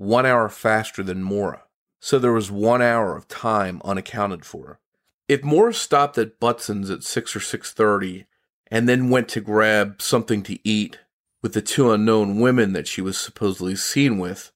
one 0.00 0.24
hour 0.24 0.48
faster 0.48 1.02
than 1.02 1.22
Maura, 1.22 1.62
So 2.00 2.18
there 2.18 2.32
was 2.32 2.50
one 2.50 2.80
hour 2.80 3.14
of 3.14 3.28
time 3.28 3.82
unaccounted 3.84 4.46
for. 4.46 4.80
If 5.28 5.44
Maura 5.44 5.74
stopped 5.74 6.16
at 6.16 6.40
Butson's 6.40 6.88
at 6.88 7.04
6 7.04 7.36
or 7.36 7.40
6:30 7.40 8.24
and 8.68 8.88
then 8.88 9.10
went 9.10 9.28
to 9.28 9.42
grab 9.42 10.00
something 10.00 10.42
to 10.44 10.58
eat 10.66 11.00
with 11.42 11.52
the 11.52 11.60
two 11.60 11.92
unknown 11.92 12.40
women 12.40 12.72
that 12.72 12.88
she 12.88 13.02
was 13.02 13.18
supposedly 13.18 13.76
seen 13.76 14.18
with, 14.18 14.52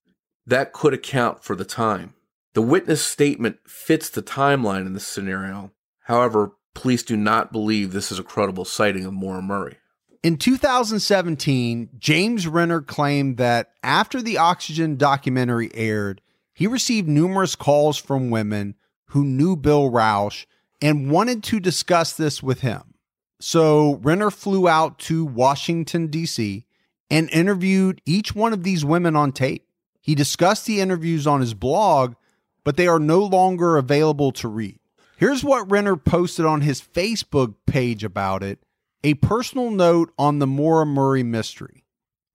that 0.46 0.72
could 0.72 0.94
account 0.94 1.44
for 1.44 1.54
the 1.54 1.66
time. 1.66 2.14
The 2.54 2.62
witness 2.62 3.02
statement 3.02 3.58
fits 3.66 4.08
the 4.08 4.22
timeline 4.22 4.86
in 4.86 4.94
this 4.94 5.06
scenario. 5.06 5.72
However, 6.04 6.52
police 6.72 7.02
do 7.02 7.18
not 7.18 7.52
believe 7.52 7.92
this 7.92 8.10
is 8.10 8.18
a 8.18 8.24
credible 8.24 8.64
sighting 8.64 9.04
of 9.04 9.12
Maura 9.12 9.42
Murray. 9.42 9.76
In 10.24 10.38
2017, 10.38 11.90
James 11.98 12.48
Renner 12.48 12.80
claimed 12.80 13.36
that 13.36 13.72
after 13.82 14.22
the 14.22 14.38
Oxygen 14.38 14.96
documentary 14.96 15.70
aired, 15.74 16.22
he 16.54 16.66
received 16.66 17.06
numerous 17.06 17.54
calls 17.54 17.98
from 17.98 18.30
women 18.30 18.74
who 19.08 19.22
knew 19.22 19.54
Bill 19.54 19.90
Rausch 19.90 20.46
and 20.80 21.10
wanted 21.10 21.42
to 21.42 21.60
discuss 21.60 22.14
this 22.14 22.42
with 22.42 22.62
him. 22.62 22.94
So 23.38 23.96
Renner 23.96 24.30
flew 24.30 24.66
out 24.66 24.98
to 25.00 25.26
Washington, 25.26 26.06
D.C., 26.06 26.64
and 27.10 27.28
interviewed 27.28 28.00
each 28.06 28.34
one 28.34 28.54
of 28.54 28.62
these 28.62 28.82
women 28.82 29.14
on 29.16 29.30
tape. 29.30 29.66
He 30.00 30.14
discussed 30.14 30.64
the 30.64 30.80
interviews 30.80 31.26
on 31.26 31.42
his 31.42 31.52
blog, 31.52 32.14
but 32.64 32.78
they 32.78 32.86
are 32.86 32.98
no 32.98 33.22
longer 33.22 33.76
available 33.76 34.32
to 34.32 34.48
read. 34.48 34.78
Here's 35.18 35.44
what 35.44 35.70
Renner 35.70 35.96
posted 35.96 36.46
on 36.46 36.62
his 36.62 36.80
Facebook 36.80 37.56
page 37.66 38.02
about 38.02 38.42
it 38.42 38.58
a 39.04 39.14
personal 39.14 39.70
note 39.70 40.12
on 40.18 40.38
the 40.38 40.46
Maura 40.46 40.86
Murray 40.86 41.22
mystery. 41.22 41.84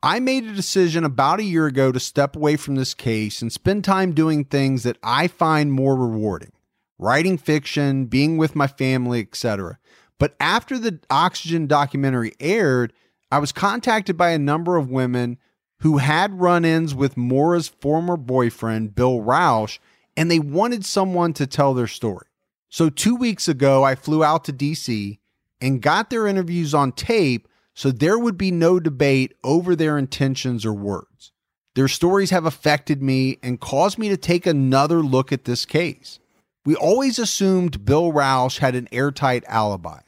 I 0.03 0.19
made 0.19 0.45
a 0.45 0.53
decision 0.53 1.03
about 1.03 1.39
a 1.39 1.43
year 1.43 1.65
ago 1.65 1.91
to 1.91 1.99
step 1.99 2.35
away 2.35 2.57
from 2.57 2.75
this 2.75 2.93
case 2.93 3.41
and 3.41 3.51
spend 3.51 3.83
time 3.83 4.13
doing 4.13 4.45
things 4.45 4.83
that 4.83 4.97
I 5.03 5.27
find 5.27 5.73
more 5.73 5.95
rewarding 5.95 6.53
writing 7.01 7.37
fiction, 7.37 8.05
being 8.05 8.37
with 8.37 8.57
my 8.57 8.67
family, 8.67 9.21
etc. 9.21 9.79
But 10.19 10.35
after 10.39 10.77
the 10.77 10.99
Oxygen 11.09 11.65
documentary 11.65 12.33
aired, 12.41 12.91
I 13.31 13.39
was 13.39 13.53
contacted 13.53 14.17
by 14.17 14.31
a 14.31 14.37
number 14.37 14.75
of 14.75 14.91
women 14.91 15.37
who 15.79 15.99
had 15.99 16.41
run 16.41 16.65
ins 16.65 16.93
with 16.93 17.15
Maura's 17.15 17.69
former 17.69 18.17
boyfriend, 18.17 18.95
Bill 18.95 19.21
Rausch, 19.21 19.79
and 20.17 20.29
they 20.29 20.39
wanted 20.39 20.83
someone 20.83 21.31
to 21.33 21.47
tell 21.47 21.73
their 21.73 21.87
story. 21.87 22.27
So, 22.67 22.89
two 22.89 23.15
weeks 23.15 23.47
ago, 23.47 23.83
I 23.83 23.95
flew 23.95 24.21
out 24.21 24.43
to 24.45 24.53
DC 24.53 25.19
and 25.61 25.81
got 25.81 26.09
their 26.09 26.27
interviews 26.27 26.73
on 26.73 26.91
tape 26.91 27.47
so 27.75 27.91
there 27.91 28.19
would 28.19 28.37
be 28.37 28.51
no 28.51 28.79
debate 28.79 29.35
over 29.43 29.75
their 29.75 29.97
intentions 29.97 30.65
or 30.65 30.73
words. 30.73 31.31
Their 31.75 31.87
stories 31.87 32.29
have 32.31 32.45
affected 32.45 33.01
me 33.01 33.37
and 33.41 33.59
caused 33.59 33.97
me 33.97 34.09
to 34.09 34.17
take 34.17 34.45
another 34.45 35.01
look 35.01 35.31
at 35.31 35.45
this 35.45 35.65
case. 35.65 36.19
We 36.65 36.75
always 36.75 37.17
assumed 37.17 37.85
Bill 37.85 38.11
Rausch 38.11 38.57
had 38.57 38.75
an 38.75 38.89
airtight 38.91 39.45
alibi, 39.47 40.01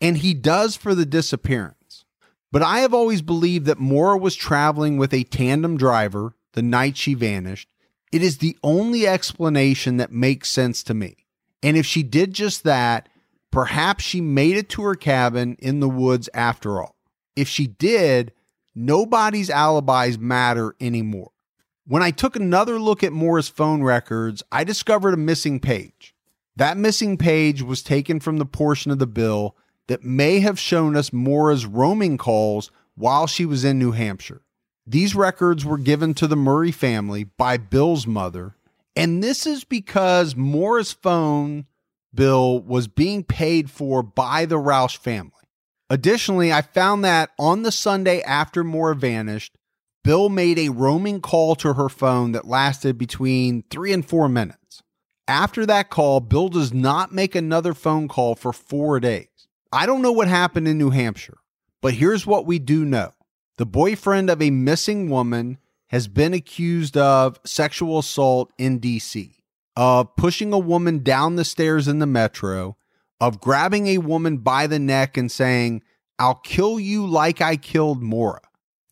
and 0.00 0.18
he 0.18 0.34
does 0.34 0.76
for 0.76 0.96
the 0.96 1.06
disappearance. 1.06 2.04
But 2.50 2.62
I 2.62 2.80
have 2.80 2.92
always 2.92 3.22
believed 3.22 3.66
that 3.66 3.78
Maura 3.78 4.18
was 4.18 4.34
traveling 4.34 4.96
with 4.96 5.14
a 5.14 5.22
tandem 5.24 5.76
driver 5.76 6.34
the 6.54 6.62
night 6.62 6.96
she 6.96 7.14
vanished. 7.14 7.68
It 8.10 8.22
is 8.22 8.38
the 8.38 8.58
only 8.62 9.06
explanation 9.06 9.96
that 9.98 10.12
makes 10.12 10.50
sense 10.50 10.82
to 10.82 10.92
me. 10.94 11.24
And 11.62 11.76
if 11.76 11.86
she 11.86 12.02
did 12.02 12.34
just 12.34 12.64
that, 12.64 13.08
perhaps 13.52 14.02
she 14.02 14.20
made 14.20 14.56
it 14.56 14.68
to 14.70 14.82
her 14.82 14.96
cabin 14.96 15.56
in 15.60 15.78
the 15.78 15.88
woods 15.88 16.28
after 16.34 16.82
all. 16.82 16.96
If 17.36 17.46
she 17.46 17.68
did, 17.68 18.32
nobody's 18.74 19.50
alibis 19.50 20.18
matter 20.18 20.74
anymore. 20.80 21.30
When 21.86 22.02
I 22.02 22.10
took 22.10 22.34
another 22.34 22.80
look 22.80 23.04
at 23.04 23.12
Maura's 23.12 23.48
phone 23.48 23.82
records, 23.82 24.42
I 24.50 24.64
discovered 24.64 25.14
a 25.14 25.18
missing 25.18 25.60
page. 25.60 26.14
That 26.56 26.76
missing 26.76 27.16
page 27.16 27.62
was 27.62 27.82
taken 27.82 28.20
from 28.20 28.38
the 28.38 28.46
portion 28.46 28.90
of 28.90 28.98
the 28.98 29.06
bill 29.06 29.56
that 29.88 30.04
may 30.04 30.40
have 30.40 30.58
shown 30.58 30.96
us 30.96 31.12
Maura's 31.12 31.66
roaming 31.66 32.18
calls 32.18 32.70
while 32.94 33.26
she 33.26 33.44
was 33.44 33.64
in 33.64 33.78
New 33.78 33.92
Hampshire. 33.92 34.42
These 34.86 35.14
records 35.14 35.64
were 35.64 35.78
given 35.78 36.14
to 36.14 36.26
the 36.26 36.36
Murray 36.36 36.72
family 36.72 37.24
by 37.24 37.56
Bill's 37.56 38.06
mother, 38.06 38.56
and 38.94 39.22
this 39.22 39.46
is 39.46 39.64
because 39.64 40.36
Maura's 40.36 40.92
phone 40.92 41.66
bill 42.14 42.60
was 42.60 42.88
being 42.88 43.24
paid 43.24 43.70
for 43.70 44.02
by 44.02 44.44
the 44.44 44.58
Rausch 44.58 44.96
family. 44.96 45.32
Additionally, 45.90 46.52
I 46.52 46.62
found 46.62 47.04
that 47.04 47.30
on 47.38 47.62
the 47.62 47.72
Sunday 47.72 48.22
after 48.22 48.64
Maura 48.64 48.94
vanished, 48.94 49.56
Bill 50.04 50.28
made 50.28 50.58
a 50.58 50.70
roaming 50.70 51.20
call 51.20 51.54
to 51.56 51.74
her 51.74 51.88
phone 51.88 52.32
that 52.32 52.46
lasted 52.46 52.98
between 52.98 53.62
three 53.70 53.92
and 53.92 54.04
four 54.04 54.28
minutes. 54.28 54.82
After 55.28 55.64
that 55.66 55.90
call, 55.90 56.20
Bill 56.20 56.48
does 56.48 56.72
not 56.72 57.12
make 57.12 57.34
another 57.34 57.74
phone 57.74 58.08
call 58.08 58.34
for 58.34 58.52
four 58.52 58.98
days. 58.98 59.28
I 59.70 59.86
don't 59.86 60.02
know 60.02 60.12
what 60.12 60.28
happened 60.28 60.66
in 60.66 60.76
New 60.76 60.90
Hampshire, 60.90 61.38
but 61.80 61.94
here's 61.94 62.26
what 62.26 62.46
we 62.46 62.58
do 62.58 62.84
know 62.84 63.12
the 63.58 63.66
boyfriend 63.66 64.28
of 64.28 64.42
a 64.42 64.50
missing 64.50 65.08
woman 65.08 65.58
has 65.88 66.08
been 66.08 66.34
accused 66.34 66.96
of 66.96 67.38
sexual 67.44 67.98
assault 67.98 68.50
in 68.58 68.80
DC, 68.80 69.34
of 69.76 70.14
pushing 70.16 70.52
a 70.52 70.58
woman 70.58 71.02
down 71.02 71.36
the 71.36 71.44
stairs 71.44 71.88
in 71.88 71.98
the 71.98 72.06
metro, 72.06 72.76
of 73.20 73.40
grabbing 73.40 73.86
a 73.86 73.98
woman 73.98 74.38
by 74.38 74.66
the 74.66 74.78
neck 74.78 75.16
and 75.16 75.30
saying, 75.30 75.82
I'll 76.18 76.34
kill 76.34 76.78
you 76.78 77.06
like 77.06 77.40
I 77.40 77.56
killed 77.56 78.02
Maura. 78.02 78.40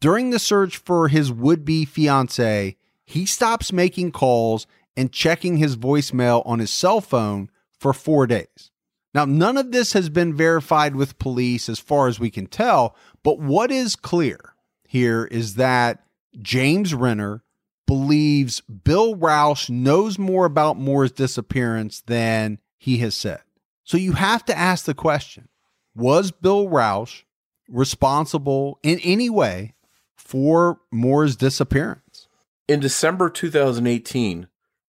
During 0.01 0.31
the 0.31 0.39
search 0.39 0.79
for 0.79 1.09
his 1.09 1.31
would 1.31 1.65
be 1.65 1.85
fiance, 1.85 2.77
he 3.05 3.27
stops 3.27 3.73
making 3.73 4.13
calls 4.13 4.67
and 4.97 5.13
checking 5.13 5.57
his 5.57 5.77
voicemail 5.77 6.47
on 6.47 6.59
his 6.59 6.71
cell 6.71 7.01
phone 7.01 7.51
for 7.79 7.93
four 7.93 8.27
days. 8.27 8.71
Now, 9.13 9.25
none 9.25 9.57
of 9.57 9.73
this 9.73 9.93
has 9.93 10.09
been 10.09 10.35
verified 10.35 10.95
with 10.95 11.19
police 11.19 11.69
as 11.69 11.79
far 11.81 12.07
as 12.07 12.21
we 12.21 12.31
can 12.31 12.47
tell, 12.47 12.95
but 13.23 13.41
what 13.41 13.71
is 13.71 13.97
clear 13.97 14.55
here 14.87 15.25
is 15.25 15.57
that 15.57 16.05
James 16.41 16.95
Renner 16.95 17.43
believes 17.91 18.61
Bill 18.61 19.17
Rausch 19.17 19.69
knows 19.69 20.17
more 20.17 20.45
about 20.45 20.79
Maura's 20.79 21.11
disappearance 21.11 22.03
than 22.07 22.61
he 22.79 22.99
has 22.99 23.17
said. 23.17 23.41
So 23.83 23.97
you 23.97 24.13
have 24.13 24.45
to 24.45 24.57
ask 24.57 24.85
the 24.85 24.95
question 24.95 25.49
Was 25.97 26.31
Bill 26.31 26.69
Rausch 26.69 27.25
responsible 27.69 28.79
in 28.85 29.01
any 29.01 29.29
way 29.29 29.75
for 30.15 30.79
Maura's 30.93 31.35
disappearance? 31.35 32.29
In 32.69 32.79
December 32.79 33.29
2018, 33.29 34.47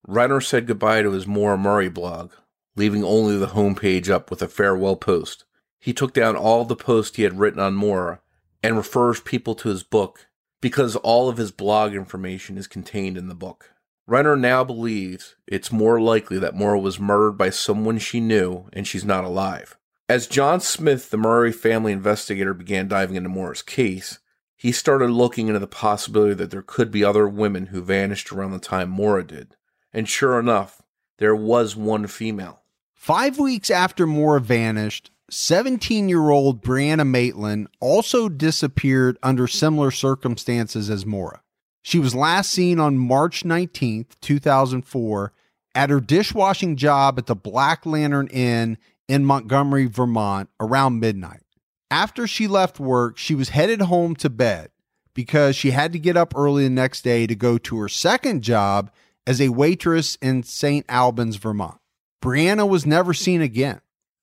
Renner 0.07 0.43
said 0.43 0.67
goodbye 0.67 1.01
to 1.01 1.13
his 1.13 1.27
Maura 1.27 1.57
Murray 1.57 1.89
blog, 1.89 2.33
leaving 2.77 3.03
only 3.03 3.39
the 3.39 3.47
homepage 3.47 4.11
up 4.11 4.31
with 4.31 4.43
a 4.43 4.47
farewell 4.47 4.97
post. 4.97 5.47
He 5.79 5.95
took 5.95 6.13
down 6.13 6.37
all 6.37 6.67
the 6.67 6.77
posts 6.77 7.17
he 7.17 7.23
had 7.23 7.39
written 7.39 7.61
on 7.61 7.77
Maura 7.77 8.21
and 8.63 8.77
refers 8.77 9.21
people 9.21 9.55
to 9.55 9.71
his 9.71 9.83
book 9.83 10.27
because 10.61 10.97
all 10.97 11.29
of 11.29 11.37
his 11.37 11.51
blog 11.51 11.95
information 11.95 12.59
is 12.59 12.67
contained 12.67 13.17
in 13.17 13.29
the 13.29 13.35
book. 13.35 13.71
Renner 14.07 14.37
now 14.37 14.65
believes 14.65 15.37
it's 15.47 15.71
more 15.71 16.01
likely 16.01 16.39
that 16.39 16.55
Maura 16.55 16.81
was 16.81 16.99
murdered 16.99 17.39
by 17.39 17.51
someone 17.51 17.99
she 17.99 18.21
knew 18.21 18.69
and 18.73 18.87
she's 18.87 19.05
not 19.05 19.25
alive. 19.25 19.79
As 20.09 20.27
John 20.27 20.61
Smith, 20.61 21.11
the 21.11 21.17
Murray 21.17 21.53
family 21.53 21.93
investigator, 21.93 22.53
began 22.53 22.89
diving 22.89 23.15
into 23.15 23.29
Maura's 23.29 23.63
case, 23.63 24.19
he 24.57 24.73
started 24.73 25.11
looking 25.11 25.47
into 25.47 25.61
the 25.61 25.69
possibility 25.69 26.35
that 26.35 26.51
there 26.51 26.61
could 26.63 26.91
be 26.91 27.05
other 27.05 27.29
women 27.29 27.67
who 27.67 27.81
vanished 27.81 28.33
around 28.33 28.51
the 28.51 28.59
time 28.59 28.91
Maura 28.91 29.25
did. 29.25 29.57
And 29.93 30.09
sure 30.09 30.41
enough, 30.41 30.83
there 31.19 31.37
was 31.37 31.77
one 31.77 32.07
female. 32.09 32.63
Five 32.93 33.39
weeks 33.39 33.71
after 33.71 34.07
Maura 34.07 34.41
vanished, 34.41 35.13
17 35.33 36.09
year 36.09 36.31
old 36.31 36.63
Brianna 36.63 37.07
Maitland 37.07 37.69
also 37.81 38.29
disappeared 38.29 39.19
under 39.23 39.47
similar 39.47 39.91
circumstances 39.91 40.91
as 40.91 41.07
Maura. 41.07 41.43
She 41.83 41.99
was 41.99 42.15
last 42.15 42.51
seen 42.51 42.79
on 42.79 42.99
March 42.99 43.43
19th, 43.43 44.19
2004, 44.21 45.33
at 45.75 45.91
her 45.91 46.01
dishwashing 46.01 46.77
job 46.77 47.19
at 47.19 47.27
the 47.27 47.35
Black 47.35 47.87
Lantern 47.87 48.27
Inn 48.29 48.77
in 49.09 49.25
Montgomery, 49.25 49.87
Vermont, 49.87 50.51
around 50.61 51.01
midnight. 51.01 51.43
After 51.91 52.27
she 52.27 52.47
left 52.47 52.79
work, 52.79 53.19
she 53.19 53.35
was 53.35 53.49
headed 53.49 53.83
home 53.83 54.15
to 54.17 54.31
bed 54.31 54.71
because 55.15 55.57
she 55.57 55.73
had 55.73 55.93
to 55.93 55.99
get 55.99 56.17
up 56.17 56.35
early 56.37 56.65
the 56.65 56.71
next 56.71 57.03
day 57.03 57.27
to 57.27 57.35
go 57.35 57.59
to 57.59 57.79
her 57.81 57.89
second 57.89 58.43
job 58.43 58.91
as 59.27 59.41
a 59.41 59.49
waitress 59.49 60.17
in 60.17 60.43
St. 60.43 60.85
Albans, 60.89 61.37
Vermont. 61.37 61.79
Brianna 62.23 62.69
was 62.69 62.87
never 62.87 63.15
seen 63.15 63.41
again. 63.41 63.81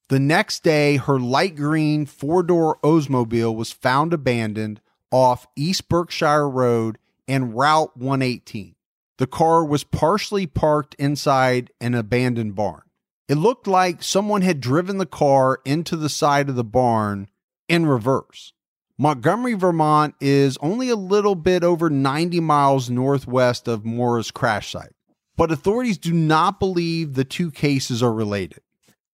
The 0.10 0.20
next 0.20 0.64
day, 0.64 0.96
her 0.96 1.20
light 1.20 1.58
green 1.58 2.06
four 2.06 2.42
door 2.42 2.78
Oldsmobile 2.82 3.54
was 3.54 3.74
found 3.74 4.14
abandoned 4.14 4.80
off 5.12 5.48
East 5.58 5.90
Berkshire 5.90 6.50
Road 6.50 6.98
and 7.28 7.54
Route 7.54 7.98
118. 7.98 8.76
The 9.18 9.28
car 9.28 9.66
was 9.66 9.84
partially 9.84 10.48
parked 10.48 10.96
inside 10.96 11.72
an 11.82 11.94
abandoned 11.94 12.56
barn. 12.56 12.84
It 13.28 13.36
looked 13.36 13.68
like 13.68 14.02
someone 14.02 14.44
had 14.44 14.62
driven 14.62 14.98
the 14.98 15.06
car 15.06 15.60
into 15.66 15.98
the 15.98 16.08
side 16.08 16.48
of 16.48 16.56
the 16.56 16.64
barn 16.64 17.28
in 17.68 17.86
reverse. 17.86 18.54
Montgomery, 18.98 19.56
Vermont 19.56 20.16
is 20.22 20.58
only 20.62 20.90
a 20.90 20.96
little 20.96 21.36
bit 21.36 21.66
over 21.66 21.90
90 21.90 22.40
miles 22.40 22.90
northwest 22.90 23.68
of 23.68 23.86
Maura's 23.86 24.32
crash 24.32 24.72
site, 24.72 24.96
but 25.36 25.52
authorities 25.52 25.98
do 25.98 26.14
not 26.14 26.62
believe 26.62 27.14
the 27.14 27.26
two 27.26 27.52
cases 27.52 28.02
are 28.02 28.14
related. 28.14 28.62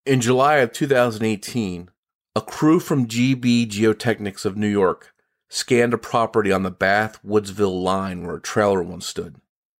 In 0.06 0.20
July 0.20 0.56
of 0.56 0.70
2018, 0.72 1.88
a 2.36 2.40
crew 2.42 2.78
from 2.78 3.08
GB 3.08 3.66
Geotechnics 3.70 4.44
of 4.44 4.54
New 4.54 4.68
York 4.68 5.14
scanned 5.48 5.94
a 5.94 5.98
property 5.98 6.52
on 6.52 6.62
the 6.62 6.70
Bath 6.70 7.18
Woodsville 7.24 7.82
line 7.82 8.22
where 8.22 8.36
a 8.36 8.40
trailer 8.40 8.82
once 8.82 9.06
stood. 9.06 9.36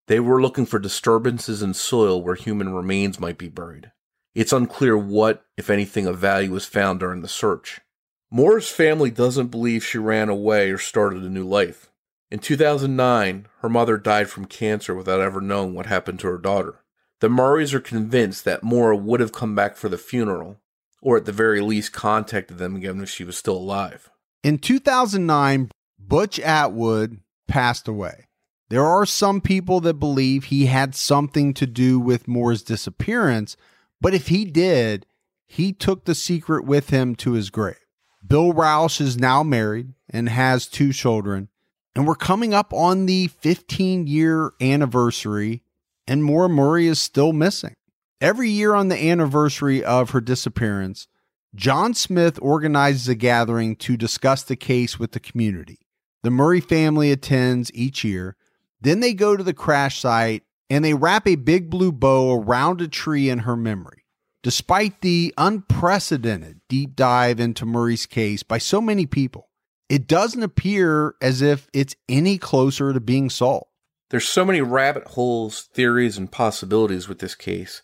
They 0.06 0.20
were 0.20 0.40
looking 0.40 0.64
for 0.64 0.78
disturbances 0.78 1.62
in 1.62 1.74
soil 1.74 2.22
where 2.22 2.36
human 2.36 2.72
remains 2.72 3.20
might 3.20 3.36
be 3.36 3.50
buried. 3.50 3.92
It's 4.34 4.52
unclear 4.54 4.96
what, 4.96 5.44
if 5.58 5.68
anything, 5.68 6.06
of 6.06 6.20
value 6.20 6.52
was 6.52 6.64
found 6.64 7.00
during 7.00 7.20
the 7.20 7.28
search. 7.28 7.82
Maura's 8.30 8.70
family 8.70 9.10
doesn't 9.10 9.48
believe 9.48 9.84
she 9.84 9.98
ran 9.98 10.30
away 10.30 10.70
or 10.70 10.78
started 10.78 11.22
a 11.22 11.28
new 11.28 11.44
life. 11.44 11.90
In 12.30 12.38
2009, 12.38 13.46
her 13.58 13.68
mother 13.68 13.98
died 13.98 14.30
from 14.30 14.46
cancer 14.46 14.94
without 14.94 15.20
ever 15.20 15.42
knowing 15.42 15.74
what 15.74 15.84
happened 15.84 16.18
to 16.20 16.28
her 16.28 16.38
daughter. 16.38 16.80
The 17.24 17.30
Murrays 17.30 17.72
are 17.72 17.80
convinced 17.80 18.44
that 18.44 18.62
Maura 18.62 18.94
would 18.94 19.20
have 19.20 19.32
come 19.32 19.54
back 19.54 19.76
for 19.76 19.88
the 19.88 19.96
funeral, 19.96 20.60
or 21.00 21.16
at 21.16 21.24
the 21.24 21.32
very 21.32 21.62
least 21.62 21.94
contacted 21.94 22.58
them 22.58 22.76
again 22.76 23.00
if 23.00 23.08
she 23.08 23.24
was 23.24 23.34
still 23.34 23.56
alive. 23.56 24.10
In 24.42 24.58
2009, 24.58 25.70
Butch 25.98 26.38
Atwood 26.38 27.20
passed 27.48 27.88
away. 27.88 28.26
There 28.68 28.84
are 28.84 29.06
some 29.06 29.40
people 29.40 29.80
that 29.80 29.94
believe 29.94 30.44
he 30.44 30.66
had 30.66 30.94
something 30.94 31.54
to 31.54 31.66
do 31.66 31.98
with 31.98 32.28
Maura's 32.28 32.62
disappearance, 32.62 33.56
but 34.02 34.12
if 34.12 34.28
he 34.28 34.44
did, 34.44 35.06
he 35.46 35.72
took 35.72 36.04
the 36.04 36.14
secret 36.14 36.66
with 36.66 36.90
him 36.90 37.14
to 37.14 37.32
his 37.32 37.48
grave. 37.48 37.86
Bill 38.22 38.52
Rausch 38.52 39.00
is 39.00 39.16
now 39.16 39.42
married 39.42 39.94
and 40.10 40.28
has 40.28 40.66
two 40.66 40.92
children, 40.92 41.48
and 41.96 42.06
we're 42.06 42.16
coming 42.16 42.52
up 42.52 42.74
on 42.74 43.06
the 43.06 43.28
15 43.28 44.06
year 44.06 44.52
anniversary 44.60 45.63
and 46.06 46.24
Maura 46.24 46.48
Murray 46.48 46.86
is 46.86 47.00
still 47.00 47.32
missing. 47.32 47.74
Every 48.20 48.50
year 48.50 48.74
on 48.74 48.88
the 48.88 49.10
anniversary 49.10 49.84
of 49.84 50.10
her 50.10 50.20
disappearance, 50.20 51.08
John 51.54 51.94
Smith 51.94 52.38
organizes 52.42 53.08
a 53.08 53.14
gathering 53.14 53.76
to 53.76 53.96
discuss 53.96 54.42
the 54.42 54.56
case 54.56 54.98
with 54.98 55.12
the 55.12 55.20
community. 55.20 55.78
The 56.22 56.30
Murray 56.30 56.60
family 56.60 57.12
attends 57.12 57.70
each 57.74 58.02
year. 58.02 58.36
Then 58.80 59.00
they 59.00 59.14
go 59.14 59.36
to 59.36 59.44
the 59.44 59.54
crash 59.54 60.00
site 60.00 60.42
and 60.70 60.84
they 60.84 60.94
wrap 60.94 61.28
a 61.28 61.36
big 61.36 61.70
blue 61.70 61.92
bow 61.92 62.32
around 62.32 62.80
a 62.80 62.88
tree 62.88 63.28
in 63.28 63.40
her 63.40 63.56
memory. 63.56 64.04
Despite 64.42 65.00
the 65.00 65.32
unprecedented 65.38 66.60
deep 66.68 66.96
dive 66.96 67.40
into 67.40 67.64
Murray's 67.64 68.06
case 68.06 68.42
by 68.42 68.58
so 68.58 68.80
many 68.80 69.06
people, 69.06 69.48
it 69.88 70.06
doesn't 70.06 70.42
appear 70.42 71.14
as 71.20 71.40
if 71.40 71.68
it's 71.72 71.96
any 72.08 72.38
closer 72.38 72.92
to 72.92 73.00
being 73.00 73.30
solved. 73.30 73.70
There's 74.14 74.28
so 74.28 74.44
many 74.44 74.60
rabbit 74.60 75.08
holes, 75.08 75.62
theories, 75.74 76.16
and 76.16 76.30
possibilities 76.30 77.08
with 77.08 77.18
this 77.18 77.34
case, 77.34 77.82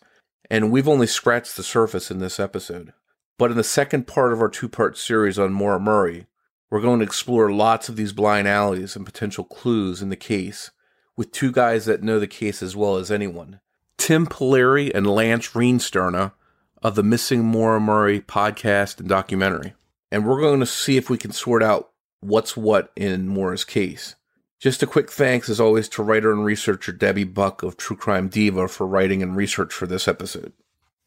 and 0.49 0.71
we've 0.71 0.87
only 0.87 1.05
scratched 1.05 1.57
the 1.57 1.61
surface 1.61 2.09
in 2.09 2.19
this 2.19 2.39
episode. 2.39 2.93
But 3.37 3.51
in 3.51 3.57
the 3.57 3.65
second 3.65 4.07
part 4.07 4.31
of 4.31 4.39
our 4.39 4.47
two 4.47 4.69
part 4.69 4.97
series 4.97 5.37
on 5.37 5.51
Maura 5.51 5.77
Murray, 5.77 6.27
we're 6.69 6.79
going 6.79 6.99
to 6.99 7.05
explore 7.05 7.51
lots 7.51 7.89
of 7.89 7.97
these 7.97 8.13
blind 8.13 8.47
alleys 8.47 8.95
and 8.95 9.05
potential 9.05 9.43
clues 9.43 10.01
in 10.01 10.07
the 10.07 10.15
case 10.15 10.71
with 11.17 11.33
two 11.33 11.51
guys 11.51 11.83
that 11.83 12.01
know 12.01 12.17
the 12.17 12.27
case 12.27 12.63
as 12.63 12.77
well 12.77 12.95
as 12.95 13.11
anyone 13.11 13.59
Tim 13.97 14.25
Pilleri 14.25 14.89
and 14.95 15.05
Lance 15.05 15.49
Reenstierna 15.49 16.31
of 16.81 16.95
the 16.95 17.03
Missing 17.03 17.43
Maura 17.43 17.81
Murray 17.81 18.21
podcast 18.21 19.01
and 19.01 19.09
documentary. 19.09 19.73
And 20.13 20.25
we're 20.25 20.39
going 20.39 20.61
to 20.61 20.65
see 20.65 20.95
if 20.95 21.09
we 21.09 21.17
can 21.17 21.33
sort 21.33 21.61
out 21.61 21.91
what's 22.21 22.55
what 22.55 22.93
in 22.95 23.27
Maura's 23.27 23.65
case. 23.65 24.15
Just 24.61 24.83
a 24.83 24.87
quick 24.87 25.09
thanks, 25.09 25.49
as 25.49 25.59
always, 25.59 25.89
to 25.89 26.03
writer 26.03 26.31
and 26.31 26.45
researcher 26.45 26.91
Debbie 26.91 27.23
Buck 27.23 27.63
of 27.63 27.77
True 27.77 27.97
Crime 27.97 28.27
Diva 28.27 28.67
for 28.67 28.85
writing 28.85 29.23
and 29.23 29.35
research 29.35 29.73
for 29.73 29.87
this 29.87 30.07
episode. 30.07 30.53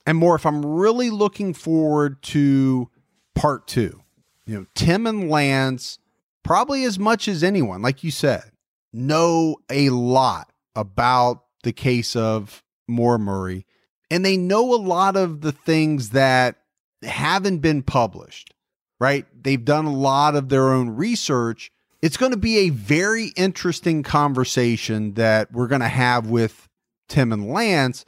And 0.05 0.19
more, 0.19 0.35
if 0.35 0.45
I'm 0.45 0.67
really 0.67 1.09
looking 1.09 1.55
forward 1.55 2.21
to 2.25 2.91
part 3.37 3.69
two, 3.69 4.03
you 4.45 4.59
know, 4.59 4.67
Tim 4.75 5.07
and 5.07 5.31
Lance, 5.31 6.01
probably 6.43 6.83
as 6.83 6.99
much 6.99 7.29
as 7.29 7.45
anyone, 7.45 7.81
like 7.81 8.03
you 8.03 8.11
said, 8.11 8.51
know 8.93 9.59
a 9.71 9.91
lot 9.91 10.51
about 10.75 11.45
the 11.63 11.73
case 11.73 12.17
of 12.17 12.65
Maura 12.89 13.21
Murray. 13.21 13.67
And 14.11 14.25
they 14.25 14.37
know 14.37 14.75
a 14.75 14.77
lot 14.77 15.17
of 15.17 15.43
the 15.43 15.53
things 15.53 16.11
that 16.11 16.57
haven't 17.05 17.59
been 17.59 17.85
published, 17.85 18.53
right? 18.99 19.27
They've 19.41 19.65
done 19.65 19.85
a 19.85 19.95
lot 19.95 20.35
of 20.35 20.49
their 20.49 20.73
own 20.73 20.91
research 20.91 21.71
it's 22.05 22.19
going 22.19 22.33
to 22.33 22.37
be 22.37 22.59
a 22.59 22.69
very 22.69 23.29
interesting 23.29 24.03
conversation 24.03 25.15
that 25.15 25.51
we're 25.53 25.69
going 25.69 25.81
to 25.81 25.89
have 25.89 26.29
with 26.29 26.69
Tim 27.09 27.33
and 27.33 27.49
Lance 27.49 28.05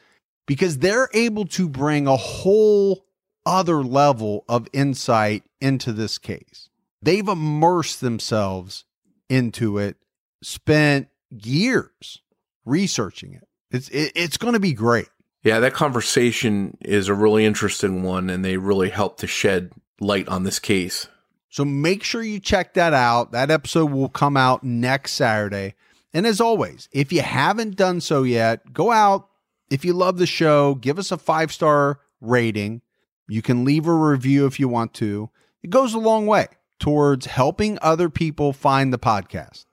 because 0.47 0.80
they're 0.80 1.09
able 1.14 1.47
to 1.47 1.66
bring 1.66 2.07
a 2.07 2.16
whole 2.18 3.07
other 3.47 3.82
level 3.82 4.44
of 4.51 4.68
insight 4.74 5.44
into 5.62 5.94
this 5.94 6.18
case. 6.18 6.68
They've 7.01 7.26
immersed 7.26 8.03
themselves 8.03 8.84
into 9.30 9.78
it, 9.78 9.97
spent 10.42 11.09
years 11.30 12.20
researching 12.66 13.32
it. 13.32 13.49
It's 13.70 13.88
it, 13.88 14.12
it's 14.14 14.36
going 14.36 14.53
to 14.53 14.61
be 14.61 14.74
great. 14.74 15.09
Yeah, 15.42 15.61
that 15.61 15.72
conversation 15.72 16.76
is 16.82 17.09
a 17.09 17.14
really 17.14 17.47
interesting 17.47 18.03
one, 18.03 18.28
and 18.28 18.44
they 18.44 18.59
really 18.59 18.90
help 18.90 19.16
to 19.20 19.26
shed 19.26 19.72
light 20.01 20.28
on 20.28 20.42
this 20.42 20.59
case. 20.59 21.09
So 21.57 21.64
make 21.64 22.02
sure 22.02 22.22
you 22.22 22.38
check 22.38 22.74
that 22.74 22.92
out. 22.92 23.32
That 23.32 23.50
episode 23.50 23.90
will 23.90 24.11
come 24.11 24.36
out 24.36 24.62
next 24.62 25.12
Saturday. 25.12 25.72
And 26.12 26.26
as 26.26 26.38
always, 26.38 26.86
if 26.92 27.14
you 27.14 27.22
haven't 27.22 27.76
done 27.76 28.02
so 28.02 28.24
yet, 28.24 28.74
go 28.74 28.92
out. 28.92 29.30
If 29.70 29.82
you 29.82 29.94
love 29.94 30.18
the 30.18 30.26
show, 30.26 30.74
give 30.74 30.98
us 30.98 31.11
a 31.11 31.16
five 31.16 31.50
star 31.50 32.00
rating. 32.20 32.82
You 33.26 33.40
can 33.40 33.64
leave 33.64 33.86
a 33.86 33.94
review 33.94 34.44
if 34.44 34.61
you 34.61 34.68
want 34.68 34.92
to. 34.96 35.30
It 35.62 35.70
goes 35.70 35.94
a 35.94 35.98
long 35.98 36.26
way 36.26 36.48
towards 36.78 37.24
helping 37.24 37.78
other 37.80 38.11
people 38.11 38.52
find 38.52 38.92
the 38.92 38.98
podcast. 38.98 39.64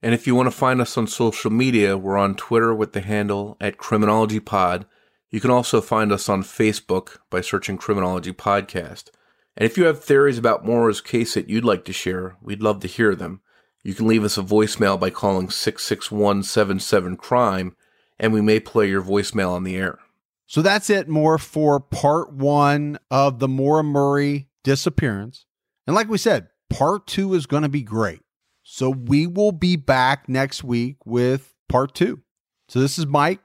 And 0.00 0.14
if 0.14 0.28
you 0.28 0.36
want 0.36 0.46
to 0.46 0.56
find 0.56 0.80
us 0.80 0.96
on 0.96 1.08
social 1.08 1.50
media, 1.50 1.98
we're 1.98 2.18
on 2.18 2.36
Twitter 2.36 2.72
with 2.72 2.92
the 2.92 3.00
handle 3.00 3.56
at 3.60 3.78
Criminology 3.78 4.38
Pod. 4.38 4.86
You 5.28 5.40
can 5.40 5.50
also 5.50 5.80
find 5.80 6.12
us 6.12 6.28
on 6.28 6.44
Facebook 6.44 7.18
by 7.30 7.40
searching 7.40 7.78
Criminology 7.78 8.32
Podcast. 8.32 9.10
And 9.56 9.66
if 9.66 9.76
you 9.76 9.84
have 9.84 10.02
theories 10.02 10.38
about 10.38 10.64
Maura's 10.64 11.00
case 11.00 11.34
that 11.34 11.48
you'd 11.48 11.64
like 11.64 11.84
to 11.84 11.92
share, 11.92 12.36
we'd 12.40 12.62
love 12.62 12.80
to 12.80 12.88
hear 12.88 13.14
them. 13.14 13.40
You 13.82 13.94
can 13.94 14.06
leave 14.06 14.24
us 14.24 14.38
a 14.38 14.42
voicemail 14.42 14.98
by 14.98 15.10
calling 15.10 15.50
66177 15.50 17.16
Crime, 17.16 17.76
and 18.18 18.32
we 18.32 18.40
may 18.40 18.60
play 18.60 18.88
your 18.88 19.02
voicemail 19.02 19.50
on 19.50 19.64
the 19.64 19.76
air. 19.76 19.98
So 20.46 20.62
that's 20.62 20.90
it, 20.90 21.08
more 21.08 21.38
for 21.38 21.80
part 21.80 22.32
one 22.32 22.98
of 23.10 23.38
the 23.38 23.48
Maura 23.48 23.82
Murray 23.82 24.48
disappearance. 24.62 25.46
And 25.86 25.96
like 25.96 26.08
we 26.08 26.18
said, 26.18 26.48
part 26.70 27.06
two 27.06 27.34
is 27.34 27.46
going 27.46 27.62
to 27.64 27.68
be 27.68 27.82
great. 27.82 28.20
So 28.62 28.90
we 28.90 29.26
will 29.26 29.52
be 29.52 29.76
back 29.76 30.28
next 30.28 30.62
week 30.62 30.96
with 31.04 31.54
part 31.68 31.94
two. 31.94 32.20
So 32.68 32.80
this 32.80 32.98
is 32.98 33.06
Mike. 33.06 33.40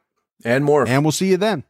And 0.46 0.64
more. 0.64 0.88
And 0.88 1.04
we'll 1.04 1.12
see 1.12 1.30
you 1.30 1.38
then. 1.38 1.64